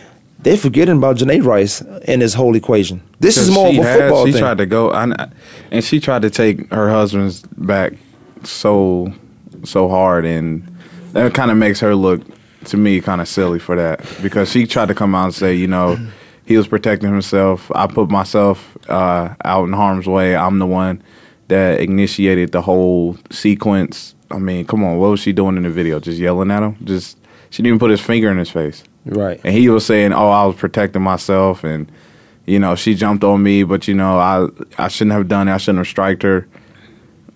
They 0.40 0.56
forgetting 0.56 0.96
about 0.98 1.16
Janae 1.16 1.44
Rice 1.44 1.80
in 2.06 2.20
this 2.20 2.32
whole 2.34 2.54
equation. 2.54 3.02
This 3.20 3.36
is 3.36 3.50
more 3.50 3.68
of 3.68 3.74
a 3.76 3.82
had- 3.82 3.98
football 4.00 4.26
She 4.26 4.32
thing. 4.32 4.40
tried 4.40 4.58
to 4.58 4.66
go, 4.66 4.92
I, 4.92 5.28
and 5.70 5.82
she 5.84 5.98
tried 6.00 6.22
to 6.22 6.30
take 6.30 6.72
her 6.72 6.88
husband's 6.88 7.42
back 7.56 7.94
so 8.44 9.12
so 9.64 9.88
hard, 9.88 10.24
and 10.24 10.64
that 11.12 11.34
kind 11.34 11.50
of 11.50 11.56
makes 11.56 11.80
her 11.80 11.94
look 11.96 12.22
to 12.66 12.76
me 12.76 13.00
kind 13.00 13.20
of 13.20 13.26
silly 13.28 13.58
for 13.58 13.74
that 13.76 14.00
because 14.22 14.50
she 14.50 14.66
tried 14.66 14.86
to 14.88 14.94
come 14.94 15.14
out 15.14 15.24
and 15.24 15.34
say, 15.34 15.54
you 15.54 15.66
know, 15.66 15.98
he 16.46 16.56
was 16.56 16.68
protecting 16.68 17.10
himself. 17.10 17.70
I 17.74 17.86
put 17.88 18.08
myself 18.10 18.76
uh, 18.88 19.34
out 19.44 19.64
in 19.64 19.72
harm's 19.72 20.06
way. 20.06 20.36
I'm 20.36 20.58
the 20.60 20.66
one 20.66 21.02
that 21.48 21.80
initiated 21.80 22.52
the 22.52 22.62
whole 22.62 23.16
sequence. 23.30 24.14
I 24.30 24.38
mean, 24.38 24.66
come 24.66 24.84
on, 24.84 24.98
what 24.98 25.10
was 25.10 25.20
she 25.20 25.32
doing 25.32 25.56
in 25.56 25.64
the 25.64 25.70
video? 25.70 25.98
Just 25.98 26.18
yelling 26.18 26.50
at 26.52 26.62
him? 26.62 26.76
Just 26.84 27.18
she 27.50 27.56
didn't 27.62 27.68
even 27.68 27.78
put 27.80 27.90
his 27.90 28.00
finger 28.00 28.30
in 28.30 28.38
his 28.38 28.50
face. 28.50 28.84
Right. 29.08 29.40
And 29.44 29.54
he 29.54 29.68
was 29.68 29.84
saying, 29.86 30.12
"Oh, 30.12 30.28
I 30.30 30.44
was 30.46 30.56
protecting 30.56 31.02
myself, 31.02 31.64
and 31.64 31.90
you 32.46 32.58
know, 32.58 32.74
she 32.74 32.94
jumped 32.94 33.24
on 33.24 33.42
me, 33.42 33.62
but 33.62 33.88
you 33.88 33.94
know, 33.94 34.18
I 34.18 34.48
I 34.78 34.88
shouldn't 34.88 35.12
have 35.14 35.28
done 35.28 35.48
it. 35.48 35.52
I 35.54 35.56
shouldn't 35.58 35.78
have 35.78 35.88
striked 35.88 36.22
her." 36.22 36.46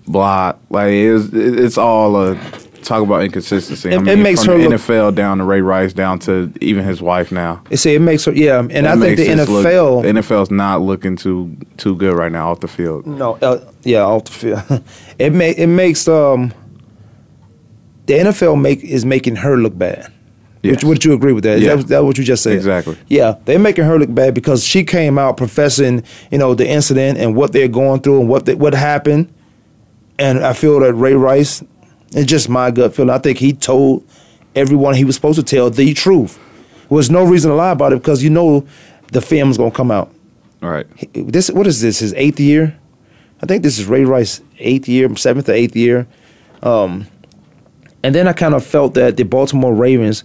Blah. 0.06 0.54
Like 0.70 0.90
it's 0.92 1.32
it's 1.32 1.78
all 1.78 2.16
a 2.16 2.34
talk 2.82 3.02
about 3.04 3.22
inconsistency. 3.22 3.90
It- 3.90 3.94
I 4.08 4.12
it 4.12 4.16
makes 4.16 4.42
from 4.44 4.54
her 4.54 4.62
the 4.64 4.68
look- 4.70 4.80
NFL 4.80 5.14
down 5.14 5.38
to 5.38 5.44
Ray 5.44 5.60
Rice 5.60 5.92
down 5.92 6.18
to 6.20 6.52
even 6.60 6.84
his 6.84 7.00
wife 7.00 7.30
now. 7.30 7.62
See, 7.74 7.94
it 7.94 8.00
makes 8.00 8.24
her 8.24 8.32
yeah, 8.32 8.58
and 8.58 8.72
It 8.72 8.84
I 8.86 8.96
think 8.98 9.16
the 9.16 9.24
this 9.28 9.48
look- 9.48 9.64
NFL 9.64 10.02
the 10.02 10.08
NFL's 10.08 10.50
not 10.50 10.80
looking 10.82 11.14
too 11.16 11.56
too 11.76 11.94
good 11.96 12.14
right 12.14 12.32
now 12.32 12.50
off 12.50 12.58
the 12.60 12.66
field. 12.68 13.06
No, 13.06 13.38
uh, 13.40 13.60
yeah, 13.84 14.00
off 14.02 14.24
the 14.24 14.32
field. 14.32 14.84
it 15.20 15.32
may 15.32 15.52
it 15.52 15.68
makes 15.68 16.08
um 16.08 16.52
the 18.06 18.14
NFL 18.14 18.60
make 18.60 18.82
is 18.82 19.04
making 19.04 19.36
her 19.36 19.56
look 19.56 19.78
bad. 19.78 20.10
Yes. 20.62 20.84
Would, 20.84 20.88
would 20.88 21.04
you 21.04 21.12
agree 21.12 21.32
with 21.32 21.44
that? 21.44 21.60
Yeah. 21.60 21.76
that, 21.76 21.88
that 21.88 22.04
what 22.04 22.18
you 22.18 22.24
just 22.24 22.42
said? 22.44 22.54
Exactly. 22.54 22.96
Yeah, 23.08 23.36
they're 23.44 23.58
making 23.58 23.84
her 23.84 23.98
look 23.98 24.14
bad 24.14 24.32
because 24.34 24.64
she 24.64 24.84
came 24.84 25.18
out 25.18 25.36
professing, 25.36 26.04
you 26.30 26.38
know, 26.38 26.54
the 26.54 26.68
incident 26.68 27.18
and 27.18 27.34
what 27.34 27.52
they're 27.52 27.68
going 27.68 28.00
through 28.00 28.20
and 28.20 28.28
what 28.28 28.46
they, 28.46 28.54
what 28.54 28.72
happened. 28.72 29.32
And 30.18 30.44
I 30.44 30.52
feel 30.52 30.78
that 30.80 30.94
Ray 30.94 31.14
Rice, 31.14 31.64
it's 32.12 32.30
just 32.30 32.48
my 32.48 32.70
gut 32.70 32.94
feeling. 32.94 33.10
I 33.10 33.18
think 33.18 33.38
he 33.38 33.52
told 33.52 34.06
everyone 34.54 34.94
he 34.94 35.04
was 35.04 35.16
supposed 35.16 35.38
to 35.38 35.42
tell 35.44 35.68
the 35.68 35.94
truth. 35.94 36.38
There 36.88 36.96
was 36.96 37.10
no 37.10 37.24
reason 37.24 37.50
to 37.50 37.56
lie 37.56 37.72
about 37.72 37.92
it 37.92 37.96
because 37.96 38.22
you 38.22 38.30
know 38.30 38.66
the 39.10 39.20
film's 39.20 39.56
gonna 39.56 39.72
come 39.72 39.90
out. 39.90 40.12
All 40.62 40.70
right. 40.70 40.86
This 41.12 41.50
what 41.50 41.66
is 41.66 41.80
this? 41.80 41.98
His 41.98 42.14
eighth 42.14 42.38
year? 42.38 42.78
I 43.42 43.46
think 43.46 43.64
this 43.64 43.78
is 43.80 43.86
Ray 43.86 44.04
Rice's 44.04 44.42
eighth 44.58 44.88
year, 44.88 45.14
seventh 45.16 45.48
or 45.48 45.52
eighth 45.52 45.74
year. 45.74 46.06
Um, 46.62 47.08
and 48.04 48.14
then 48.14 48.28
I 48.28 48.32
kind 48.32 48.54
of 48.54 48.64
felt 48.64 48.94
that 48.94 49.16
the 49.16 49.24
Baltimore 49.24 49.74
Ravens 49.74 50.22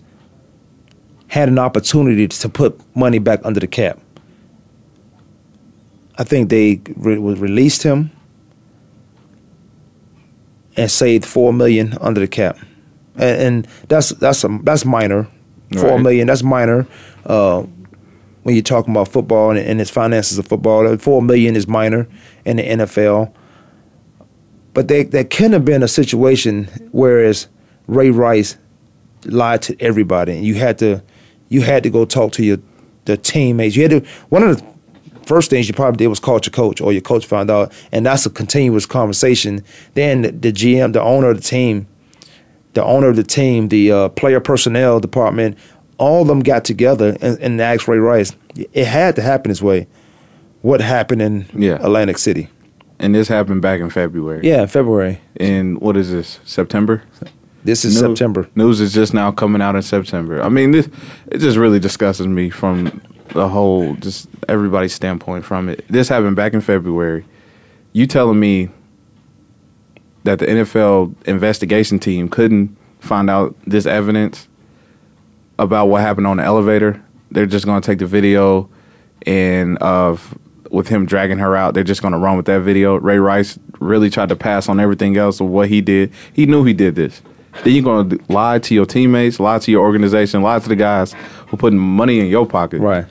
had 1.28 1.50
an 1.50 1.60
opportunity 1.60 2.28
to 2.28 2.50
put 2.50 2.80
money 2.96 3.20
back 3.20 3.40
under 3.44 3.60
the 3.60 3.68
cap. 3.68 4.00
I 6.18 6.24
think 6.24 6.50
they 6.50 6.82
re- 6.96 7.18
released 7.18 7.84
him 7.84 8.12
and 10.76 10.90
saved 10.90 11.26
four 11.26 11.54
million 11.54 11.98
under 12.02 12.20
the 12.20 12.28
cap, 12.28 12.58
and, 13.16 13.42
and 13.42 13.68
that's 13.88 14.10
that's 14.10 14.44
a, 14.44 14.60
that's 14.64 14.86
minor. 14.86 15.28
Four 15.74 15.92
Right. 15.96 16.02
million, 16.02 16.28
that's 16.28 16.44
minor. 16.44 16.88
Uh, 17.26 17.64
when 18.44 18.56
you're 18.56 18.64
talking 18.64 18.94
about 18.94 19.10
football 19.10 19.50
and, 19.50 19.60
and 19.60 19.82
its 19.82 19.90
finances 19.90 20.38
of 20.38 20.48
football, 20.48 20.96
four 20.98 21.22
million 21.22 21.56
is 21.58 21.68
minor 21.68 22.08
in 22.46 22.56
the 22.58 22.64
NFL. 22.64 23.34
But 24.74 24.88
they, 24.88 25.04
there 25.04 25.26
couldn't 25.26 25.52
have 25.54 25.66
been 25.66 25.84
a 25.84 25.88
situation 25.90 26.66
whereas 26.92 27.48
Ray 27.88 28.12
Rice 28.12 28.56
lied 29.26 29.62
to 29.64 29.76
everybody, 29.82 30.34
and 30.38 30.46
you 30.46 30.54
had 30.56 30.78
to 30.80 31.04
you 31.50 31.62
had 31.62 31.84
to 31.84 31.90
go 31.90 32.06
talk 32.06 32.32
to 32.34 32.44
your 32.44 32.58
the 33.06 33.18
teammates. 33.18 33.76
You 33.76 33.84
had 33.84 33.92
to 33.92 34.10
one 34.30 34.44
of 34.44 34.58
the 34.58 34.66
first 35.26 35.50
things 35.50 35.68
you 35.68 35.74
probably 35.74 35.98
did 35.98 36.08
was 36.08 36.20
call 36.20 36.36
your 36.44 36.52
coach, 36.52 36.80
or 36.82 36.92
your 36.92 37.02
coach 37.02 37.26
found 37.26 37.50
out, 37.50 37.72
and 37.92 38.06
that's 38.06 38.26
a 38.26 38.30
continuous 38.30 38.86
conversation. 38.86 39.64
Then 39.94 40.22
the, 40.22 40.52
GM, 40.54 40.94
the 40.94 41.02
owner 41.02 41.30
of 41.30 41.38
the 41.38 41.44
team, 41.44 41.88
the 42.74 42.84
owner 42.84 43.08
of 43.10 43.16
the 43.16 43.24
team, 43.24 43.68
the 43.70 43.92
uh, 43.92 44.10
player 44.10 44.40
personnel 44.40 45.00
department, 45.00 45.58
all 45.98 46.22
of 46.22 46.28
them 46.28 46.40
got 46.42 46.64
together 46.64 47.18
and, 47.22 47.38
and 47.40 47.62
asked 47.62 47.88
Ray 47.88 47.98
Rice. 47.98 48.36
It 48.56 48.86
had 48.86 49.16
to 49.18 49.22
happen 49.22 49.50
this 49.50 49.62
way. 49.62 49.88
What 50.62 50.82
happened 50.82 51.22
in 51.22 51.46
Yeah. 51.56 51.76
Atlantic 51.76 52.18
City? 52.18 52.50
And 53.00 53.14
this 53.14 53.28
happened 53.28 53.62
back 53.62 53.80
in 53.80 53.90
February. 53.90 54.42
Yeah, 54.44 54.66
February. 54.66 55.20
In 55.40 55.76
what 55.76 55.96
is 55.98 56.12
this? 56.12 56.40
September. 56.46 57.04
This 57.68 57.84
is 57.84 58.02
News- 58.02 58.12
September. 58.12 58.48
News 58.56 58.80
is 58.80 58.94
just 58.94 59.14
now 59.14 59.30
coming 59.30 59.62
out 59.62 59.76
in 59.76 59.82
September. 59.82 60.42
I 60.42 60.48
mean, 60.48 60.72
this 60.72 60.88
it 61.30 61.40
just 61.40 61.58
really 61.58 61.80
disgusts 61.80 62.22
me 62.22 62.50
from 62.50 63.02
the 63.34 63.50
whole, 63.50 63.94
just 63.96 64.30
everybody's 64.48 64.94
standpoint 64.94 65.44
from 65.44 65.68
it. 65.68 65.84
This 65.90 66.08
happened 66.08 66.38
back 66.38 66.54
in 66.54 66.62
February. 66.62 67.26
You 67.92 68.08
telling 68.08 68.40
me 68.40 68.70
that 70.24 70.40
the 70.40 70.46
NFL 70.46 71.14
investigation 71.28 72.00
team 72.00 72.30
couldn't 72.30 72.74
find 73.02 73.30
out 73.30 73.54
this 73.66 73.86
evidence 73.86 74.48
about 75.60 75.88
what 75.88 76.00
happened 76.00 76.26
on 76.26 76.38
the 76.38 76.44
elevator? 76.44 77.04
They're 77.32 77.46
just 77.46 77.66
going 77.66 77.82
to 77.82 77.86
take 77.86 78.00
the 78.00 78.06
video 78.06 78.70
and 79.26 79.78
of 79.80 80.38
with 80.72 80.88
him 80.88 81.06
dragging 81.06 81.40
her 81.40 81.58
out, 81.58 81.74
they're 81.74 81.84
just 81.84 82.02
going 82.02 82.14
to 82.14 82.18
run 82.18 82.38
with 82.38 82.46
that 82.46 82.62
video. 82.62 82.96
Ray 82.96 83.20
Rice 83.20 83.60
really 83.82 84.10
tried 84.10 84.30
to 84.30 84.38
pass 84.38 84.70
on 84.70 84.80
everything 84.80 85.18
else 85.18 85.42
of 85.42 85.48
what 85.48 85.68
he 85.68 85.82
did. 85.82 86.14
He 86.32 86.46
knew 86.46 86.64
he 86.64 86.74
did 86.74 86.96
this. 86.96 87.22
Then 87.64 87.74
you're 87.74 87.84
going 87.84 88.10
to 88.10 88.20
lie 88.32 88.60
to 88.60 88.74
your 88.74 88.86
teammates, 88.86 89.40
lie 89.40 89.60
to 89.60 89.72
your 89.72 89.82
organization, 89.82 90.42
lie 90.42 90.60
to 90.60 90.70
the 90.70 90.76
guys 90.76 91.14
who 91.48 91.58
putting 91.58 91.80
money 91.80 92.20
in 92.20 92.28
your 92.28 92.46
pocket. 92.46 92.80
Right. 92.80 93.06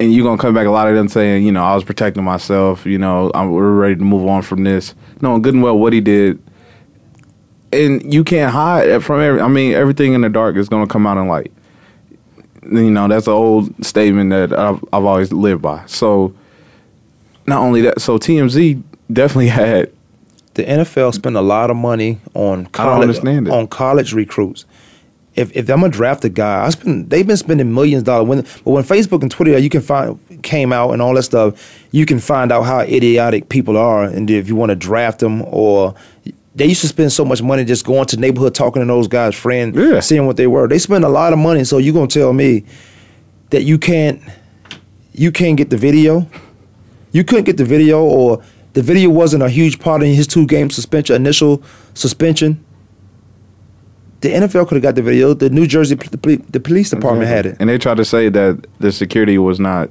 And 0.00 0.12
you're 0.12 0.24
going 0.24 0.36
to 0.36 0.42
come 0.42 0.54
back 0.54 0.66
a 0.66 0.70
lot 0.70 0.88
of 0.88 0.94
them 0.94 1.08
saying, 1.08 1.44
you 1.44 1.52
know, 1.52 1.62
I 1.62 1.74
was 1.74 1.84
protecting 1.84 2.24
myself, 2.24 2.84
you 2.84 2.98
know, 2.98 3.30
I'm, 3.34 3.52
we're 3.52 3.72
ready 3.72 3.94
to 3.94 4.04
move 4.04 4.26
on 4.28 4.42
from 4.42 4.64
this. 4.64 4.94
Knowing 5.20 5.42
good 5.42 5.54
and 5.54 5.62
well 5.62 5.78
what 5.78 5.92
he 5.92 6.00
did. 6.00 6.42
And 7.72 8.12
you 8.12 8.24
can't 8.24 8.52
hide 8.52 9.02
from 9.04 9.20
every, 9.20 9.40
I 9.40 9.48
mean, 9.48 9.72
everything 9.72 10.14
in 10.14 10.20
the 10.20 10.28
dark 10.28 10.56
is 10.56 10.68
going 10.68 10.86
to 10.86 10.92
come 10.92 11.06
out 11.06 11.16
in 11.16 11.28
light. 11.28 11.52
You 12.64 12.90
know, 12.90 13.08
that's 13.08 13.26
an 13.26 13.32
old 13.34 13.84
statement 13.84 14.30
that 14.30 14.52
I've, 14.52 14.82
I've 14.92 15.04
always 15.04 15.32
lived 15.32 15.62
by. 15.62 15.84
So, 15.86 16.34
not 17.46 17.60
only 17.60 17.82
that, 17.82 18.00
so 18.00 18.18
TMZ 18.18 18.82
definitely 19.12 19.48
had 19.48 19.92
The 20.54 20.64
NFL 20.64 21.14
spend 21.14 21.36
a 21.36 21.40
lot 21.40 21.70
of 21.70 21.76
money 21.76 22.20
on 22.34 22.66
college 22.66 23.18
on 23.24 23.66
college 23.66 24.12
recruits. 24.12 24.64
If 25.34 25.54
if 25.56 25.68
I'm 25.68 25.80
gonna 25.80 25.90
draft 25.92 26.24
a 26.24 26.28
guy, 26.28 26.64
I 26.64 26.70
spend 26.70 27.10
they've 27.10 27.26
been 27.26 27.36
spending 27.36 27.74
millions 27.74 28.02
of 28.02 28.06
dollars. 28.06 28.28
When 28.28 28.40
but 28.64 28.70
when 28.70 28.84
Facebook 28.84 29.22
and 29.22 29.30
Twitter 29.30 29.58
you 29.58 29.68
can 29.68 29.80
find 29.80 30.18
came 30.42 30.72
out 30.72 30.92
and 30.92 31.02
all 31.02 31.14
that 31.14 31.24
stuff, 31.24 31.84
you 31.90 32.06
can 32.06 32.20
find 32.20 32.52
out 32.52 32.62
how 32.62 32.80
idiotic 32.80 33.48
people 33.48 33.76
are, 33.76 34.04
and 34.04 34.30
if 34.30 34.48
you 34.48 34.56
want 34.56 34.70
to 34.70 34.76
draft 34.76 35.20
them 35.20 35.42
or. 35.46 35.94
They 36.56 36.66
used 36.66 36.82
to 36.82 36.86
spend 36.86 37.10
so 37.12 37.24
much 37.24 37.42
money 37.42 37.64
just 37.64 37.84
going 37.84 38.06
to 38.06 38.16
neighborhood, 38.16 38.54
talking 38.54 38.80
to 38.80 38.86
those 38.86 39.08
guys' 39.08 39.34
friends, 39.34 39.74
seeing 40.00 40.24
what 40.24 40.36
they 40.36 40.46
were. 40.46 40.68
They 40.68 40.78
spend 40.78 41.04
a 41.04 41.08
lot 41.08 41.32
of 41.32 41.38
money. 41.40 41.64
So 41.64 41.78
you 41.78 41.92
gonna 41.92 42.06
tell 42.06 42.32
me 42.32 42.64
that 43.50 43.64
you 43.64 43.76
can't 43.76 44.22
you 45.12 45.32
can't 45.32 45.56
get 45.56 45.70
the 45.70 45.76
video? 45.76 46.28
You 47.10 47.24
couldn't 47.24 47.42
get 47.44 47.56
the 47.56 47.64
video, 47.64 48.04
or 48.04 48.40
the 48.74 48.82
video 48.82 49.08
wasn't 49.10 49.42
a 49.42 49.48
huge 49.48 49.78
part 49.80 50.02
in 50.02 50.12
his 50.14 50.26
two 50.26 50.46
game 50.46 50.68
suspension, 50.70 51.16
initial 51.16 51.62
suspension. 51.94 52.64
The 54.20 54.30
NFL 54.30 54.68
could 54.68 54.76
have 54.76 54.82
got 54.82 54.94
the 54.94 55.02
video. 55.02 55.34
The 55.34 55.50
New 55.50 55.66
Jersey 55.66 55.96
the, 55.96 56.16
poli- 56.18 56.36
the 56.48 56.60
police 56.60 56.90
department 56.90 57.28
had 57.28 57.44
it. 57.46 57.56
And 57.60 57.68
they 57.68 57.76
tried 57.78 57.98
to 57.98 58.04
say 58.04 58.28
that 58.30 58.66
the 58.78 58.90
security 58.90 59.36
was 59.36 59.60
not 59.60 59.90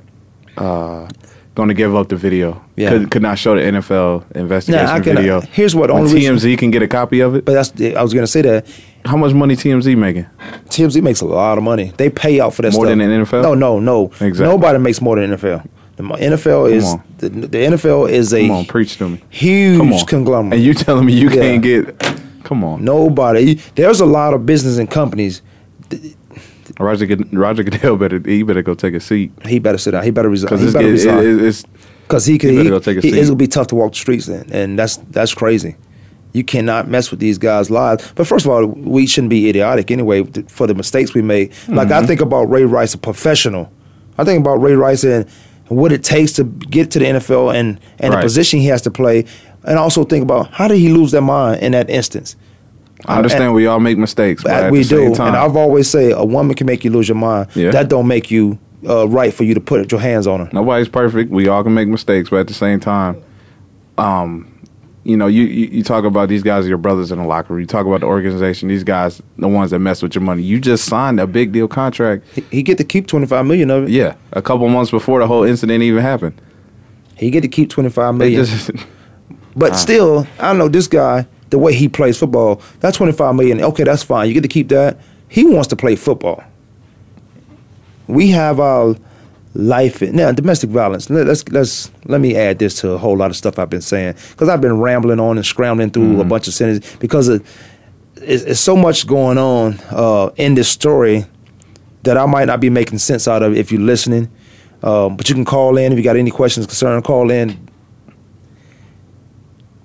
uh, 0.57 1.07
going 1.53 1.67
to 1.69 1.75
give 1.75 1.95
up 1.95 2.09
the 2.09 2.15
video. 2.15 2.59
Yeah. 2.75 2.89
Could, 2.89 3.11
could 3.11 3.21
not 3.21 3.37
show 3.37 3.53
the 3.55 3.61
NFL 3.61 4.35
investigation 4.35 4.85
Now, 4.87 4.93
I 4.95 4.99
can- 5.01 5.17
video. 5.17 5.41
here's 5.41 5.75
what 5.75 5.91
only 5.91 6.11
reason- 6.11 6.35
TMZ 6.37 6.57
can 6.57 6.71
get 6.71 6.81
a 6.81 6.87
copy 6.87 7.19
of 7.19 7.35
it. 7.35 7.45
But 7.45 7.53
that's 7.53 7.79
I 7.95 8.01
was 8.01 8.13
gonna 8.13 8.25
say 8.27 8.41
that. 8.41 8.65
How 9.05 9.17
much 9.17 9.33
money 9.33 9.55
TMZ 9.55 9.95
making? 9.97 10.25
TMZ 10.69 11.03
makes 11.03 11.19
a 11.21 11.25
lot 11.25 11.57
of 11.59 11.63
money. 11.63 11.91
They 11.97 12.09
pay 12.09 12.39
out 12.39 12.53
for 12.55 12.61
that 12.63 12.73
More 12.73 12.85
stuff. 12.87 12.97
than 12.97 13.09
the 13.09 13.25
NFL? 13.25 13.43
No, 13.43 13.53
no, 13.53 13.79
no. 13.79 14.05
Exactly. 14.05 14.45
Nobody 14.45 14.79
makes 14.79 14.99
more 15.01 15.17
than 15.19 15.31
NFL. 15.37 15.67
The 15.95 16.03
NFL 16.03 16.65
Come 16.69 16.73
is 16.73 16.85
on. 16.85 17.03
the, 17.19 17.29
the 17.29 17.57
NFL 17.57 18.09
is 18.09 18.33
a 18.33 18.41
Come 18.41 18.51
on, 18.51 18.65
preach 18.65 18.97
to 18.97 19.09
me. 19.09 19.21
huge 19.29 19.77
Come 19.77 19.93
on. 19.93 20.05
conglomerate. 20.05 20.53
And 20.55 20.63
you 20.63 20.73
telling 20.73 21.05
me 21.05 21.13
you 21.13 21.29
Yeah. 21.29 21.35
can't 21.41 21.61
get? 21.63 21.99
Come 22.43 22.63
on, 22.63 22.83
Nobody. 22.83 23.55
There's 23.75 23.99
a 24.01 24.05
lot 24.05 24.33
of 24.33 24.45
business 24.45 24.77
and 24.79 24.89
companies. 24.89 25.41
Roger. 26.79 27.05
Good- 27.05 27.31
Roger 27.33 27.63
Goodell 27.63 27.97
better 27.97 28.19
he 28.25 28.41
better 28.43 28.61
go 28.63 28.73
take 28.73 28.93
a 28.95 28.99
seat 28.99 29.31
He 29.45 29.59
better 29.59 29.77
sit 29.77 29.91
down. 29.91 30.03
He 30.03 30.09
better 30.11 30.29
resign. 30.29 30.47
because 30.49 30.61
He 30.61 30.65
it's, 30.67 30.73
better 30.73 30.85
get- 30.85 30.91
resign. 30.91 31.23
it- 31.39 31.45
it's 31.45 31.63
Because 32.07 32.25
he 32.25 32.37
could, 32.37 32.49
He 32.51 32.55
he, 32.57 32.63
better 32.63 32.69
go 32.71 32.79
take 32.79 32.97
a 32.97 33.01
he- 33.01 33.11
seat. 33.11 33.21
gonna 33.23 33.35
be 33.35 33.47
tough 33.47 33.67
to 33.67 33.75
walk 33.75 33.91
the 33.93 33.97
streets 33.99 34.27
in, 34.27 34.45
and 34.51 34.77
that's 34.79 34.97
that's 35.11 35.33
crazy. 35.33 35.75
You 36.33 36.43
cannot 36.43 36.89
mess 36.89 37.11
with 37.11 37.19
these 37.19 37.37
guys' 37.37 37.69
lives. 37.69 38.11
But 38.15 38.25
first 38.25 38.45
of 38.45 38.51
all, 38.51 38.65
we 38.65 39.05
shouldn't 39.05 39.29
be 39.29 39.47
idiotic 39.49 39.91
anyway 39.91 40.23
th- 40.23 40.47
for 40.49 40.65
the 40.65 40.73
mistakes 40.73 41.13
we 41.13 41.21
made. 41.21 41.51
Like 41.67 41.91
I 41.91 42.01
Mhm. 42.01 42.07
think 42.07 42.21
about 42.21 42.49
Ray 42.49 42.65
Rice, 42.65 42.95
a 42.95 42.97
professional. 42.97 43.69
I 44.17 44.23
think 44.23 44.39
about 44.39 44.55
Ray 44.61 44.73
Rice 44.73 45.03
and 45.03 45.25
what 45.67 45.91
it 45.91 46.03
takes 46.03 46.33
to 46.33 46.43
get 46.43 46.91
to 46.91 46.99
the 46.99 47.05
NFL 47.05 47.53
and 47.55 47.79
and 47.99 48.13
Right. 48.13 48.19
the 48.19 48.25
position 48.25 48.59
he 48.59 48.67
has 48.67 48.81
to 48.83 48.91
play, 48.91 49.25
and 49.63 49.77
also 49.79 50.03
think 50.03 50.23
about 50.23 50.49
how 50.51 50.67
did 50.67 50.77
he 50.77 50.89
lose 50.89 51.11
their 51.11 51.21
mind 51.21 51.61
in 51.61 51.71
that 51.73 51.89
instance. 51.89 52.35
I 53.05 53.17
understand 53.17 53.53
we 53.53 53.67
all 53.67 53.81
make 53.81 53.97
mistakes, 53.97 54.43
but 54.43 54.71
we 54.71 54.83
do, 54.83 55.13
time, 55.13 55.27
and 55.29 55.35
I've 55.37 55.57
always 55.57 55.89
say 55.89 56.11
a 56.11 56.23
woman 56.23 56.55
can 56.55 56.67
make 56.67 56.85
you 56.85 56.91
lose 56.91 57.09
your 57.09 57.17
mind. 57.17 57.47
Yeah. 57.53 57.71
That 57.71 57.89
don't 57.89 58.07
make 58.07 58.31
you 58.31 58.57
uh, 58.87 59.07
right 59.09 59.33
for 59.33 59.43
you 59.43 59.53
to 59.53 59.59
put 59.59 59.91
your 59.91 59.99
hands 59.99 60.25
on 60.25 60.39
her. 60.39 60.49
Nobody's 60.53 60.87
perfect. 60.87 61.29
We 61.29 61.47
all 61.49 61.63
can 61.63 61.73
make 61.73 61.89
mistakes, 61.89 62.29
but 62.29 62.37
at 62.39 62.47
the 62.47 62.53
same 62.53 62.79
time, 62.79 63.21
um, 63.97 64.52
you 65.03 65.17
know, 65.17 65.27
you, 65.27 65.43
you 65.43 65.67
you 65.67 65.83
talk 65.83 66.05
about 66.05 66.29
these 66.29 66.43
guys 66.43 66.65
are 66.65 66.69
your 66.69 66.77
brothers 66.77 67.11
in 67.11 67.19
the 67.19 67.25
locker 67.25 67.53
room. 67.53 67.59
You 67.61 67.67
talk 67.67 67.85
about 67.85 67.99
the 67.99 68.05
organization. 68.05 68.69
These 68.69 68.83
guys, 68.85 69.21
the 69.37 69.47
ones 69.49 69.71
that 69.71 69.79
mess 69.79 70.01
with 70.01 70.15
your 70.15 70.21
money. 70.21 70.43
You 70.43 70.59
just 70.61 70.85
signed 70.85 71.19
a 71.19 71.27
big 71.27 71.51
deal 71.51 71.67
contract. 71.67 72.25
He, 72.33 72.41
he 72.51 72.63
get 72.63 72.77
to 72.77 72.83
keep 72.85 73.07
twenty 73.07 73.25
five 73.27 73.45
million 73.45 73.69
of 73.69 73.83
it. 73.85 73.89
Yeah, 73.89 74.15
a 74.31 74.41
couple 74.41 74.67
months 74.69 74.91
before 74.91 75.19
the 75.19 75.27
whole 75.27 75.43
incident 75.43 75.83
even 75.83 76.01
happened. 76.01 76.39
He 77.17 77.29
get 77.31 77.41
to 77.41 77.47
keep 77.49 77.69
twenty 77.69 77.89
five 77.89 78.15
million. 78.15 78.45
Just 78.45 78.71
But 79.55 79.73
Ah. 79.73 79.75
still, 79.75 80.27
I 80.39 80.47
don't 80.47 80.57
know 80.57 80.67
this 80.69 80.87
guy. 80.87 81.27
The 81.51 81.59
way 81.59 81.75
he 81.75 81.87
plays 81.87 82.17
football, 82.17 82.61
that 82.79 82.93
twenty 82.93 83.11
five 83.13 83.35
million. 83.35 83.61
Okay, 83.61 83.83
that's 83.83 84.03
fine. 84.03 84.27
You 84.27 84.33
get 84.33 84.41
to 84.41 84.47
keep 84.47 84.69
that. 84.69 84.99
He 85.29 85.43
wants 85.45 85.67
to 85.67 85.75
play 85.75 85.95
football. 85.95 86.43
We 88.07 88.29
have 88.31 88.59
our 88.59 88.95
life 89.55 90.01
now 90.01 90.31
domestic 90.31 90.69
violence. 90.69 91.09
Let, 91.09 91.27
let's 91.27 91.47
let's 91.49 91.91
let 92.05 92.21
me 92.21 92.35
add 92.35 92.59
this 92.59 92.79
to 92.81 92.91
a 92.91 92.97
whole 92.97 93.15
lot 93.15 93.29
of 93.29 93.35
stuff 93.35 93.59
I've 93.59 93.69
been 93.69 93.81
saying 93.81 94.15
because 94.31 94.49
I've 94.49 94.61
been 94.61 94.79
rambling 94.79 95.19
on 95.19 95.37
and 95.37 95.45
scrambling 95.45 95.91
through 95.91 96.19
a 96.21 96.23
bunch 96.23 96.47
of 96.47 96.53
sentences 96.53 96.95
because 96.97 97.29
it, 97.29 97.43
it's, 98.17 98.43
it's 98.43 98.59
so 98.59 98.75
much 98.75 99.05
going 99.05 99.37
on 99.37 99.79
uh, 99.91 100.31
in 100.37 100.55
this 100.55 100.69
story 100.69 101.25
that 102.03 102.17
I 102.17 102.25
might 102.25 102.45
not 102.45 102.59
be 102.59 102.69
making 102.69 102.97
sense 102.97 103.27
out 103.27 103.43
of 103.43 103.55
if 103.55 103.71
you're 103.71 103.81
listening. 103.81 104.29
Um, 104.81 105.15
but 105.15 105.29
you 105.29 105.35
can 105.35 105.45
call 105.45 105.77
in 105.77 105.93
if 105.93 105.97
you 105.97 106.03
got 106.03 106.17
any 106.17 106.31
questions, 106.31 106.65
concern, 106.65 107.01
call 107.01 107.31
in 107.31 107.69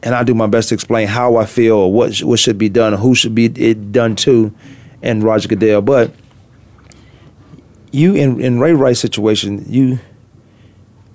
and 0.02 0.14
I 0.14 0.22
do 0.22 0.34
my 0.34 0.46
best 0.46 0.68
to 0.68 0.74
explain 0.74 1.08
how 1.08 1.36
I 1.36 1.44
feel 1.44 1.76
or 1.76 1.92
what 1.92 2.18
what 2.20 2.38
should 2.38 2.58
be 2.58 2.68
done 2.68 2.94
or 2.94 2.96
who 2.96 3.14
should 3.14 3.34
be 3.34 3.46
it 3.46 3.92
done 3.92 4.16
to, 4.16 4.54
and 5.02 5.22
Roger 5.22 5.48
Goodell. 5.48 5.82
But 5.82 6.12
you 7.92 8.14
in 8.14 8.40
in 8.40 8.60
Ray 8.60 8.72
Rice 8.72 9.00
situation, 9.00 9.64
you 9.68 9.98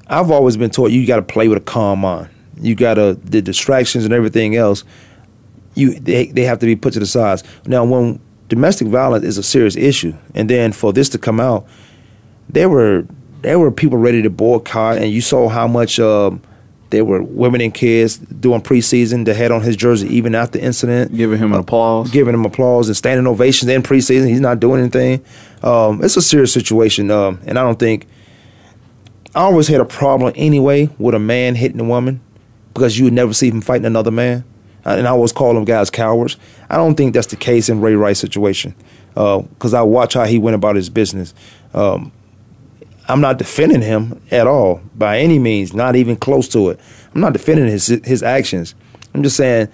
I've 0.08 0.32
always 0.32 0.58
been 0.58 0.70
taught 0.70 0.92
you 0.92 1.06
got 1.06 1.16
to 1.18 1.22
play 1.22 1.48
with 1.48 1.58
a 1.58 1.62
calm 1.62 2.00
mind. 2.00 2.30
You 2.60 2.76
got 2.76 2.96
to 2.96 3.16
the 3.16 3.42
distractions 3.42 4.06
and 4.06 4.14
everything 4.14 4.56
else. 4.56 4.84
You 5.76 6.00
they 6.00 6.28
they 6.28 6.44
have 6.44 6.60
to 6.60 6.66
be 6.66 6.76
put 6.76 6.94
to 6.94 7.00
the 7.00 7.06
sides. 7.06 7.44
Now, 7.66 7.84
when 7.84 8.20
domestic 8.48 8.88
violence 8.88 9.26
is 9.26 9.38
a 9.38 9.44
serious 9.44 9.76
issue, 9.76 10.14
and 10.36 10.50
then 10.50 10.72
for 10.72 10.94
this 10.94 11.10
to 11.10 11.18
come 11.18 11.40
out, 11.40 11.66
there 12.50 12.70
were 12.70 13.08
there 13.42 13.60
were 13.60 13.72
people 13.72 13.98
ready 13.98 14.22
to 14.22 14.30
boycott, 14.30 14.98
and 14.98 15.12
you 15.12 15.22
saw 15.22 15.50
how 15.50 15.68
much. 15.68 16.00
Um, 16.00 16.42
there 16.94 17.04
were 17.04 17.24
women 17.24 17.60
and 17.60 17.74
kids 17.74 18.18
doing 18.18 18.62
preseason 18.62 19.26
that 19.26 19.36
had 19.36 19.52
on 19.52 19.64
his 19.64 19.76
jersey 19.76 20.08
even 20.16 20.36
after 20.36 20.60
the 20.60 20.64
incident. 20.64 21.16
Giving 21.16 21.40
him 21.40 21.52
an 21.52 21.60
applause. 21.60 22.12
Giving 22.12 22.36
him 22.36 22.46
applause 22.46 22.88
and 22.88 22.96
standing 22.96 23.26
ovations 23.26 23.70
in 23.70 23.82
preseason. 23.82 24.28
He's 24.30 24.40
not 24.40 24.60
doing 24.60 24.80
anything. 24.80 25.26
Um, 25.64 26.04
it's 26.04 26.16
a 26.18 26.22
serious 26.22 26.54
situation. 26.54 27.10
Um, 27.10 27.42
and 27.48 27.58
I 27.58 27.64
don't 27.64 27.80
think. 27.80 28.06
I 29.34 29.42
always 29.42 29.68
had 29.68 29.82
a 29.82 29.86
problem 29.86 30.34
anyway 30.36 30.88
with 31.00 31.16
a 31.16 31.20
man 31.20 31.56
hitting 31.56 31.80
a 31.80 31.84
woman 31.84 32.22
because 32.76 33.00
you 33.00 33.06
would 33.06 33.14
never 33.14 33.34
see 33.34 33.50
him 33.50 33.62
fighting 33.62 33.86
another 33.86 34.12
man. 34.12 34.44
Uh, 34.86 34.92
And 34.92 35.08
I 35.08 35.10
always 35.12 35.32
call 35.32 35.56
them 35.56 35.66
guys 35.66 35.90
cowards. 35.90 36.38
I 36.70 36.78
don't 36.78 36.94
think 36.94 37.16
that's 37.16 37.28
the 37.28 37.36
case 37.38 37.70
in 37.70 37.82
Ray 37.82 37.96
Rice 37.96 38.20
situation 38.20 38.76
because 39.16 39.74
I 39.74 39.82
watch 39.82 40.14
how 40.14 40.26
he 40.26 40.38
went 40.38 40.54
about 40.54 40.76
his 40.76 40.90
business. 40.92 41.34
Um, 41.74 42.12
I'm 43.08 43.22
not 43.22 43.38
defending 43.38 43.82
him 43.82 44.22
at 44.32 44.48
all 44.48 44.82
by 44.96 45.20
any 45.20 45.40
means, 45.40 45.74
not 45.74 45.96
even 45.96 46.16
close 46.16 46.48
to 46.50 46.70
it. 46.70 46.80
I'm 47.14 47.22
not 47.22 47.34
defending 47.34 47.68
his 47.68 47.88
his 47.88 48.24
actions. 48.24 48.76
I'm 49.14 49.24
just 49.24 49.36
saying 49.36 49.68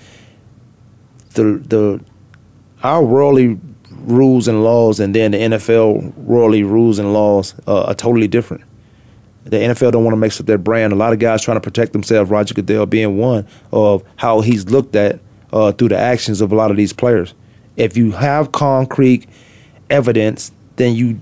the 1.33 1.43
the 1.67 2.03
our 2.83 3.03
worldly 3.03 3.59
rules 3.91 4.47
and 4.47 4.63
laws 4.63 4.99
and 4.99 5.13
then 5.13 5.31
the 5.31 5.37
NFL 5.37 6.15
worldly 6.15 6.63
rules 6.63 6.99
and 6.99 7.13
laws 7.13 7.53
uh, 7.67 7.83
are 7.83 7.93
totally 7.93 8.27
different. 8.27 8.63
The 9.43 9.57
NFL 9.57 9.91
don't 9.91 10.03
want 10.03 10.13
to 10.13 10.19
mix 10.19 10.39
up 10.39 10.45
their 10.45 10.57
brand. 10.57 10.93
A 10.93 10.95
lot 10.95 11.13
of 11.13 11.19
guys 11.19 11.41
trying 11.41 11.57
to 11.57 11.61
protect 11.61 11.93
themselves. 11.93 12.29
Roger 12.29 12.53
Goodell 12.53 12.85
being 12.85 13.17
one 13.17 13.47
of 13.71 14.03
how 14.15 14.41
he's 14.41 14.69
looked 14.69 14.95
at 14.95 15.19
uh, 15.51 15.71
through 15.71 15.89
the 15.89 15.97
actions 15.97 16.41
of 16.41 16.51
a 16.51 16.55
lot 16.55 16.71
of 16.71 16.77
these 16.77 16.93
players. 16.93 17.33
If 17.75 17.97
you 17.97 18.11
have 18.11 18.51
concrete 18.51 19.27
evidence, 19.89 20.51
then 20.75 20.95
you 20.95 21.19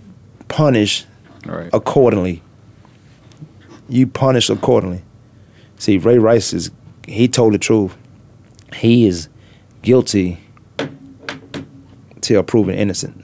punish 0.48 1.06
Right. 1.48 1.70
accordingly. 1.74 2.42
You 3.90 4.08
punish 4.08 4.50
accordingly. 4.50 5.02
See, 5.78 5.98
Ray 5.98 6.18
Rice 6.18 6.54
is 6.54 6.72
he 7.08 7.28
told 7.28 7.54
the 7.54 7.58
truth. 7.58 7.96
He 8.76 9.08
is 9.08 9.30
guilty 9.82 10.40
till 12.22 12.44
proven 12.44 12.76
innocent. 12.76 13.24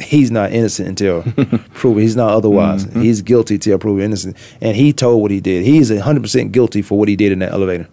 He's 0.00 0.30
not 0.30 0.52
innocent 0.52 0.88
until 0.88 1.22
proven 1.74 2.02
he's 2.02 2.16
not 2.16 2.30
otherwise. 2.30 2.84
Mm-hmm. 2.84 3.00
He's 3.00 3.22
guilty 3.22 3.58
till 3.58 3.78
proven 3.78 4.04
innocent. 4.04 4.36
And 4.60 4.76
he 4.76 4.92
told 4.92 5.22
what 5.22 5.30
he 5.30 5.40
did. 5.40 5.64
He's 5.64 5.96
hundred 6.00 6.22
percent 6.22 6.52
guilty 6.52 6.82
for 6.82 6.98
what 6.98 7.08
he 7.08 7.16
did 7.16 7.32
in 7.32 7.38
that 7.38 7.52
elevator. 7.52 7.88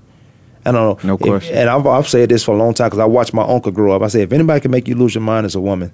I 0.66 0.72
don't 0.72 1.04
know. 1.04 1.18
No 1.18 1.36
If- 1.36 1.50
and 1.50 1.70
I've, 1.70 1.88
I've 1.88 2.08
said 2.08 2.30
this 2.30 2.44
for 2.44 2.54
a 2.54 2.58
long 2.58 2.74
time 2.74 2.88
because 2.88 3.00
I 3.00 3.06
watched 3.06 3.34
my 3.34 3.44
uncle 3.44 3.72
grow 3.72 3.96
up. 3.96 4.02
I 4.02 4.08
say, 4.10 4.22
if 4.22 4.32
anybody 4.34 4.60
can 4.60 4.70
make 4.72 4.88
you 4.88 4.96
lose 4.96 5.16
your 5.16 5.24
mind, 5.24 5.46
it's 5.46 5.56
a 5.56 5.62
woman. 5.62 5.92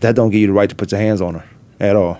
That 0.00 0.14
don't 0.14 0.30
give 0.30 0.40
you 0.40 0.48
the 0.48 0.52
right 0.52 0.68
to 0.68 0.74
put 0.74 0.92
your 0.92 1.00
hands 1.00 1.20
on 1.20 1.34
her 1.34 1.44
at 1.80 1.96
all. 1.96 2.18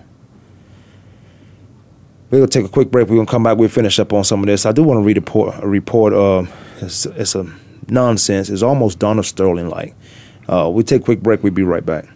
We're 2.30 2.38
gonna 2.38 2.48
take 2.48 2.64
a 2.64 2.68
quick 2.68 2.90
break. 2.90 3.08
We're 3.08 3.16
gonna 3.16 3.26
come 3.26 3.44
back. 3.44 3.56
We'll 3.58 3.68
finish 3.68 3.98
up 3.98 4.12
on 4.12 4.24
some 4.24 4.40
of 4.40 4.46
this. 4.46 4.66
I 4.66 4.72
do 4.72 4.82
want 4.82 4.98
to 4.98 5.02
read 5.02 5.16
a 5.16 5.20
report. 5.20 5.62
A 5.62 5.66
report. 5.68 6.12
Um, 6.12 6.48
it's, 6.80 7.06
it's 7.06 7.34
a 7.34 7.46
nonsense. 7.88 8.50
It's 8.50 8.62
almost 8.62 8.98
Donald 8.98 9.26
Sterling 9.26 9.68
like. 9.68 9.94
Uh, 10.48 10.70
we 10.72 10.82
take 10.82 11.02
a 11.02 11.04
quick 11.04 11.20
break. 11.20 11.42
We'll 11.42 11.52
be 11.52 11.62
right 11.62 11.84
back. 11.84 12.06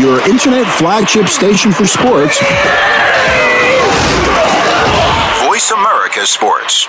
Your 0.00 0.20
internet 0.28 0.66
flagship 0.78 1.28
station 1.28 1.72
for 1.72 1.86
sports. 1.86 2.40
Voice 5.44 5.70
America 5.70 6.26
Sports. 6.26 6.88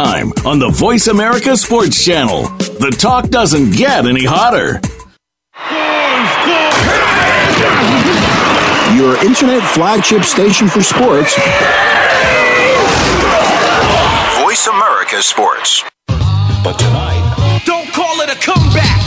on 0.01 0.57
the 0.57 0.69
Voice 0.73 1.05
America 1.05 1.55
Sports 1.55 2.03
Channel. 2.03 2.43
The 2.81 2.89
talk 2.89 3.29
doesn't 3.29 3.75
get 3.77 4.07
any 4.07 4.25
hotter. 4.25 4.81
Your 8.97 9.13
internet 9.23 9.61
flagship 9.61 10.23
station 10.23 10.67
for 10.67 10.81
sports. 10.81 11.37
Voice 14.41 14.65
America 14.65 15.21
Sports. 15.21 15.83
But 16.65 16.81
tonight, 16.81 17.61
don't 17.65 17.87
call 17.93 18.21
it 18.21 18.29
a 18.33 18.37
comeback. 18.41 18.97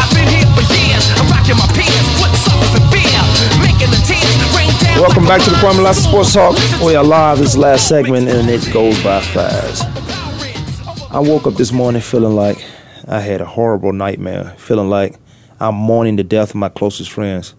I've 0.00 0.08
been 0.16 0.24
here 0.24 0.48
for 0.56 0.64
years. 0.72 1.04
I'm 1.20 1.28
rocking 1.28 1.60
my 1.60 1.68
peers, 1.76 2.06
putting 2.16 2.40
suckers 2.40 2.80
in 2.80 2.84
beer, 2.88 3.20
making 3.60 3.92
the 3.92 4.00
tears 4.08 4.40
rain 4.56 4.72
down. 4.80 5.04
Welcome 5.04 5.24
back 5.24 5.42
to 5.44 5.50
the 5.50 5.56
Kwamie 5.56 5.84
Lassiter 5.84 6.08
Sports 6.08 6.32
Talk. 6.32 6.56
We 6.80 6.96
are 6.96 7.04
live 7.04 7.38
this 7.38 7.58
last 7.58 7.88
segment 7.88 8.28
and 8.28 8.48
it 8.48 8.64
goes 8.72 8.96
by 9.04 9.20
fast. 9.20 9.99
I 11.12 11.18
woke 11.18 11.48
up 11.48 11.54
this 11.54 11.72
morning 11.72 12.02
feeling 12.02 12.36
like 12.36 12.64
I 13.08 13.18
had 13.18 13.40
a 13.40 13.44
horrible 13.44 13.92
nightmare, 13.92 14.54
feeling 14.58 14.88
like 14.88 15.16
I'm 15.58 15.74
mourning 15.74 16.14
the 16.14 16.22
death 16.22 16.50
of 16.50 16.54
my 16.54 16.68
closest 16.68 17.10
friends. 17.10 17.56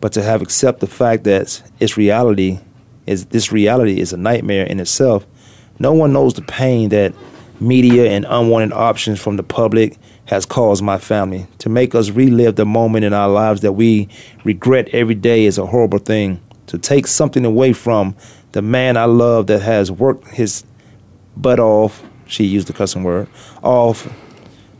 But 0.00 0.12
to 0.12 0.22
have 0.22 0.40
accept 0.40 0.78
the 0.78 0.86
fact 0.86 1.24
that 1.24 1.60
it's 1.80 1.96
reality 1.96 2.60
is 3.04 3.26
this 3.26 3.50
reality 3.50 3.98
is 3.98 4.12
a 4.12 4.16
nightmare 4.16 4.64
in 4.66 4.78
itself. 4.78 5.26
No 5.80 5.92
one 5.92 6.12
knows 6.12 6.34
the 6.34 6.42
pain 6.42 6.90
that 6.90 7.12
media 7.58 8.08
and 8.12 8.24
unwanted 8.28 8.72
options 8.72 9.20
from 9.20 9.36
the 9.36 9.42
public 9.42 9.98
has 10.26 10.46
caused 10.46 10.84
my 10.84 10.98
family. 10.98 11.48
To 11.58 11.68
make 11.68 11.92
us 11.92 12.10
relive 12.10 12.54
the 12.54 12.66
moment 12.66 13.04
in 13.04 13.12
our 13.12 13.28
lives 13.28 13.62
that 13.62 13.72
we 13.72 14.08
regret 14.44 14.90
every 14.92 15.16
day 15.16 15.46
is 15.46 15.58
a 15.58 15.66
horrible 15.66 15.98
thing. 15.98 16.40
To 16.68 16.78
take 16.78 17.08
something 17.08 17.44
away 17.44 17.72
from 17.72 18.14
the 18.52 18.62
man 18.62 18.96
I 18.96 19.06
love 19.06 19.48
that 19.48 19.62
has 19.62 19.90
worked 19.90 20.28
his 20.28 20.62
butt 21.36 21.58
off, 21.58 22.05
she 22.26 22.44
used 22.44 22.66
the 22.66 22.72
cussing 22.72 23.04
word, 23.04 23.28
off 23.62 24.08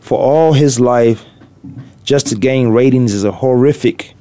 for 0.01 0.19
all 0.19 0.53
his 0.53 0.79
life 0.79 1.25
just 2.05 2.29
to 2.29 2.37
gain 2.37 2.69
ratings 2.69 3.13
is 3.13 3.25
a 3.25 3.33
horrific. 3.33 4.15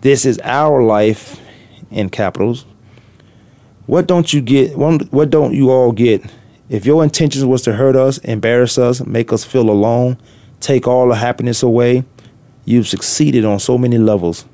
This 0.00 0.24
is 0.24 0.38
our 0.42 0.82
life 0.82 1.38
in 1.90 2.08
capitals. 2.08 2.64
What 3.86 4.06
don't 4.06 4.32
you 4.32 4.40
get? 4.40 4.76
What 4.76 5.30
don't 5.30 5.52
you 5.52 5.70
all 5.70 5.92
get? 5.92 6.24
If 6.68 6.86
your 6.86 7.04
intentions 7.04 7.44
was 7.44 7.62
to 7.62 7.74
hurt 7.74 7.94
us, 7.94 8.18
embarrass 8.18 8.78
us, 8.78 9.04
make 9.04 9.32
us 9.32 9.44
feel 9.44 9.68
alone, 9.70 10.18
take 10.60 10.88
all 10.88 11.08
the 11.08 11.14
happiness 11.14 11.62
away, 11.62 12.04
you've 12.64 12.88
succeeded 12.88 13.44
on 13.44 13.60
so 13.60 13.76
many 13.76 13.98
levels. 13.98 14.46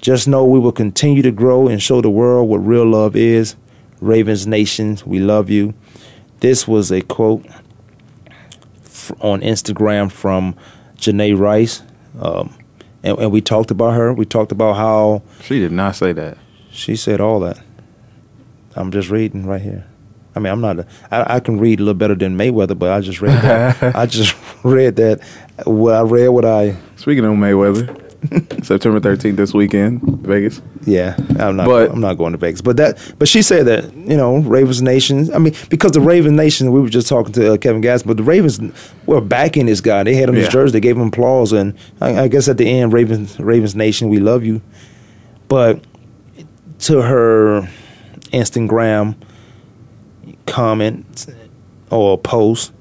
Just 0.00 0.28
know 0.28 0.44
we 0.44 0.60
will 0.60 0.72
continue 0.72 1.22
to 1.22 1.32
grow 1.32 1.66
and 1.66 1.82
show 1.82 2.00
the 2.00 2.10
world 2.10 2.48
what 2.48 2.58
real 2.58 2.86
love 2.86 3.16
is. 3.16 3.56
Ravens 4.00 4.46
Nation, 4.46 4.98
we 5.04 5.18
love 5.18 5.50
you. 5.50 5.74
This 6.40 6.68
was 6.68 6.90
a 6.92 7.00
quote 7.02 7.44
on 9.20 9.40
Instagram 9.40 10.10
from 10.10 10.54
Janae 10.96 11.38
Rice. 11.38 11.82
Um, 12.20 12.54
and, 13.02 13.18
and 13.18 13.32
we 13.32 13.40
talked 13.40 13.70
about 13.70 13.94
her. 13.94 14.12
We 14.12 14.24
talked 14.24 14.52
about 14.52 14.74
how 14.76 15.22
She 15.42 15.58
did 15.58 15.72
not 15.72 15.96
say 15.96 16.12
that. 16.12 16.38
she 16.70 16.96
said 16.96 17.20
all 17.20 17.40
that. 17.40 17.58
I'm 18.76 18.90
just 18.92 19.10
reading 19.10 19.46
right 19.46 19.60
here. 19.60 19.86
I 20.36 20.40
mean, 20.40 20.52
I'm 20.52 20.60
not. 20.60 20.80
A, 20.80 20.86
I, 21.10 21.36
I 21.36 21.40
can 21.40 21.58
read 21.58 21.80
a 21.80 21.82
little 21.82 21.94
better 21.98 22.14
than 22.14 22.36
Mayweather, 22.38 22.78
but 22.78 22.90
I 22.92 23.00
just 23.00 23.20
read 23.20 23.40
that. 23.42 23.96
I 23.96 24.06
just 24.06 24.36
read 24.62 24.96
that. 24.96 25.20
Well, 25.66 25.98
I 26.06 26.08
read 26.08 26.28
what 26.28 26.44
I. 26.44 26.76
Speaking 26.96 27.24
of 27.24 27.32
Mayweather, 27.32 28.07
September 28.62 28.98
13th 28.98 29.36
this 29.36 29.54
weekend, 29.54 30.02
Vegas. 30.26 30.60
Yeah, 30.84 31.14
I'm 31.38 31.54
not. 31.56 31.66
But- 31.66 31.90
I'm 31.92 32.00
not 32.00 32.14
going 32.14 32.32
to 32.32 32.38
Vegas. 32.38 32.60
But 32.60 32.76
that. 32.78 33.14
But 33.18 33.28
she 33.28 33.42
said 33.42 33.66
that 33.66 33.94
you 33.94 34.16
know 34.16 34.38
Ravens 34.38 34.82
Nation. 34.82 35.32
I 35.32 35.38
mean, 35.38 35.54
because 35.70 35.92
the 35.92 36.00
Ravens 36.00 36.36
Nation. 36.36 36.72
We 36.72 36.80
were 36.80 36.88
just 36.88 37.06
talking 37.08 37.32
to 37.34 37.52
uh, 37.54 37.56
Kevin 37.58 37.80
Gass, 37.80 38.02
but 38.02 38.16
the 38.16 38.24
Ravens 38.24 38.60
were 39.06 39.20
backing 39.20 39.66
this 39.66 39.80
guy. 39.80 40.02
They 40.02 40.14
had 40.14 40.28
him 40.28 40.34
in 40.34 40.40
his 40.42 40.48
jersey. 40.52 40.72
They 40.72 40.80
gave 40.80 40.96
him 40.96 41.06
applause, 41.08 41.52
and 41.52 41.78
I, 42.00 42.22
I 42.24 42.28
guess 42.28 42.48
at 42.48 42.56
the 42.58 42.66
end, 42.68 42.92
Ravens 42.92 43.38
Ravens 43.38 43.76
Nation, 43.76 44.08
we 44.08 44.18
love 44.18 44.44
you. 44.44 44.60
But 45.46 45.84
to 46.80 47.00
her 47.02 47.68
Instagram, 48.32 49.14
comment 50.46 51.26
or 51.90 52.18
post, 52.18 52.72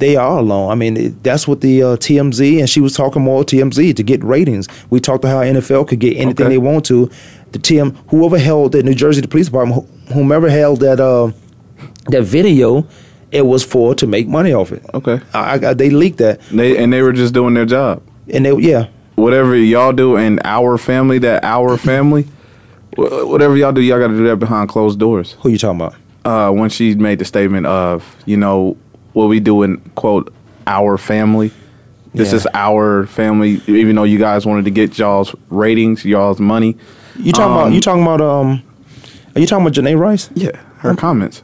they 0.00 0.16
are 0.16 0.38
alone. 0.38 0.70
I 0.72 0.74
mean, 0.74 0.96
it, 0.96 1.22
that's 1.22 1.46
what 1.46 1.60
the 1.60 1.82
uh, 1.82 1.86
TMZ 1.96 2.58
and 2.58 2.68
she 2.68 2.80
was 2.80 2.94
talking 2.94 3.22
more 3.22 3.44
TMZ 3.44 3.94
to 3.96 4.02
get 4.02 4.22
ratings. 4.24 4.66
We 4.90 4.98
talked 5.00 5.24
about 5.24 5.30
how 5.46 5.52
NFL 5.52 5.86
could 5.88 6.00
get 6.00 6.16
anything 6.16 6.46
Okay. 6.46 6.54
they 6.54 6.58
want 6.58 6.84
to. 6.86 7.08
The 7.52 7.58
TM, 7.58 7.96
whoever 8.08 8.38
held 8.38 8.72
that 8.72 8.84
New 8.84 8.94
Jersey, 8.94 9.20
the 9.20 9.28
police 9.28 9.46
department, 9.46 9.86
wh- 10.08 10.12
whomever 10.12 10.50
held 10.50 10.80
that 10.80 10.98
uh, 11.00 11.30
that 12.08 12.22
video, 12.22 12.86
it 13.30 13.46
was 13.46 13.62
for 13.64 13.94
to 13.94 14.06
make 14.06 14.26
money 14.26 14.52
off 14.52 14.72
it. 14.72 14.82
Okay. 14.94 15.20
I, 15.34 15.54
I, 15.54 15.74
they 15.74 15.90
leaked 15.90 16.18
that, 16.18 16.40
They 16.50 16.76
and 16.76 16.92
they 16.92 17.02
were 17.02 17.12
just 17.12 17.32
doing 17.34 17.54
their 17.54 17.66
job. 17.66 18.02
and 18.32 18.44
they 18.44 18.54
yeah. 18.56 18.88
Whatever 19.16 19.54
y'all 19.56 19.92
do 19.92 20.16
in 20.16 20.40
our 20.44 20.78
family, 20.78 21.18
that 21.18 21.44
our 21.44 21.76
family, 21.76 22.26
whatever 22.96 23.56
y'all 23.56 23.72
do, 23.72 23.80
y'all 23.80 23.98
got 23.98 24.08
to 24.08 24.16
do 24.16 24.26
that 24.28 24.36
behind 24.36 24.68
closed 24.68 24.98
doors. 24.98 25.36
Who 25.40 25.50
you 25.50 25.58
talking 25.58 25.80
about? 25.80 25.94
Uh, 26.24 26.50
when 26.52 26.70
she 26.70 26.94
made 26.94 27.18
the 27.18 27.24
statement 27.24 27.66
of, 27.66 28.16
you 28.26 28.36
know, 28.36 28.76
what 29.12 29.26
we 29.26 29.40
do 29.40 29.62
in 29.62 29.78
quote 29.94 30.32
our 30.66 30.96
family. 30.98 31.50
This 32.14 32.30
Yeah. 32.30 32.36
is 32.38 32.46
our 32.54 33.06
family. 33.06 33.60
Even 33.66 33.96
though 33.96 34.04
you 34.04 34.18
guys 34.18 34.44
wanted 34.46 34.64
to 34.64 34.70
get 34.70 34.98
y'all's 34.98 35.34
ratings, 35.50 36.04
y'all's 36.04 36.40
money. 36.40 36.76
You 37.18 37.32
talking 37.32 37.52
about? 37.52 37.66
Um, 37.68 37.72
You 37.72 37.80
talking 37.80 38.02
about? 38.02 38.20
Um, 38.20 38.62
are 39.34 39.40
you 39.40 39.46
talking 39.46 39.66
about 39.66 39.74
Janae 39.74 39.98
Rice? 39.98 40.28
Yeah, 40.34 40.50
her 40.78 40.94
comments. 40.94 41.42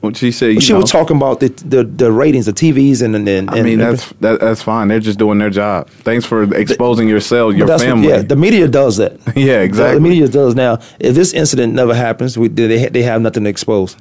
What 0.00 0.18
she 0.18 0.32
said, 0.32 0.62
she 0.62 0.72
know, 0.74 0.80
was 0.80 0.90
talking 0.92 1.16
about 1.16 1.40
the, 1.40 1.48
the 1.48 1.82
the 1.82 2.12
ratings, 2.12 2.44
the 2.44 2.52
TVs, 2.52 3.00
and 3.00 3.16
and. 3.16 3.26
and 3.28 3.50
I 3.50 3.62
mean, 3.62 3.78
that's 3.78 4.12
that, 4.20 4.38
that's 4.38 4.60
fine. 4.62 4.88
They're 4.88 5.00
just 5.00 5.18
doing 5.18 5.38
their 5.38 5.48
job. 5.48 5.88
Thanks 5.88 6.26
for 6.26 6.42
exposing 6.54 7.08
yourself, 7.08 7.54
your 7.54 7.66
that's 7.66 7.82
what- 7.82 7.88
family. 7.88 8.08
yeah, 8.08 8.20
the 8.20 8.36
media 8.36 8.68
does 8.68 8.98
that. 8.98 9.16
Yeah, 9.36 9.60
exactly. 9.62 9.94
The 9.94 10.00
media 10.02 10.28
does 10.28 10.54
now. 10.54 10.78
If 11.00 11.14
this 11.14 11.32
incident 11.32 11.72
never 11.72 11.94
happens, 11.94 12.36
we, 12.36 12.48
they 12.48 12.88
they 12.90 13.02
have 13.02 13.22
nothing 13.22 13.44
to 13.44 13.50
expose. 13.50 13.96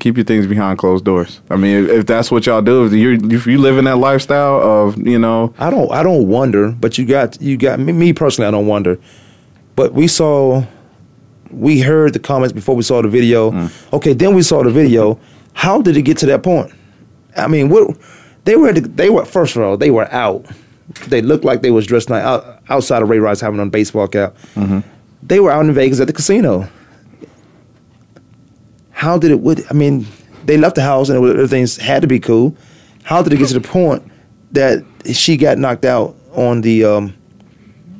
Keep 0.00 0.16
your 0.16 0.24
things 0.24 0.46
behind 0.46 0.78
closed 0.78 1.04
doors. 1.04 1.40
I 1.50 1.56
mean, 1.56 1.84
if, 1.84 1.90
if 1.90 2.06
that's 2.06 2.30
what 2.30 2.46
y'all 2.46 2.62
do, 2.62 2.86
if 2.86 2.92
you 2.92 3.18
if 3.30 3.46
you 3.46 3.58
live 3.58 3.76
in 3.76 3.84
that 3.84 3.96
lifestyle 3.96 4.60
of 4.60 4.98
you 4.98 5.18
know, 5.18 5.52
I 5.58 5.68
don't 5.70 5.90
I 5.92 6.02
don't 6.02 6.28
wonder, 6.28 6.72
but 6.72 6.96
you 6.96 7.04
got 7.04 7.40
you 7.42 7.56
got 7.58 7.78
me, 7.78 7.92
me 7.92 8.12
personally. 8.12 8.48
I 8.48 8.50
don't 8.50 8.66
wonder, 8.66 8.98
but 9.76 9.92
we 9.92 10.08
saw, 10.08 10.64
we 11.50 11.80
heard 11.80 12.14
the 12.14 12.18
comments 12.18 12.52
before 12.52 12.74
we 12.74 12.82
saw 12.82 13.02
the 13.02 13.08
video. 13.08 13.50
Mm. 13.50 13.92
Okay, 13.92 14.14
then 14.14 14.34
we 14.34 14.42
saw 14.42 14.62
the 14.62 14.70
video. 14.70 15.20
How 15.52 15.82
did 15.82 15.96
it 15.96 16.02
get 16.02 16.16
to 16.18 16.26
that 16.26 16.42
point? 16.42 16.72
I 17.36 17.46
mean, 17.46 17.68
what 17.68 17.96
they 18.44 18.56
were 18.56 18.72
they 18.72 19.10
were 19.10 19.24
first 19.26 19.56
of 19.56 19.62
all 19.62 19.76
they 19.76 19.90
were 19.90 20.10
out. 20.10 20.46
They 21.08 21.22
looked 21.22 21.44
like 21.44 21.62
they 21.62 21.70
was 21.70 21.86
dressed 21.86 22.10
like 22.10 22.22
out, 22.22 22.62
outside 22.68 23.02
of 23.02 23.08
Ray 23.08 23.18
Rice 23.18 23.40
having 23.40 23.60
on 23.60 23.68
a 23.68 23.70
baseball 23.70 24.08
cap. 24.08 24.36
Mm-hmm. 24.54 24.80
They 25.22 25.38
were 25.40 25.50
out 25.50 25.64
in 25.64 25.72
Vegas 25.72 26.00
at 26.00 26.06
the 26.06 26.12
casino. 26.12 26.68
How 29.02 29.18
did 29.18 29.32
it? 29.32 29.40
Would 29.40 29.64
I 29.68 29.74
mean? 29.74 30.06
They 30.44 30.56
left 30.56 30.76
the 30.76 30.82
house 30.82 31.08
and 31.08 31.18
everything 31.24 31.66
had 31.84 32.02
to 32.02 32.06
be 32.08 32.20
cool. 32.20 32.56
How 33.02 33.20
did 33.20 33.32
it 33.32 33.36
get 33.38 33.48
to 33.48 33.54
the 33.54 33.60
point 33.60 34.02
that 34.52 34.84
she 35.12 35.36
got 35.36 35.58
knocked 35.58 35.84
out 35.84 36.14
on 36.34 36.60
the? 36.60 36.84
Um, 36.84 37.14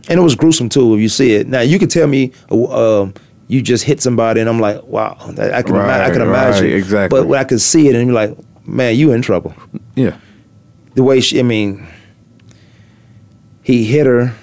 and 0.08 0.20
it 0.20 0.22
was 0.22 0.36
gruesome 0.36 0.68
too. 0.68 0.94
If 0.94 1.00
you 1.00 1.08
see 1.08 1.34
it 1.34 1.48
now, 1.48 1.60
you 1.60 1.80
could 1.80 1.90
tell 1.90 2.06
me 2.06 2.30
uh, 2.52 3.02
um, 3.02 3.14
you 3.48 3.62
just 3.62 3.82
hit 3.82 4.00
somebody, 4.00 4.40
and 4.40 4.48
I'm 4.48 4.60
like, 4.60 4.80
wow, 4.84 5.16
I 5.20 5.62
can 5.62 5.74
ima- 5.74 5.88
I 5.88 6.10
can 6.10 6.22
imagine 6.22 6.64
right, 6.66 6.72
exactly. 6.74 7.18
But 7.18 7.26
when 7.26 7.40
I 7.40 7.44
could 7.44 7.60
see 7.60 7.88
it, 7.88 7.96
and 7.96 8.06
be 8.06 8.12
like, 8.12 8.36
man, 8.64 8.94
you 8.96 9.10
in 9.10 9.22
trouble. 9.22 9.54
yeah, 9.96 10.16
The 10.94 11.02
way 11.02 11.20
she, 11.20 11.40
I 11.40 11.42
mean, 11.42 11.84
he 13.62 13.84
hit 13.84 14.06
her 14.06 14.34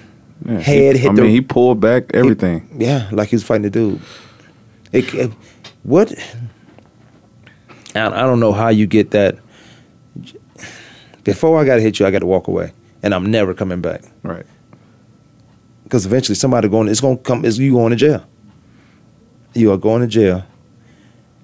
yeah. 0.46 0.58
head, 0.58 0.96
He- 0.96 1.02
hit 1.02 1.10
I 1.10 1.14
the 1.14 1.22
mean, 1.22 1.30
he 1.30 1.40
pulled 1.40 1.80
back 1.80 2.04
everything. 2.14 2.68
yeah, 2.78 3.08
like 3.12 3.28
he 3.30 3.36
was 3.36 3.44
fighting 3.44 3.62
the 3.62 3.70
dude. 3.70 4.00
It, 4.92 5.14
it- 5.14 5.32
what? 5.82 6.12
I, 7.94 8.06
I 8.06 8.22
don't 8.22 8.40
know 8.40 8.52
how 8.52 8.68
you 8.68 8.86
get 8.86 9.10
that. 9.12 9.38
Before 11.24 11.60
I 11.60 11.64
got 11.64 11.76
to 11.76 11.80
hit 11.80 11.98
you, 11.98 12.06
I 12.06 12.10
got 12.10 12.20
to 12.20 12.26
walk 12.26 12.48
away, 12.48 12.72
and 13.02 13.14
I'm 13.14 13.30
never 13.30 13.54
coming 13.54 13.80
back. 13.80 14.02
Right. 14.22 14.46
Because 15.84 16.06
eventually, 16.06 16.36
somebody 16.36 16.68
going, 16.68 16.88
it's 16.88 17.00
going 17.00 17.18
to 17.18 17.22
come. 17.22 17.44
It's 17.44 17.58
you 17.58 17.72
going 17.72 17.90
to 17.90 17.96
jail. 17.96 18.24
You 19.54 19.72
are 19.72 19.76
going 19.76 20.02
to 20.02 20.06
jail. 20.06 20.44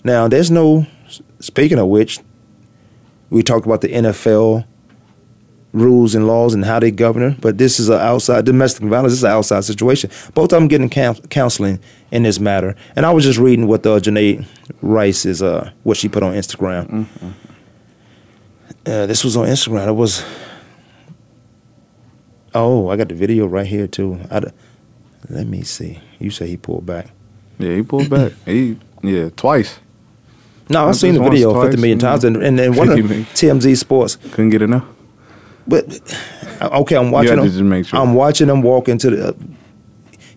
Now, 0.05 0.29
there's 0.29 0.51
no. 0.51 0.87
Speaking 1.41 1.79
of 1.79 1.89
which, 1.89 2.21
we 3.31 3.43
talked 3.43 3.67
about 3.67 3.81
the 3.81 3.89
NFL 3.89 4.65
rules 5.77 6.15
and 6.15 6.27
laws 6.27 6.55
and 6.55 6.65
how 6.65 6.81
they 6.81 6.91
govern 6.91 7.23
her. 7.23 7.37
but 7.41 7.59
this 7.59 7.79
is 7.79 7.89
an 7.89 8.01
outside 8.01 8.45
domestic 8.45 8.85
violence. 8.85 9.13
This 9.13 9.19
is 9.19 9.25
an 9.25 9.33
outside 9.33 9.63
situation. 9.65 10.11
Both 10.35 10.53
of 10.53 10.59
them 10.59 10.69
getting 10.69 10.89
coun- 10.89 11.21
counseling 11.29 11.79
in 12.11 12.23
this 12.23 12.41
matter. 12.41 12.75
And 12.97 13.05
I 13.05 13.13
was 13.13 13.25
just 13.25 13.39
reading 13.39 13.67
what 13.67 13.87
uh, 13.87 14.01
Janae 14.01 14.47
Rice 14.81 15.27
is, 15.27 15.43
uh, 15.43 15.71
what 15.83 15.97
she 15.99 16.09
put 16.09 16.23
on 16.23 16.35
Instagram. 16.35 17.07
Uh, 18.87 19.07
this 19.07 19.23
was 19.23 19.37
on 19.37 19.47
Instagram. 19.47 19.89
It 19.89 19.93
was. 19.93 20.25
Oh, 22.55 22.89
I 22.89 22.97
got 22.97 23.09
the 23.09 23.15
video 23.15 23.47
right 23.47 23.67
here 23.67 23.87
too. 23.87 24.19
I 24.31 24.41
let 25.29 25.47
me 25.47 25.63
see. 25.63 26.01
You 26.19 26.31
say 26.31 26.47
he 26.47 26.57
pulled 26.57 26.87
back. 26.87 27.09
Yeah, 27.59 27.75
he 27.75 27.83
pulled 27.83 28.09
back. 28.09 28.33
he 28.47 28.79
yeah 29.03 29.29
twice. 29.37 29.79
No, 30.71 30.89
I've 30.89 30.97
seen 30.97 31.15
the 31.15 31.21
once, 31.21 31.35
video 31.35 31.53
twice, 31.53 31.67
50 31.67 31.81
million 31.81 31.99
times, 31.99 32.25
and 32.25 32.37
and, 32.37 32.59
and 32.59 32.77
one 32.77 32.89
of 32.89 32.95
50 32.95 33.09
million. 33.09 33.27
TMZ 33.35 33.77
Sports. 33.77 34.17
Couldn't 34.17 34.51
get 34.51 34.63
enough. 34.63 34.85
But 35.69 36.01
uh, 36.61 36.81
okay, 36.83 36.97
I'm 36.97 37.11
watching 37.11 37.31
to 37.37 37.43
him. 37.43 37.83
sure. 37.87 37.99
I'm 38.01 38.15
watching 38.15 38.49
him 38.49 38.63
walk 38.63 38.89
into 38.89 39.11
the. 39.11 39.29
Uh, 39.29 39.33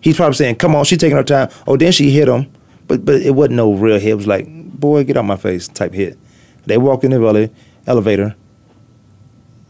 he's 0.00 0.16
probably 0.16 0.34
saying, 0.34 0.56
"Come 0.56 0.74
on, 0.74 0.84
she's 0.84 0.98
taking 0.98 1.16
her 1.16 1.22
time." 1.24 1.48
Oh, 1.66 1.76
then 1.76 1.92
she 1.92 2.10
hit 2.10 2.28
him, 2.28 2.50
but 2.88 3.04
but 3.04 3.16
it 3.22 3.34
wasn't 3.34 3.56
no 3.56 3.72
real 3.74 3.98
hit. 3.98 4.10
It 4.10 4.14
was 4.16 4.26
like, 4.26 4.46
"Boy, 4.48 5.04
get 5.04 5.16
out 5.16 5.24
my 5.24 5.36
face" 5.36 5.68
type 5.68 5.94
hit. 5.94 6.18
They 6.66 6.78
walk 6.78 7.04
in 7.04 7.10
the 7.12 7.20
ele- 7.24 7.48
elevator. 7.86 8.34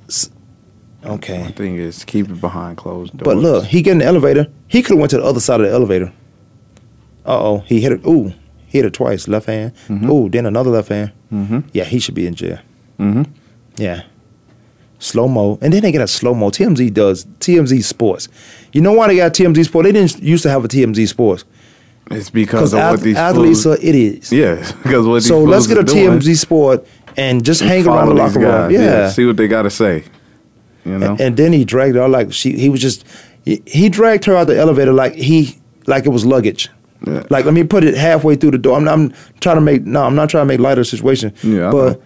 S- 0.08 0.30
Okay, 1.02 1.40
One 1.40 1.52
thing 1.54 1.76
is 1.76 2.04
keep 2.04 2.28
it 2.28 2.40
behind 2.42 2.76
closed 2.76 3.16
doors. 3.16 3.24
but 3.24 3.36
look, 3.38 3.64
he 3.64 3.80
get 3.80 3.92
in 3.92 3.98
the 3.98 4.04
elevator. 4.04 4.48
He 4.68 4.82
could 4.82 4.90
have 4.96 4.98
went 4.98 5.10
to 5.12 5.16
the 5.16 5.24
other 5.24 5.40
side 5.40 5.58
of 5.60 5.66
the 5.66 5.72
elevator. 5.72 6.12
Uh 7.24 7.38
oh, 7.42 7.58
he 7.60 7.80
hit 7.80 7.92
it. 7.92 8.06
Ooh, 8.06 8.34
he 8.66 8.78
hit 8.78 8.84
it 8.84 8.92
twice, 8.92 9.26
left 9.26 9.46
hand. 9.46 9.72
Ooh, 9.90 10.28
then 10.28 10.44
another 10.44 10.68
left 10.70 10.88
hand. 10.90 11.12
Mm-hmm. 11.32 11.60
Yeah, 11.72 11.84
he 11.84 12.00
should 12.00 12.14
be 12.14 12.26
in 12.26 12.34
jail. 12.34 12.58
Mm-hmm. 12.98 13.22
Yeah. 13.78 14.02
Slow 15.00 15.26
mo. 15.26 15.58
And 15.60 15.72
then 15.72 15.82
they 15.82 15.90
get 15.90 16.02
a 16.02 16.06
slow 16.06 16.34
mo. 16.34 16.50
TMZ 16.50 16.92
does 16.94 17.24
TMZ 17.40 17.82
Sports. 17.82 18.28
You 18.72 18.80
know 18.82 18.92
why 18.92 19.08
they 19.08 19.16
got 19.16 19.32
TMZ 19.32 19.64
Sports? 19.64 19.86
They 19.86 19.92
didn't 19.92 20.20
used 20.22 20.42
to 20.44 20.50
have 20.50 20.64
a 20.64 20.68
TMZ 20.68 21.08
Sports. 21.08 21.44
It's 22.10 22.30
because 22.30 22.72
of 22.74 22.80
what 22.80 23.00
these 23.00 23.16
athletes 23.16 23.62
fools- 23.64 23.78
are 23.78 23.82
idiots. 23.82 24.30
Yeah, 24.30 24.56
because 24.82 25.06
what 25.06 25.14
these 25.14 25.26
So 25.28 25.42
let's 25.42 25.66
get 25.66 25.78
a 25.78 25.82
doing, 25.84 26.18
TMZ 26.20 26.36
Sport 26.38 26.86
and 27.16 27.44
just 27.44 27.60
and 27.62 27.70
hang 27.70 27.86
around 27.86 28.08
the 28.10 28.14
locker 28.14 28.38
room. 28.40 28.48
guys. 28.50 28.72
Yeah. 28.72 29.08
see 29.10 29.24
what 29.26 29.36
they 29.36 29.48
got 29.48 29.62
to 29.62 29.70
say. 29.70 30.04
You 30.84 30.98
know, 30.98 31.10
And, 31.12 31.20
and 31.20 31.36
then 31.36 31.52
he 31.52 31.64
dragged 31.64 31.96
her 31.96 32.02
out 32.02 32.10
like 32.10 32.32
she 32.32 32.52
he 32.58 32.68
was 32.68 32.80
just 32.80 33.04
he, 33.44 33.62
he 33.66 33.88
dragged 33.88 34.24
her 34.26 34.36
out 34.36 34.46
the 34.48 34.58
elevator 34.58 34.92
like 34.92 35.14
he 35.14 35.58
like 35.86 36.04
it 36.06 36.10
was 36.10 36.24
luggage. 36.26 36.68
Yeah. 37.06 37.24
Like 37.30 37.44
let 37.46 37.54
me 37.54 37.64
put 37.64 37.84
it 37.84 37.94
halfway 37.94 38.36
through 38.36 38.50
the 38.52 38.58
door. 38.58 38.76
I'm, 38.76 38.86
I'm 38.88 39.14
trying 39.40 39.56
to 39.56 39.60
make 39.62 39.84
no, 39.84 40.02
I'm 40.04 40.14
not 40.14 40.28
trying 40.30 40.42
to 40.42 40.46
make 40.48 40.60
light 40.60 40.78
of 40.78 40.86
situation. 40.86 41.32
Yeah, 41.42 41.70
but. 41.70 42.02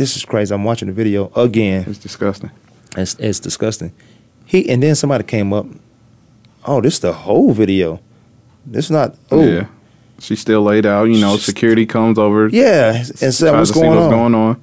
This 0.00 0.16
is 0.16 0.24
crazy. 0.24 0.54
I'm 0.54 0.64
watching 0.64 0.88
the 0.88 0.94
video 0.94 1.30
again. 1.36 1.84
it's 1.86 1.98
disgusting. 1.98 2.50
It's, 2.96 3.14
it's 3.18 3.38
disgusting. 3.38 3.92
He 4.46 4.66
and 4.70 4.82
then 4.82 4.94
somebody 4.94 5.24
came 5.24 5.52
up. 5.52 5.66
Oh, 6.64 6.80
this 6.80 6.94
is 6.94 7.00
the 7.00 7.12
whole 7.12 7.52
video. 7.52 8.00
This 8.64 8.88
not. 8.90 9.14
Oh, 9.30 9.44
Yeah, 9.44 9.66
she's 10.18 10.40
still 10.40 10.62
laid 10.62 10.86
out. 10.86 11.04
You 11.04 11.20
know, 11.20 11.36
security 11.36 11.84
comes 11.84 12.18
over. 12.18 12.48
yeah. 12.48 12.96
And 13.20 13.34
said, 13.34 13.52
"What's 13.52 13.70
going 13.70 13.90
what's 13.90 14.02
on?" 14.04 14.10
going 14.10 14.34
on. 14.34 14.62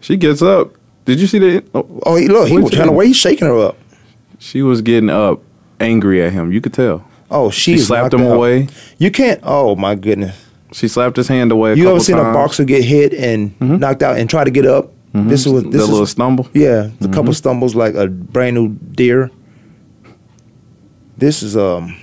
She 0.00 0.16
gets 0.16 0.40
up. 0.40 0.72
Did 1.04 1.20
you 1.20 1.26
see 1.26 1.38
that? 1.40 1.64
Oh, 1.74 1.86
Oh, 2.06 2.16
he, 2.16 2.28
look, 2.28 2.48
he 2.48 2.58
was 2.58 2.72
trying 2.72 2.86
to 2.88 2.92
way. 2.92 3.08
He's 3.08 3.16
shaking 3.16 3.46
her 3.48 3.58
up. 3.58 3.76
She 4.38 4.62
was 4.62 4.80
getting 4.80 5.10
up, 5.10 5.40
angry 5.78 6.22
at 6.24 6.32
him. 6.32 6.52
You 6.52 6.60
could 6.62 6.72
tell. 6.72 7.04
Oh, 7.30 7.50
she, 7.50 7.74
She 7.74 7.78
slapped 7.78 8.14
him 8.14 8.22
out. 8.22 8.36
away. 8.36 8.68
You 8.98 9.10
can't. 9.10 9.40
Oh 9.44 9.76
my 9.76 9.94
goodness. 9.94 10.34
She 10.72 10.88
slapped 10.88 11.16
his 11.16 11.28
hand 11.28 11.50
away. 11.52 11.72
A 11.72 11.74
you 11.76 11.88
ever 11.90 12.00
seen 12.00 12.16
times. 12.16 12.28
a 12.28 12.32
boxer 12.32 12.64
get 12.64 12.84
hit 12.84 13.12
and 13.14 13.58
knocked 13.60 14.02
out 14.02 14.18
and 14.18 14.28
try 14.30 14.44
to 14.44 14.50
get 14.50 14.66
up? 14.66 14.92
This 15.12 15.44
was 15.46 15.64
the 15.64 15.70
this 15.70 15.80
little 15.88 16.02
is 16.02 16.10
stumble. 16.10 16.48
yeah, 16.54 16.90
a 17.00 17.08
couple 17.08 17.32
stumbles 17.34 17.74
like 17.74 17.94
a 17.94 18.06
brand 18.06 18.54
new 18.54 18.68
deer. 18.68 19.30
This 21.18 21.42
is 21.42 21.56
um. 21.56 21.96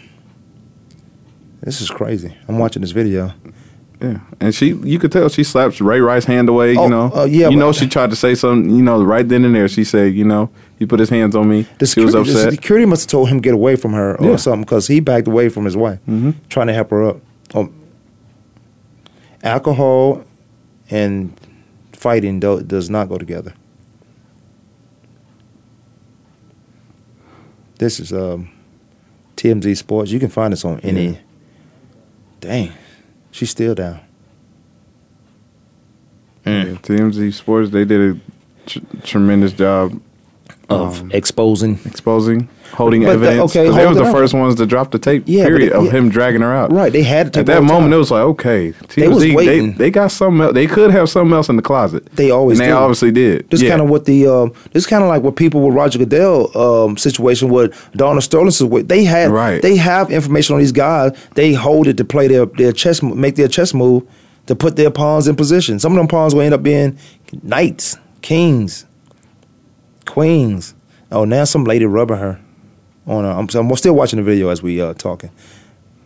This 1.62 1.82
is 1.82 1.90
crazy. 1.90 2.34
I'm 2.48 2.60
watching 2.60 2.82
this 2.82 2.92
video. 2.92 3.34
Yeah, 4.00 4.20
and 4.40 4.54
she, 4.54 4.74
you 4.84 5.00
could 5.00 5.12
tell 5.12 5.28
she 5.28 5.44
slaps 5.44 5.82
Ray 5.82 6.00
Rice's 6.00 6.26
hand 6.28 6.50
away. 6.50 6.78
Oh, 6.78 6.84
you 6.84 6.90
know, 6.90 7.12
uh, 7.16 7.24
yeah, 7.26 7.50
you 7.50 7.58
know, 7.58 7.72
she 7.72 7.88
tried 7.88 8.12
to 8.12 8.16
say 8.16 8.36
something. 8.36 8.70
You 8.74 8.84
know, 8.84 9.04
right 9.04 9.28
then 9.28 9.44
and 9.44 9.56
there, 9.56 9.68
she 9.68 9.84
said, 9.84 10.14
you 10.14 10.24
know, 10.24 10.52
he 10.78 10.86
put 10.86 11.00
his 11.00 11.10
hands 11.10 11.36
on 11.36 11.50
me. 11.50 11.64
The 11.80 11.88
she 11.88 12.02
was 12.02 12.12
security, 12.12 12.32
the 12.34 12.40
upset. 12.40 12.54
security 12.54 12.86
must 12.86 13.04
have 13.04 13.10
told 13.10 13.30
him 13.30 13.40
get 13.40 13.56
away 13.56 13.76
from 13.76 13.94
her 13.94 14.16
or 14.22 14.32
Yeah. 14.32 14.36
something 14.36 14.62
because 14.62 14.86
he 14.88 15.00
backed 15.00 15.28
away 15.28 15.50
from 15.50 15.66
his 15.66 15.76
wife, 15.76 15.98
Mhm. 16.08 16.36
trying 16.48 16.68
to 16.68 16.74
help 16.74 16.92
her 16.92 17.10
up. 17.10 17.22
Um, 17.56 17.72
alcohol 19.48 20.24
and 20.90 21.34
fighting 21.94 22.40
do, 22.40 22.62
does 22.62 22.90
not 22.90 23.10
go 23.10 23.18
together. 23.18 23.54
This 27.80 28.00
is 28.00 28.12
um, 28.12 28.50
TMZ 29.36 29.78
Sports. 29.78 30.12
You 30.12 30.20
can 30.20 30.30
find 30.30 30.54
us 30.54 30.66
on 30.66 30.80
any. 30.82 31.20
Dang, 32.40 32.72
She's 33.32 33.50
still 33.50 33.74
down. 33.76 34.00
Yeah, 36.46 36.64
TMZ 36.82 37.34
Sports 37.34 37.72
they 37.72 37.84
did 37.84 38.16
a 38.16 38.20
tr- 38.68 38.80
tremendous 39.04 39.54
job 39.54 40.00
of 40.70 41.14
exposing, 41.14 41.80
exposing, 41.86 42.50
holding 42.74 43.02
But 43.04 43.20
the- 43.20 43.28
evidence. 43.28 43.52
okay, 43.56 43.66
'Cause 43.68 43.76
they 43.76 43.86
was 43.86 43.96
holding 43.98 44.04
the 44.04 44.10
up. 44.10 44.16
first 44.16 44.34
ones 44.34 44.56
to 44.56 44.66
drop 44.66 44.92
the 44.92 45.00
tape. 45.00 45.24
Yeah, 45.26 45.46
period 45.46 45.72
they- 45.72 45.76
of 45.78 45.86
yeah. 45.86 45.92
him 45.92 46.10
dragging 46.10 46.42
her 46.42 46.54
out. 46.54 46.74
Right, 46.74 46.92
they 46.92 47.04
had 47.04 47.32
to 47.34 47.40
At 47.40 47.46
that 47.46 47.64
moment, 47.64 47.86
time. 47.86 47.94
it 47.94 47.98
was 47.98 48.12
like, 48.12 48.24
okay, 48.24 48.74
They 48.96 49.08
was 49.08 49.24
waiting. 49.24 49.72
They, 49.74 49.86
they 49.86 49.92
got 49.92 50.12
something. 50.12 50.42
Else. 50.42 50.54
They 50.54 50.68
could 50.68 50.92
have 50.92 51.08
something 51.10 51.34
else 51.34 51.48
in 51.48 51.56
the 51.56 51.62
closet. 51.62 52.06
They 52.16 52.32
always 52.32 52.60
and 52.60 52.68
they 52.68 52.72
do. 52.72 52.78
obviously 52.78 53.12
did. 53.12 53.50
This 53.50 53.62
yeah. 53.62 53.70
kind 53.70 53.82
of 53.82 53.90
what 53.90 54.04
the 54.06 54.28
um, 54.28 54.52
this 54.74 54.86
kind 54.86 55.04
of 55.04 55.10
like 55.10 55.24
what 55.24 55.38
people 55.38 55.62
with 55.66 55.74
Roger 55.74 56.00
Goodell 56.00 56.52
um, 56.58 56.98
situation 56.98 57.48
with 57.50 57.74
Donald 57.96 58.24
Sterling 58.24 58.52
situation. 58.52 58.88
They 58.88 59.06
had 59.06 59.32
Right. 59.32 59.62
they 59.62 59.78
have 59.78 60.12
information 60.12 60.54
on 60.56 60.60
these 60.60 60.74
guys. 60.74 61.12
They 61.36 61.54
hold 61.54 61.88
it 61.88 61.96
to 61.98 62.04
play 62.04 62.28
their 62.28 62.46
their 62.46 62.74
chess 62.74 63.02
make 63.02 63.36
their 63.38 63.48
chess 63.48 63.74
move 63.74 64.04
to 64.48 64.56
put 64.56 64.76
their 64.76 64.90
pawns 64.92 65.28
in 65.30 65.36
position. 65.38 65.80
Some 65.80 65.94
of 65.94 65.98
them 65.98 66.08
pawns 66.10 66.36
will 66.36 66.42
end 66.42 66.54
up 66.54 66.64
being 66.64 66.98
knights, 67.44 67.98
kings, 68.22 68.86
queens. 70.08 70.74
Oh, 71.12 71.26
now 71.26 71.44
some 71.44 71.64
lady 71.64 71.86
rubbing 71.86 72.18
her 72.18 72.40
on. 73.06 73.26
Uh, 73.26 73.36
I'm, 73.36 73.48
I'm 73.54 73.76
still 73.78 73.94
watching 73.94 74.18
the 74.18 74.24
video 74.24 74.50
as 74.50 74.64
we 74.64 74.82
uh, 74.82 74.94
talking, 74.94 75.32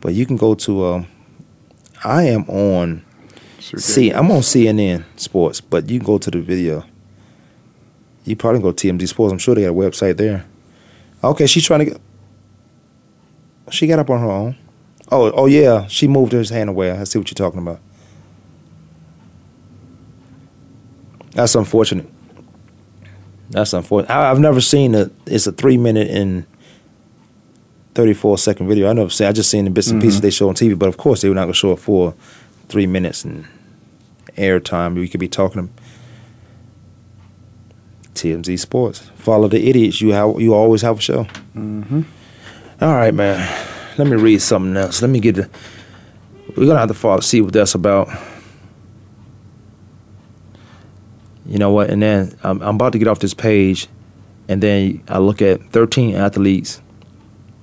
but 0.01 0.13
you 0.13 0.25
can 0.25 0.35
go 0.35 0.53
to. 0.55 0.85
Um, 0.85 1.07
I 2.03 2.23
am 2.23 2.49
on. 2.49 3.05
See, 3.59 4.09
I'm 4.11 4.29
on 4.31 4.41
CNN 4.41 5.05
Sports, 5.15 5.61
but 5.61 5.89
you 5.89 5.99
can 5.99 6.05
go 6.05 6.17
to 6.17 6.31
the 6.31 6.41
video. 6.41 6.83
You 8.25 8.35
probably 8.35 8.61
go 8.61 8.71
to 8.71 8.87
TMZ 8.93 9.07
Sports. 9.07 9.31
I'm 9.31 9.39
sure 9.39 9.55
they 9.55 9.61
got 9.61 9.69
a 9.69 9.73
website 9.73 10.17
there. 10.17 10.45
Okay, 11.23 11.47
she's 11.47 11.65
trying 11.65 11.79
to 11.79 11.85
get. 11.85 12.01
She 13.69 13.87
got 13.87 13.99
up 13.99 14.09
on 14.09 14.19
her 14.19 14.29
own. 14.29 14.57
Oh, 15.11 15.31
oh 15.31 15.45
yeah, 15.45 15.87
she 15.87 16.07
moved 16.07 16.33
her 16.33 16.43
hand 16.43 16.69
away. 16.69 16.91
I 16.91 17.03
see 17.03 17.19
what 17.19 17.29
you're 17.29 17.35
talking 17.35 17.61
about. 17.61 17.79
That's 21.33 21.55
unfortunate. 21.55 22.09
That's 23.51 23.73
unfortunate. 23.73 24.11
I, 24.13 24.31
I've 24.31 24.39
never 24.39 24.59
seen 24.61 24.95
a. 24.95 25.09
It's 25.27 25.45
a 25.47 25.51
three 25.51 25.77
minute 25.77 26.09
and 26.09 26.45
thirty 27.95 28.13
four 28.13 28.37
second 28.37 28.67
video. 28.67 28.89
I 28.89 28.93
never 28.93 29.09
seen. 29.09 29.27
I 29.27 29.31
just 29.31 29.49
seen 29.49 29.65
the 29.65 29.71
bits 29.71 29.89
and 29.89 30.01
pieces 30.01 30.19
Mhm. 30.19 30.23
they 30.23 30.29
show 30.31 30.49
on 30.49 30.55
TV. 30.55 30.77
But 30.77 30.89
of 30.89 30.97
course, 30.97 31.21
they 31.21 31.29
were 31.29 31.35
not 31.35 31.41
going 31.43 31.53
to 31.53 31.59
show 31.59 31.71
it 31.73 31.79
for 31.79 32.13
three 32.69 32.87
minutes 32.87 33.23
and 33.25 33.45
airtime. 34.37 34.95
We 34.95 35.07
could 35.07 35.19
be 35.19 35.27
talking. 35.27 35.69
TMZ 38.15 38.59
Sports. 38.59 38.99
Follow 39.15 39.47
the 39.47 39.67
idiots. 39.69 40.01
You 40.01 40.09
have. 40.13 40.39
You 40.39 40.53
always 40.53 40.81
have 40.81 40.99
a 40.99 41.01
show. 41.01 41.23
Mm-hmm. 41.55 42.01
All 42.81 42.93
right, 42.95 43.13
man. 43.13 43.67
Let 43.97 44.07
me 44.07 44.15
read 44.15 44.41
something 44.41 44.75
else. 44.77 45.01
Let 45.01 45.09
me 45.11 45.19
get 45.19 45.35
the. 45.35 45.49
We're 46.55 46.65
gonna 46.67 46.79
have 46.79 46.89
to 46.89 46.93
follow 46.93 47.19
see 47.21 47.41
what 47.41 47.53
that's 47.53 47.75
about. 47.75 48.09
You 51.51 51.57
know 51.57 51.71
what? 51.71 51.89
And 51.89 52.01
then 52.01 52.33
I'm, 52.43 52.61
I'm 52.61 52.75
about 52.75 52.93
to 52.93 52.97
get 52.97 53.09
off 53.09 53.19
this 53.19 53.33
page, 53.33 53.89
and 54.47 54.63
then 54.63 55.03
I 55.09 55.17
look 55.17 55.41
at 55.41 55.61
13 55.71 56.15
athletes 56.15 56.81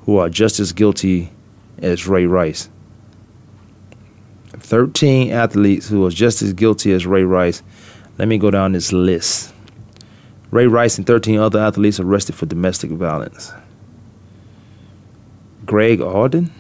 who 0.03 0.19
are 0.19 0.29
just 0.29 0.61
as 0.61 0.73
guilty 0.73 1.31
as 1.79 2.07
Ray 2.07 2.27
Rice. 2.27 2.69
13 4.51 5.33
athletes 5.33 5.89
who 5.89 6.05
are 6.05 6.11
just 6.11 6.43
as 6.43 6.53
guilty 6.53 6.93
as 6.93 7.07
Ray 7.07 7.23
Rice. 7.23 7.63
Let 8.19 8.29
me 8.29 8.37
go 8.37 8.51
down 8.51 8.73
this 8.73 8.93
list. 8.93 9.55
Ray 10.51 10.67
Rice 10.67 10.99
and 10.99 11.07
13 11.07 11.39
other 11.39 11.59
athletes 11.59 11.99
arrested 11.99 12.35
for 12.35 12.45
domestic 12.45 12.91
violence. 12.91 13.53
Greg 15.65 16.03
Alden? 16.03 16.53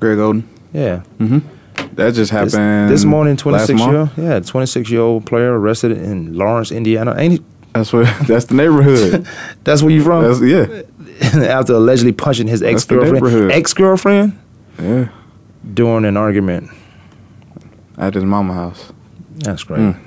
Greg 0.00 0.16
Oden. 0.16 0.44
Yeah. 0.72 1.02
Mm-hmm. 1.18 1.46
That 1.94 2.14
just 2.14 2.30
happened 2.30 2.90
this 2.90 3.04
morning, 3.04 3.36
26 3.36 3.80
year 3.80 3.92
month. 3.92 4.18
yeah, 4.18 4.40
26 4.40 4.90
year 4.90 5.00
old 5.00 5.26
player 5.26 5.58
arrested 5.58 5.92
in 5.92 6.34
Lawrence, 6.36 6.70
Indiana. 6.72 7.14
Ain't 7.18 7.32
he? 7.34 7.44
That's 7.74 7.92
where. 7.92 8.04
That's 8.26 8.46
the 8.46 8.54
neighborhood. 8.54 9.26
That's 9.64 9.82
where 9.82 9.90
you 9.92 10.02
from? 10.02 10.24
That's, 10.24 10.40
yeah. 10.42 10.82
After 11.48 11.74
allegedly 11.74 12.12
punching 12.12 12.48
his 12.48 12.62
ex 12.62 12.84
girlfriend. 12.84 13.52
ex 13.52 13.72
girlfriend, 13.74 14.38
Yeah. 14.80 15.08
during 15.74 16.04
an 16.04 16.16
argument. 16.16 16.70
At 17.98 18.14
his 18.14 18.24
mama 18.24 18.54
house. 18.54 18.92
That's 19.36 19.62
great. 19.64 19.80
Mm. 19.80 19.98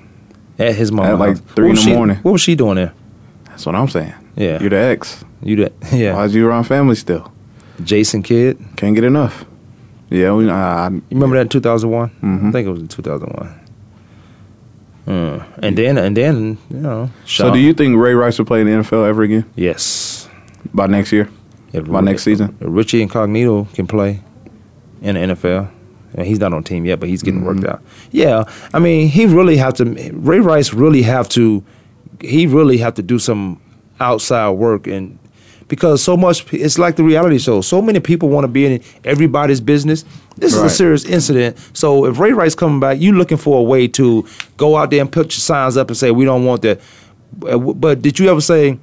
At 0.59 0.75
his 0.75 0.91
mom, 0.91 1.05
At 1.05 1.19
like 1.19 1.43
three 1.55 1.69
in 1.69 1.75
the 1.75 1.93
morning. 1.93 2.17
What 2.17 2.31
was 2.33 2.41
she 2.41 2.55
doing 2.55 2.75
there? 2.75 2.93
That's 3.45 3.65
what 3.65 3.75
I'm 3.75 3.87
saying. 3.87 4.13
Yeah. 4.35 4.59
You're 4.59 4.69
the 4.71 4.77
ex. 4.77 5.23
You 5.41 5.55
that? 5.57 5.73
Yeah. 5.93 6.15
Why'd 6.15 6.31
you 6.31 6.47
around 6.47 6.65
family 6.65 6.95
still? 6.95 7.31
Jason 7.83 8.23
Kidd. 8.23 8.57
Can't 8.75 8.95
get 8.95 9.03
enough. 9.03 9.45
Yeah, 10.09 10.33
we, 10.33 10.49
I, 10.49 10.89
You 10.89 11.01
remember 11.11 11.35
that 11.35 11.41
in 11.43 11.49
2001? 11.49 12.09
Mhm. 12.21 12.49
I 12.49 12.51
think 12.51 12.67
it 12.67 12.71
was 12.71 12.81
in 12.81 12.87
2001. 12.87 13.59
Mm. 15.07 15.43
And 15.61 15.77
then, 15.77 15.97
and 15.97 16.17
then, 16.17 16.57
you 16.69 16.77
know. 16.77 17.09
so 17.25 17.51
do 17.53 17.59
you 17.59 17.73
think 17.73 17.95
Ray 17.97 18.13
Rice 18.15 18.37
will 18.39 18.45
play 18.45 18.61
in 18.61 18.67
the 18.67 18.73
NFL 18.73 19.07
ever 19.07 19.21
again 19.23 19.45
Yes. 19.55 20.27
by 20.73 20.87
next 20.87 21.11
year? 21.11 21.29
If 21.73 21.85
By 21.91 22.01
next 22.01 22.23
season? 22.23 22.55
Richie 22.59 23.01
Incognito 23.01 23.65
can 23.73 23.85
play 23.85 24.21
in 25.01 25.15
the 25.15 25.21
NFL. 25.35 25.69
And 26.17 26.25
he's 26.25 26.39
not 26.39 26.53
on 26.53 26.63
team 26.63 26.85
yet, 26.85 26.99
but 27.01 27.09
he's 27.09 27.21
getting 27.21 27.41
Mm-hmm. 27.41 27.47
worked 27.61 27.65
out. 27.65 27.81
Yeah, 28.11 28.45
I 28.73 28.79
mean, 28.79 29.09
he 29.09 29.25
really 29.25 29.57
have 29.57 29.73
to. 29.75 29.83
Ray 30.13 30.39
Rice 30.39 30.73
really 30.73 31.01
have 31.01 31.27
to. 31.29 31.61
He 32.21 32.47
really 32.47 32.77
have 32.77 32.93
to 32.93 33.03
do 33.03 33.19
some 33.19 33.59
outside 33.99 34.51
work 34.51 34.87
and 34.87 35.19
because 35.67 36.03
so 36.03 36.15
much 36.15 36.51
it's 36.53 36.77
like 36.77 36.95
the 36.95 37.03
reality 37.03 37.37
show. 37.39 37.61
So 37.61 37.81
many 37.81 37.99
people 37.99 38.29
want 38.29 38.43
to 38.43 38.47
be 38.47 38.65
in 38.65 38.83
everybody's 39.03 39.61
business. 39.61 40.05
This 40.37 40.53
is 40.53 40.61
a 40.61 40.69
serious 40.69 41.05
incident. 41.05 41.57
So 41.73 42.05
if 42.05 42.19
Ray 42.19 42.33
Rice 42.33 42.55
coming 42.55 42.79
back, 42.79 42.99
you 42.99 43.13
looking 43.13 43.37
for 43.37 43.59
a 43.59 43.63
way 43.63 43.87
to 43.89 44.27
go 44.57 44.77
out 44.77 44.89
there 44.91 45.01
and 45.01 45.11
put 45.11 45.27
your 45.27 45.39
signs 45.41 45.77
up 45.77 45.87
and 45.89 45.97
say 45.97 46.11
we 46.11 46.25
don't 46.25 46.45
want 46.45 46.61
that. 46.63 46.81
But 47.37 48.01
did 48.01 48.19
you 48.19 48.29
ever 48.29 48.41
say? 48.41 48.79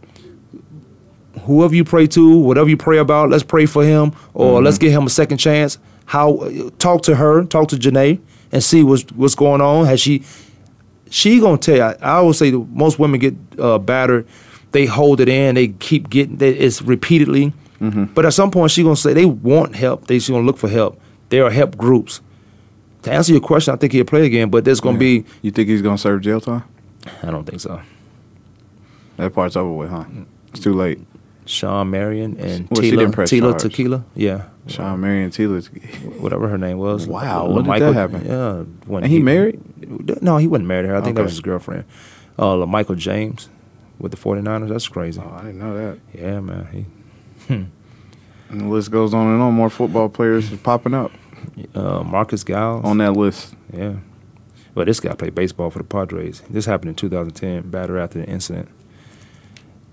whoever 1.45 1.75
you 1.75 1.83
pray 1.85 2.07
to, 2.07 2.39
whatever 2.39 2.69
you 2.69 2.77
pray 2.77 2.99
about, 2.99 3.31
let's 3.31 3.43
pray 3.43 3.67
for 3.67 3.83
him 3.85 4.13
or 4.35 4.57
Mm-hmm. 4.57 4.65
let's 4.65 4.79
give 4.79 4.93
him 4.93 5.07
a 5.07 5.11
second 5.11 5.39
chance. 5.39 5.79
How 6.05 6.49
talk 6.79 7.03
to 7.05 7.17
her, 7.17 7.45
talk 7.45 7.69
to 7.69 7.77
Janae, 7.77 8.21
and 8.53 8.63
see 8.63 8.83
what's 8.85 9.03
what's 9.13 9.35
going 9.35 9.61
on. 9.61 9.87
Has 9.87 10.01
she? 10.01 10.23
She 11.11 11.41
gonna 11.41 11.59
tell 11.59 11.77
you. 11.77 11.83
I, 11.83 11.93
I 12.01 12.11
always 12.17 12.39
say 12.39 12.51
most 12.53 12.99
women 12.99 13.19
get 13.19 13.35
uh, 13.59 13.79
battered. 13.79 14.27
They 14.73 14.87
hold 14.87 15.21
it 15.21 15.29
in. 15.29 15.55
They 15.55 15.69
keep 15.69 16.11
getting. 16.11 16.37
They, 16.37 16.51
it's 16.51 16.83
repeatedly. 16.83 17.53
Mm-hmm. 17.81 18.05
But 18.15 18.27
at 18.27 18.33
some 18.35 18.51
point, 18.51 18.71
she's 18.71 18.85
gonna 18.85 18.97
say 18.97 19.13
they 19.13 19.25
want 19.27 19.75
help. 19.75 20.07
They 20.07 20.19
she 20.19 20.33
gonna 20.33 20.47
look 20.47 20.59
for 20.59 20.69
help. 20.69 21.01
There 21.29 21.45
are 21.45 21.51
help 21.51 21.77
groups. 21.77 22.21
To 23.03 23.13
answer 23.13 23.33
your 23.33 23.41
question, 23.41 23.75
I 23.75 23.77
think 23.77 23.93
he'll 23.93 24.05
play 24.05 24.25
again. 24.27 24.51
But 24.51 24.65
there's 24.65 24.81
gonna 24.81 24.99
be. 24.99 25.25
You 25.43 25.51
think 25.51 25.69
he's 25.69 25.83
gonna 25.83 25.99
serve 25.99 26.23
jail 26.23 26.41
time? 26.41 26.65
I 27.23 27.31
don't 27.31 27.45
think 27.45 27.61
so. 27.61 27.81
That 29.17 29.35
part's 29.35 29.57
over 29.57 29.73
with, 29.73 29.91
huh? 29.91 30.05
It's 30.49 30.61
too 30.61 30.73
late. 30.75 31.01
Shawn 31.45 31.91
Marion 31.91 32.39
and 32.39 32.69
Well, 32.71 32.81
Tila, 32.83 33.09
Tila. 33.13 33.59
Tequila. 33.59 34.05
Yeah. 34.15 34.45
Shawn 34.69 35.01
Marion 35.01 35.31
Tila. 35.31 35.67
whatever 36.21 36.49
her 36.49 36.57
name 36.57 36.79
was. 36.79 37.09
Wow, 37.09 37.49
when 37.51 37.65
did 37.65 37.83
that 37.83 37.95
happen? 37.95 38.25
Yeah, 38.25 38.63
when 38.87 39.03
And 39.03 39.13
he 39.13 39.19
married? 39.19 39.61
No, 40.23 40.37
he 40.37 40.47
wasn't 40.47 40.69
married 40.69 40.83
to 40.85 40.89
her. 40.91 40.97
I 40.97 41.01
think 41.01 41.17
that 41.17 41.23
was 41.25 41.33
his 41.33 41.41
girlfriend. 41.41 41.85
Uh, 42.39 42.65
Michael 42.65 42.95
James 42.95 43.49
with 44.03 44.11
the 44.13 44.19
49ers. 44.19 44.69
That's 44.69 44.87
crazy. 44.89 45.21
Oh, 45.25 45.33
I 45.35 45.39
didn't 45.45 45.59
know 45.61 45.75
that. 45.77 45.99
Yeah, 46.13 46.41
man. 46.41 46.67
He, 47.49 47.55
And 48.51 48.61
the 48.61 48.67
list 48.67 48.91
goes 48.91 49.15
on 49.15 49.29
and 49.33 49.41
on. 49.41 49.55
More 49.55 49.71
football 49.71 50.11
players 50.11 50.53
are 50.53 50.59
popping 50.59 50.93
up 50.93 51.11
uh, 51.75 52.03
Marcus 52.05 52.45
Giles. 52.45 52.85
on 52.85 52.99
that 52.99 53.13
list. 53.13 53.55
Yeah. 53.73 53.95
Well, 54.75 54.85
this 54.85 55.01
guy 55.01 55.15
played 55.15 55.35
baseball 55.35 55.71
for 55.71 55.79
the 55.79 55.85
Padres. 55.85 56.43
This 56.51 56.67
happened 56.67 56.91
in 56.91 56.95
2010, 56.97 57.71
batter 57.71 57.99
after 57.99 58.19
the 58.21 58.27
incident. 58.27 58.69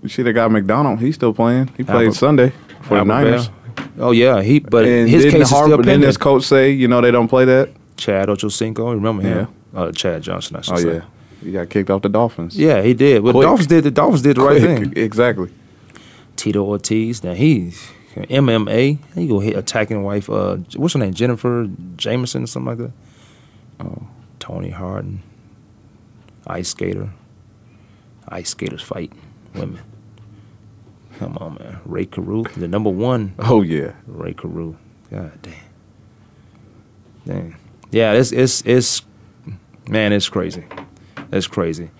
You 0.02 0.10
see 0.10 0.22
the 0.22 0.34
guy 0.34 0.46
McDonald? 0.48 1.00
He's 1.00 1.14
still 1.14 1.32
playing. 1.32 1.68
He 1.76 1.84
played 1.84 2.06
Albert- 2.06 2.14
Sunday 2.14 2.52
for 2.82 2.98
the 2.98 3.04
Niners. 3.04 3.48
Bell. 3.48 3.56
Oh 3.98 4.10
yeah, 4.10 4.42
he. 4.42 4.58
But 4.58 4.84
and 4.84 5.08
his 5.08 5.24
case 5.24 5.34
is 5.42 5.48
still 5.48 5.68
Harper, 5.68 5.82
didn't 5.82 6.02
his 6.02 6.16
coach 6.18 6.44
say, 6.44 6.70
you 6.70 6.86
know, 6.88 7.00
they 7.00 7.10
don't 7.10 7.28
play 7.28 7.44
that? 7.46 7.70
Chad 7.96 8.28
Ochocinco, 8.28 8.92
remember 8.94 9.22
him? 9.22 9.48
Uh, 9.74 9.90
Chad 9.92 10.22
Johnson, 10.22 10.56
I 10.56 10.60
should 10.62 10.74
Oh 10.74 10.76
say. 10.78 10.94
yeah, 10.96 11.04
he 11.42 11.52
got 11.52 11.70
kicked 11.70 11.90
off 11.90 12.02
the 12.02 12.08
Dolphins. 12.08 12.56
Yeah, 12.56 12.82
he 12.82 12.94
did. 12.94 13.22
Well, 13.22 13.32
the 13.32 13.42
Dolphins 13.42 13.66
did. 13.66 13.84
The 13.84 13.90
Dolphins 13.90 14.22
did 14.22 14.36
the 14.36 14.42
right 14.42 14.60
Quick. 14.60 14.78
thing. 14.78 14.92
Exactly. 14.96 15.52
Tito 16.36 16.64
Ortiz. 16.64 17.22
Now 17.24 17.34
he's 17.34 17.90
MMA. 18.14 18.98
He 19.14 19.26
go 19.26 19.40
hit 19.40 19.56
attacking 19.56 20.02
wife. 20.02 20.28
Uh, 20.30 20.56
what's 20.76 20.94
her 20.94 21.00
name? 21.00 21.14
Jennifer 21.14 21.68
Jameson 21.96 22.44
or 22.44 22.46
something 22.46 22.68
like 22.68 22.78
that. 22.78 22.92
Oh, 23.80 24.06
Tony 24.38 24.70
Harden. 24.70 25.22
Ice 26.46 26.68
skater. 26.70 27.10
Ice 28.28 28.50
skaters 28.50 28.82
fight 28.82 29.12
women. 29.54 29.80
Come 31.18 31.36
on, 31.38 31.54
man. 31.54 31.80
Rae 31.84 32.06
Carruth, 32.06 32.54
the 32.54 32.66
number 32.68 32.90
one. 32.90 33.34
Oh 33.38 33.62
yeah. 33.62 33.92
Rae 34.06 34.32
Carruth. 34.32 34.76
God 35.10 35.32
damn. 35.42 35.54
Damn. 37.26 37.56
Yeah, 37.90 38.12
it's 38.12 38.32
it's 38.32 38.62
it's 38.64 39.02
man, 39.88 40.12
it's 40.12 40.28
crazy. 40.28 40.64
It's 41.32 41.46
crazy. 41.46 41.90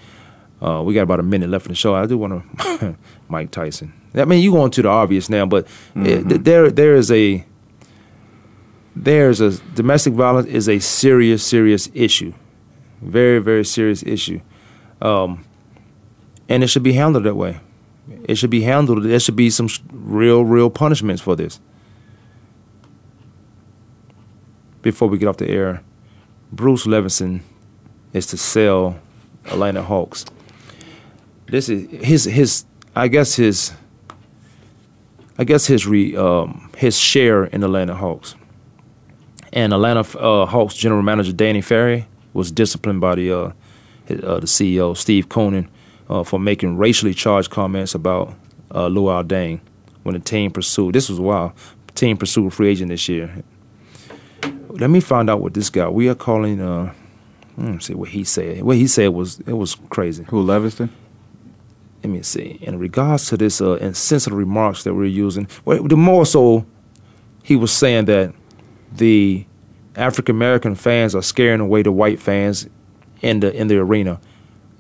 Uh, 0.61 0.83
we 0.85 0.93
got 0.93 1.03
about 1.03 1.21
a 1.21 1.25
minute 1.25 1.49
left 1.49 1.67
in 1.67 1.73
the 1.73 1.77
show. 1.77 1.95
I 1.95 2.07
do 2.07 2.19
want 2.19 2.59
to 2.59 2.97
Mike 3.29 3.51
Tyson. 3.51 3.95
I 4.15 4.25
mean, 4.25 4.43
you 4.43 4.53
going 4.53 4.71
to 4.73 4.83
the 4.83 4.89
obvious 4.89 5.31
now, 5.31 5.47
but 5.47 5.67
it, 5.95 6.45
there 6.45 6.71
there 6.71 6.95
is 6.97 7.11
a 7.11 7.45
there's 8.95 9.41
a 9.41 9.57
domestic 9.75 10.13
violence 10.15 10.49
is 10.49 10.69
a 10.69 10.79
serious, 10.81 11.45
serious 11.45 11.89
issue, 11.95 12.35
very, 13.01 13.39
very 13.39 13.65
serious 13.65 14.03
issue, 14.03 14.41
um, 15.01 15.45
and 16.49 16.63
it 16.63 16.67
should 16.67 16.83
be 16.83 16.93
handled 16.93 17.25
that 17.25 17.37
way. 17.37 17.61
It 18.25 18.35
should 18.37 18.51
be 18.51 18.63
handled. 18.63 19.05
There 19.05 19.21
should 19.21 19.37
be 19.37 19.49
some 19.51 19.69
real, 19.93 20.45
real 20.45 20.69
punishments 20.69 21.23
for 21.23 21.37
this. 21.37 21.61
Before 24.83 25.09
we 25.09 25.19
get 25.19 25.29
off 25.29 25.37
the 25.37 25.49
air, 25.49 25.83
Bruce 26.53 26.87
Levenson 26.87 27.41
is 28.13 28.27
to 28.27 28.37
sell 28.37 28.99
Atlanta 29.51 29.83
Hawks. 29.83 30.25
This 31.47 31.69
is 31.69 31.89
his 32.05 32.25
his. 32.25 32.65
I 32.95 33.09
guess 33.09 33.35
his. 33.35 33.73
I 35.39 35.45
guess 35.45 35.67
his 35.67 35.87
re, 35.87 36.15
um, 36.17 36.71
his 36.77 36.99
share 36.99 37.45
in 37.45 37.65
Atlanta 37.65 37.95
Hawks. 37.95 38.35
And 39.55 39.73
Atlanta 39.73 40.01
uh, 40.19 40.45
Hawks 40.45 40.75
general 40.75 41.01
manager 41.03 41.33
Danny 41.33 41.63
Ferry 41.63 42.07
was 42.35 42.53
disciplined 42.53 43.01
by 43.01 43.15
the 43.15 43.33
uh, 43.33 43.53
his, 44.05 44.23
uh, 44.23 44.41
the 44.41 44.47
CEO 44.47 44.97
Steve 44.97 45.29
Koonin 45.29 45.69
uh, 46.11 46.25
for 46.25 46.39
making 46.39 46.77
racially 46.77 47.15
charged 47.15 47.51
comments 47.51 47.95
about 47.95 48.35
uh, 48.71 48.87
Luol 48.89 49.25
Deng 49.25 49.61
when 50.03 50.13
the 50.13 50.21
team 50.21 50.51
pursued. 50.51 50.95
This 50.95 51.09
was 51.09 51.19
wild. 51.19 51.53
Team 51.95 52.17
pursued 52.17 52.53
free 52.53 52.69
agent 52.69 52.91
this 52.91 53.09
year. 53.09 53.43
Let 54.69 54.91
me 54.91 55.01
find 55.01 55.31
out 55.31 55.41
what 55.41 55.55
this 55.55 55.71
guy. 55.71 55.89
We 55.89 56.09
are 56.09 56.15
calling. 56.15 56.61
Let 57.57 57.69
me 57.69 57.79
see 57.81 57.95
what 57.95 58.09
he 58.11 58.25
said. 58.25 58.63
What 58.63 58.77
he 58.77 58.87
said 58.87 59.09
was 59.09 59.41
it 59.41 59.53
was 59.53 59.77
crazy. 59.91 60.25
Who 60.29 60.45
Leviston? 60.45 60.91
Let 62.03 62.11
me 62.11 62.23
see. 62.23 62.59
In 62.63 62.79
regards 62.79 63.27
to 63.27 63.37
this 63.37 63.61
uh, 63.61 63.75
insensitive 63.75 64.39
remarks 64.39 64.85
that 64.85 64.95
we're 64.95 65.05
using, 65.05 65.49
well, 65.65 65.83
the 65.83 65.97
more 65.97 66.25
so, 66.25 66.65
he 67.43 67.57
was 67.57 67.71
saying 67.73 68.07
that 68.07 68.33
the 68.93 69.45
African 69.97 70.37
American 70.37 70.75
fans 70.75 71.15
are 71.15 71.23
scaring 71.23 71.61
away 71.61 71.83
the 71.83 71.93
white 71.93 72.19
fans 72.19 72.69
in 73.21 73.41
the 73.41 73.55
in 73.55 73.69
the 73.69 73.77
arena, 73.77 74.19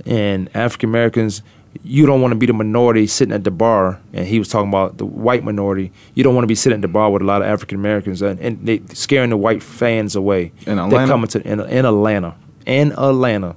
and 0.06 0.48
African 0.54 0.88
Americans, 0.88 1.42
you 1.82 2.06
don't 2.06 2.20
want 2.20 2.32
to 2.32 2.38
be 2.38 2.46
the 2.46 2.52
minority 2.52 3.06
sitting 3.06 3.34
at 3.34 3.44
the 3.44 3.50
bar. 3.50 4.00
And 4.12 4.26
he 4.26 4.38
was 4.38 4.48
talking 4.48 4.70
about 4.70 4.98
the 4.98 5.06
white 5.06 5.44
minority. 5.44 5.92
You 6.14 6.24
don't 6.24 6.34
want 6.34 6.44
to 6.44 6.48
be 6.48 6.54
sitting 6.54 6.76
at 6.76 6.82
the 6.82 6.88
bar 6.88 7.10
with 7.10 7.22
a 7.22 7.24
lot 7.24 7.42
of 7.42 7.48
African 7.48 7.78
Americans 7.78 8.22
and, 8.22 8.40
and 8.40 8.66
they 8.66 8.82
scaring 8.92 9.30
the 9.30 9.36
white 9.36 9.62
fans 9.62 10.16
away. 10.16 10.52
In 10.66 10.76
They're 10.88 11.06
coming 11.06 11.28
to 11.28 11.46
in, 11.46 11.60
in 11.60 11.84
Atlanta, 11.84 12.34
in 12.66 12.92
Atlanta, 12.92 13.56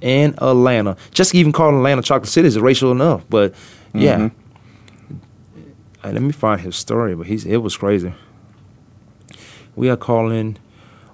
in 0.00 0.34
Atlanta. 0.38 0.96
Just 1.12 1.34
even 1.34 1.52
calling 1.52 1.76
Atlanta 1.76 2.02
Chocolate 2.02 2.28
City 2.30 2.48
is 2.48 2.58
racial 2.58 2.92
enough, 2.92 3.24
but 3.28 3.54
yeah. 3.94 4.18
Mhm. 4.18 4.30
Uh, 6.04 6.10
let 6.12 6.22
me 6.22 6.32
find 6.32 6.60
his 6.60 6.76
story, 6.76 7.14
but 7.14 7.26
he's 7.26 7.44
it 7.44 7.58
was 7.58 7.76
crazy. 7.76 8.12
We 9.74 9.88
are 9.90 9.96
calling 9.96 10.56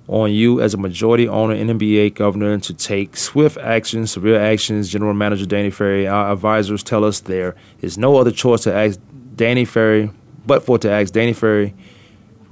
on 0.08 0.32
you 0.32 0.60
as 0.60 0.74
a 0.74 0.76
majority 0.76 1.26
owner 1.28 1.54
and 1.54 1.70
NBA 1.70 2.10
governor 2.14 2.58
to 2.58 2.74
take 2.74 3.16
swift 3.16 3.56
action, 3.58 4.06
severe 4.06 4.38
actions. 4.40 4.88
General 4.88 5.14
Manager 5.14 5.46
Danny 5.46 5.70
Ferry, 5.70 6.06
our 6.06 6.32
advisors 6.32 6.82
tell 6.82 7.04
us 7.04 7.20
there 7.20 7.54
is 7.80 7.96
no 7.96 8.16
other 8.16 8.30
choice 8.30 8.62
to 8.62 8.74
ask 8.74 8.98
Danny 9.36 9.64
Ferry, 9.64 10.10
but 10.46 10.62
for 10.64 10.76
to 10.78 10.90
ask 10.90 11.12
Danny 11.12 11.32
Ferry 11.32 11.74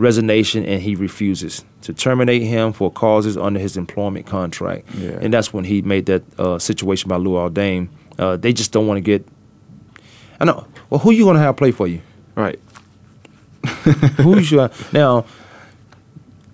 resignation, 0.01 0.65
and 0.65 0.81
he 0.83 0.95
refuses 0.97 1.65
to 1.83 1.93
terminate 1.93 2.43
him 2.43 2.73
for 2.73 2.91
causes 2.91 3.37
under 3.37 3.61
his 3.61 3.77
employment 3.77 4.27
contract. 4.27 4.87
Yeah. 4.95 5.19
And 5.21 5.33
that's 5.33 5.53
when 5.53 5.65
he 5.65 5.83
made 5.83 6.07
that 6.07 6.23
uh, 6.41 6.59
situation 6.59 7.09
by 7.09 7.17
Luol 7.19 7.51
Deng. 7.51 7.89
Uh, 8.19 8.37
they 8.37 8.53
just 8.53 8.73
don't 8.73 8.87
want 8.87 8.97
to 8.99 9.03
get. 9.03 9.27
I 10.41 10.45
know. 10.47 10.67
Well, 10.89 10.99
who 11.01 11.11
you 11.13 11.25
going 11.25 11.37
to 11.37 11.43
have 11.43 11.57
play 11.57 11.71
for 11.71 11.87
you? 11.87 12.01
Right. 12.35 12.59
who 14.19 14.39
you 14.39 14.43
should 14.43 14.71
now? 14.93 15.27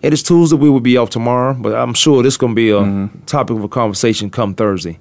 It 0.02 0.12
is 0.12 0.22
Tuesday. 0.22 0.56
We 0.56 0.68
will 0.70 0.80
be 0.80 0.96
off 0.96 1.10
tomorrow, 1.10 1.54
but 1.54 1.74
I'm 1.74 1.94
sure 1.94 2.22
this 2.22 2.34
is 2.34 2.38
going 2.38 2.52
to 2.52 2.56
be 2.56 2.70
a 2.70 2.80
Mm-hmm. 2.80 3.24
topic 3.26 3.56
of 3.56 3.64
a 3.64 3.68
conversation 3.68 4.28
come 4.30 4.54
Thursday. 4.54 4.98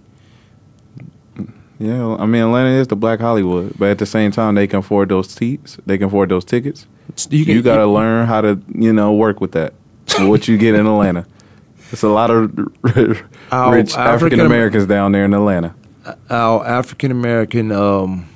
Yeah, 1.77 2.15
I 2.15 2.25
mean 2.25 2.41
Atlanta 2.43 2.69
is 2.69 2.87
the 2.87 2.95
Black 2.95 3.19
Hollywood, 3.19 3.73
but 3.77 3.89
at 3.89 3.97
the 3.97 4.05
same 4.05 4.31
time 4.31 4.55
they 4.55 4.65
can 4.67 4.79
afford 4.79 5.09
those 5.09 5.29
seats. 5.29 5.77
They 5.85 5.97
can 5.97 6.07
afford 6.07 6.29
those 6.29 6.45
tickets. 6.45 6.87
You 7.29 7.39
You, 7.45 7.61
got 7.61 7.75
to 7.77 7.81
you- 7.83 7.91
learn 7.91 8.27
how 8.27 8.41
to 8.41 8.59
you 8.73 8.91
know 8.93 9.13
work 9.13 9.39
with 9.41 9.51
that. 9.53 9.73
what 10.19 10.47
you 10.47 10.57
get 10.57 10.75
in 10.75 10.85
Atlanta. 10.85 11.25
It's 11.91 12.03
a 12.03 12.07
lot 12.09 12.29
of 12.31 12.51
rich 12.83 13.93
African- 13.95 14.39
Americans 14.39 14.85
down 14.87 15.11
there 15.11 15.25
in 15.25 15.33
Atlanta. 15.33 15.73
Our 16.29 16.65
African 16.65 17.11
American, 17.11 17.71
um, 17.71 18.27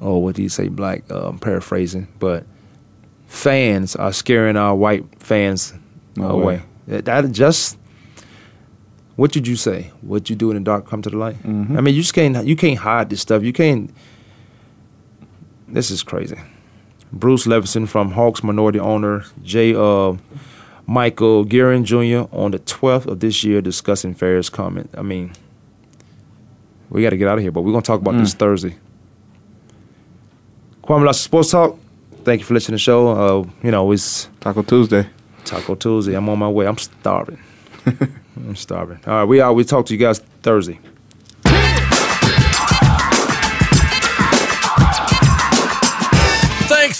oh, 0.00 0.18
what 0.18 0.34
do 0.36 0.42
you 0.42 0.48
say? 0.48 0.68
Black, 0.68 1.08
um, 1.10 1.38
paraphrasing, 1.38 2.08
but 2.18 2.44
fans 3.26 3.94
are 3.96 4.12
scaring 4.12 4.56
our 4.56 4.74
white 4.74 5.04
fans 5.20 5.74
No 6.16 6.30
away. 6.30 6.44
way. 6.56 6.62
That, 6.88 7.04
that 7.06 7.30
just. 7.32 7.78
What 9.16 9.30
did 9.30 9.46
you 9.46 9.56
say? 9.56 9.90
What 10.00 10.30
you 10.30 10.36
do 10.36 10.50
in 10.50 10.56
the 10.56 10.62
dark 10.62 10.86
come 10.88 11.02
to 11.02 11.10
the 11.10 11.16
light. 11.18 11.36
Mm-hmm. 11.42 11.76
I 11.76 11.80
mean, 11.82 11.94
you 11.94 12.00
just 12.00 12.14
can't. 12.14 12.46
You 12.46 12.56
can't 12.56 12.78
hide 12.78 13.10
this 13.10 13.20
stuff. 13.20 13.42
You 13.42 13.52
can't. 13.52 13.90
This 15.68 15.90
is 15.90 16.02
crazy. 16.02 16.36
Bruce 17.12 17.46
Levenson 17.46 17.86
from 17.88 18.12
Hawks 18.12 18.42
minority 18.42 18.78
owner 18.80 19.24
J. 19.42 19.74
Uh, 19.74 20.14
Michael 20.86 21.44
Gearon 21.44 21.84
Jr. 21.84 22.28
on 22.36 22.50
the 22.50 22.58
12th 22.58 23.06
of 23.06 23.20
this 23.20 23.44
year 23.44 23.60
discussing 23.60 24.14
Ferry's 24.14 24.48
comment. 24.50 24.90
I 24.96 25.02
mean, 25.02 25.32
we 26.90 27.02
got 27.02 27.10
to 27.10 27.16
get 27.16 27.28
out 27.28 27.38
of 27.38 27.42
here, 27.42 27.52
but 27.52 27.62
we're 27.62 27.70
going 27.72 27.82
to 27.82 27.86
talk 27.86 28.00
about 28.00 28.18
this 28.18 28.34
Mm. 28.34 28.38
Thursday. 28.38 28.76
Kwamie 30.84 31.14
Sports 31.14 31.50
Talk. 31.52 31.78
Thank 32.24 32.40
you 32.40 32.46
for 32.46 32.54
listening 32.54 32.72
to 32.78 32.82
the 32.82 32.84
show. 32.84 33.08
Uh, 33.08 33.46
you 33.62 33.70
know, 33.70 33.90
it's 33.92 34.28
Taco 34.40 34.62
Tuesday. 34.62 35.08
Taco 35.44 35.74
Tuesday. 35.74 36.14
I'm 36.14 36.28
on 36.28 36.38
my 36.38 36.48
way. 36.48 36.66
I'm 36.66 36.78
starving. 36.78 37.38
I'm 38.36 38.56
starving. 38.56 38.98
All 39.06 39.12
right, 39.14 39.24
we 39.24 39.40
out. 39.40 39.54
We 39.54 39.64
talk 39.64 39.86
to 39.86 39.92
you 39.94 39.98
guys 39.98 40.18
Thursday. 40.42 40.78